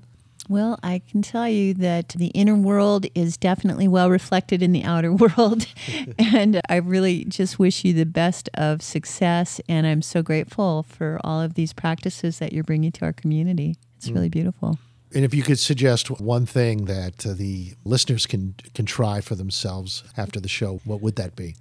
Well, 0.49 0.81
I 0.83 1.01
can 1.09 1.23
tell 1.23 1.49
you 1.49 1.75
that 1.75 2.09
the 2.09 2.33
inner 2.35 2.57
world 2.57 3.07
is 3.15 3.37
definitely 3.37 3.87
well 3.87 4.11
reflected 4.11 4.65
in 4.65 4.73
the 4.73 4.83
outer 4.83 5.13
world. 5.25 5.67
and 6.19 6.61
I 6.69 6.79
really 6.79 7.25
just 7.27 7.61
wish 7.61 7.85
you 7.85 7.93
the 7.93 8.05
best 8.05 8.51
of 8.55 8.83
success. 8.83 9.61
And 9.69 9.87
I'm 9.87 10.03
so 10.03 10.23
grateful 10.23 10.83
for 10.83 11.21
all 11.23 11.41
of 11.41 11.55
these 11.55 11.73
practices 11.73 12.41
that 12.41 12.53
you're 12.53 12.65
bringing 12.65 12.91
to 12.91 13.05
our 13.05 13.13
community. 13.13 13.77
It's 13.97 14.11
really 14.11 14.29
beautiful. 14.29 14.81
And 15.15 15.25
if 15.25 15.35
you 15.35 15.43
could 15.43 15.59
suggest 15.59 16.11
one 16.11 16.47
thing 16.47 16.87
that 16.87 17.27
uh, 17.27 17.35
the 17.35 17.75
listeners 17.85 18.27
can 18.27 18.55
can 18.75 18.87
try 18.87 19.21
for 19.21 19.35
themselves 19.35 20.05
after 20.17 20.41
the 20.41 20.49
show, 20.49 20.81
what 20.85 21.01
would 21.01 21.17
that 21.17 21.37
be? 21.37 21.57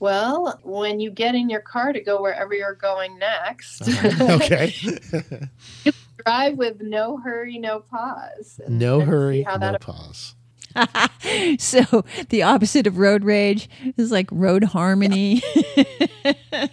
Well, 0.00 0.58
when 0.62 0.98
you 0.98 1.10
get 1.10 1.34
in 1.34 1.50
your 1.50 1.60
car 1.60 1.92
to 1.92 2.00
go 2.00 2.22
wherever 2.22 2.54
you're 2.54 2.74
going 2.74 3.18
next, 3.18 3.82
okay. 4.20 4.74
drive 6.24 6.56
with 6.56 6.80
no 6.80 7.18
hurry, 7.18 7.58
no 7.58 7.80
pause. 7.80 8.60
and- 8.64 8.78
no 8.78 9.00
and 9.00 9.08
hurry, 9.10 9.42
how 9.42 9.56
no 9.56 9.72
that 9.72 9.80
pause. 9.80 10.34
So 11.58 12.04
the 12.30 12.42
opposite 12.44 12.86
of 12.86 12.96
road 12.98 13.24
rage 13.24 13.68
is 13.96 14.10
like 14.10 14.28
road 14.32 14.64
harmony. 14.64 15.42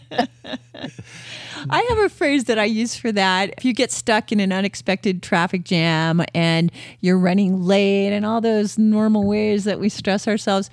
I 1.69 1.81
have 1.89 1.97
a 1.99 2.09
phrase 2.09 2.45
that 2.45 2.57
I 2.57 2.65
use 2.65 2.95
for 2.95 3.11
that. 3.11 3.53
If 3.57 3.65
you 3.65 3.73
get 3.73 3.91
stuck 3.91 4.31
in 4.31 4.39
an 4.39 4.51
unexpected 4.51 5.21
traffic 5.21 5.63
jam 5.63 6.23
and 6.33 6.71
you're 6.99 7.17
running 7.17 7.63
late 7.63 8.13
and 8.13 8.25
all 8.25 8.41
those 8.41 8.77
normal 8.77 9.25
ways 9.25 9.63
that 9.65 9.79
we 9.79 9.89
stress 9.89 10.27
ourselves, 10.27 10.69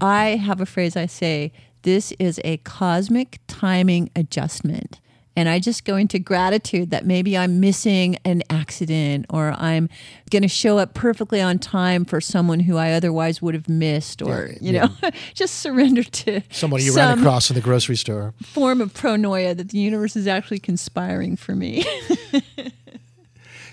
I 0.00 0.36
have 0.36 0.60
a 0.60 0.66
phrase 0.66 0.96
I 0.96 1.06
say, 1.06 1.52
this 1.82 2.12
is 2.18 2.40
a 2.44 2.58
cosmic 2.58 3.40
timing 3.46 4.10
adjustment. 4.16 5.00
And 5.38 5.48
I 5.48 5.60
just 5.60 5.84
go 5.84 5.94
into 5.94 6.18
gratitude 6.18 6.90
that 6.90 7.06
maybe 7.06 7.38
I'm 7.38 7.60
missing 7.60 8.18
an 8.24 8.42
accident 8.50 9.26
or 9.30 9.54
I'm 9.56 9.88
going 10.30 10.42
to 10.42 10.48
show 10.48 10.78
up 10.78 10.94
perfectly 10.94 11.40
on 11.40 11.60
time 11.60 12.04
for 12.04 12.20
someone 12.20 12.58
who 12.58 12.76
I 12.76 12.90
otherwise 12.90 13.40
would 13.40 13.54
have 13.54 13.68
missed 13.68 14.20
or, 14.20 14.50
Yeah, 14.50 14.58
you 14.60 14.72
know, 14.72 15.10
just 15.34 15.60
surrender 15.60 16.02
to 16.02 16.40
Someone 16.50 16.82
you 16.82 16.92
ran 16.92 17.20
across 17.20 17.50
in 17.50 17.54
the 17.54 17.60
grocery 17.60 17.94
store. 17.94 18.34
form 18.42 18.80
of 18.80 18.92
pronoia 18.94 19.56
that 19.56 19.68
the 19.68 19.78
universe 19.78 20.16
is 20.16 20.26
actually 20.26 20.58
conspiring 20.58 21.36
for 21.36 21.54
me. 21.54 21.84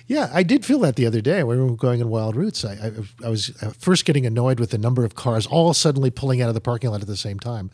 Yeah, 0.07 0.29
I 0.31 0.43
did 0.43 0.63
feel 0.63 0.77
that 0.81 0.97
the 0.97 1.07
other 1.07 1.19
day 1.21 1.43
when 1.43 1.57
we 1.57 1.67
were 1.67 1.75
going 1.75 1.99
in 1.99 2.09
Wild 2.09 2.35
Roots. 2.35 2.63
I, 2.63 2.73
I, 2.73 3.25
I 3.25 3.29
was 3.29 3.47
first 3.79 4.05
getting 4.05 4.23
annoyed 4.23 4.59
with 4.59 4.69
the 4.69 4.77
number 4.77 5.03
of 5.03 5.15
cars 5.15 5.47
all 5.47 5.73
suddenly 5.73 6.11
pulling 6.11 6.43
out 6.43 6.47
of 6.47 6.53
the 6.53 6.61
parking 6.61 6.91
lot 6.91 7.01
at 7.01 7.07
the 7.07 7.17
same 7.17 7.39
time. 7.39 7.71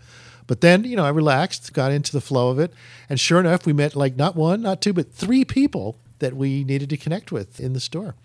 But 0.47 0.61
then, 0.61 0.83
you 0.83 0.95
know, 0.95 1.05
I 1.05 1.09
relaxed, 1.09 1.73
got 1.73 1.91
into 1.91 2.11
the 2.11 2.21
flow 2.21 2.49
of 2.49 2.59
it. 2.59 2.73
And 3.09 3.19
sure 3.19 3.39
enough, 3.39 3.65
we 3.65 3.73
met 3.73 3.95
like 3.95 4.15
not 4.15 4.35
one, 4.35 4.61
not 4.61 4.81
two, 4.81 4.93
but 4.93 5.11
three 5.13 5.45
people 5.45 5.97
that 6.19 6.35
we 6.35 6.63
needed 6.63 6.89
to 6.89 6.97
connect 6.97 7.31
with 7.31 7.59
in 7.59 7.73
the 7.73 7.79
store. 7.79 8.15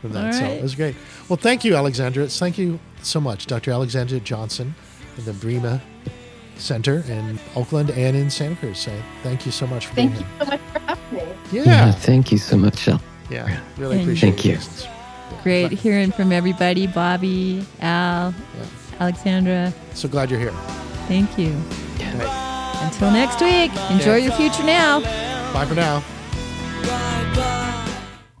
From 0.00 0.12
that. 0.12 0.26
All 0.26 0.32
So 0.40 0.44
it 0.46 0.62
was 0.62 0.74
great. 0.74 0.94
Well, 1.28 1.36
thank 1.36 1.64
you, 1.64 1.74
Alexandra. 1.74 2.28
Thank 2.28 2.56
you 2.58 2.78
so 3.02 3.20
much, 3.20 3.46
Dr. 3.46 3.70
Alexandra 3.72 4.20
Johnson 4.20 4.74
of 5.16 5.24
the 5.24 5.32
Breema 5.32 5.80
Center 6.56 7.04
in 7.08 7.38
Oakland 7.56 7.90
and 7.90 8.16
in 8.16 8.30
Santa 8.30 8.54
Cruz. 8.56 8.78
So 8.78 8.92
thank 9.22 9.44
you 9.46 9.52
so 9.52 9.66
much 9.66 9.86
for 9.86 9.94
Thank 9.94 10.12
being 10.14 10.24
you 10.24 10.28
so 10.38 10.44
much 10.50 10.60
for 10.60 10.78
having 10.80 11.26
me. 11.28 11.32
Yeah, 11.52 11.62
Yeah. 11.64 11.92
thank 11.92 12.30
you 12.32 12.38
so 12.38 12.56
much, 12.56 12.86
Al. 12.88 13.00
Yeah. 13.30 13.58
Really 13.76 13.94
And- 13.96 14.02
appreciate 14.02 14.30
Thank 14.30 14.44
your 14.44 14.54
you. 14.54 14.58
presence. 14.60 14.86
Great 15.42 15.72
hearing 15.72 16.10
from 16.12 16.32
everybody 16.32 16.86
Bobby, 16.86 17.64
Al, 17.80 18.34
Alexandra. 19.00 19.72
So 19.94 20.08
glad 20.08 20.30
you're 20.30 20.40
here. 20.40 20.52
Thank 21.08 21.38
you. 21.38 21.56
Until 22.80 23.10
next 23.10 23.40
week, 23.40 23.72
enjoy 23.90 24.16
your 24.16 24.32
future 24.32 24.62
now. 24.62 25.00
Bye 25.52 25.64
for 25.66 25.74
now. 25.74 26.04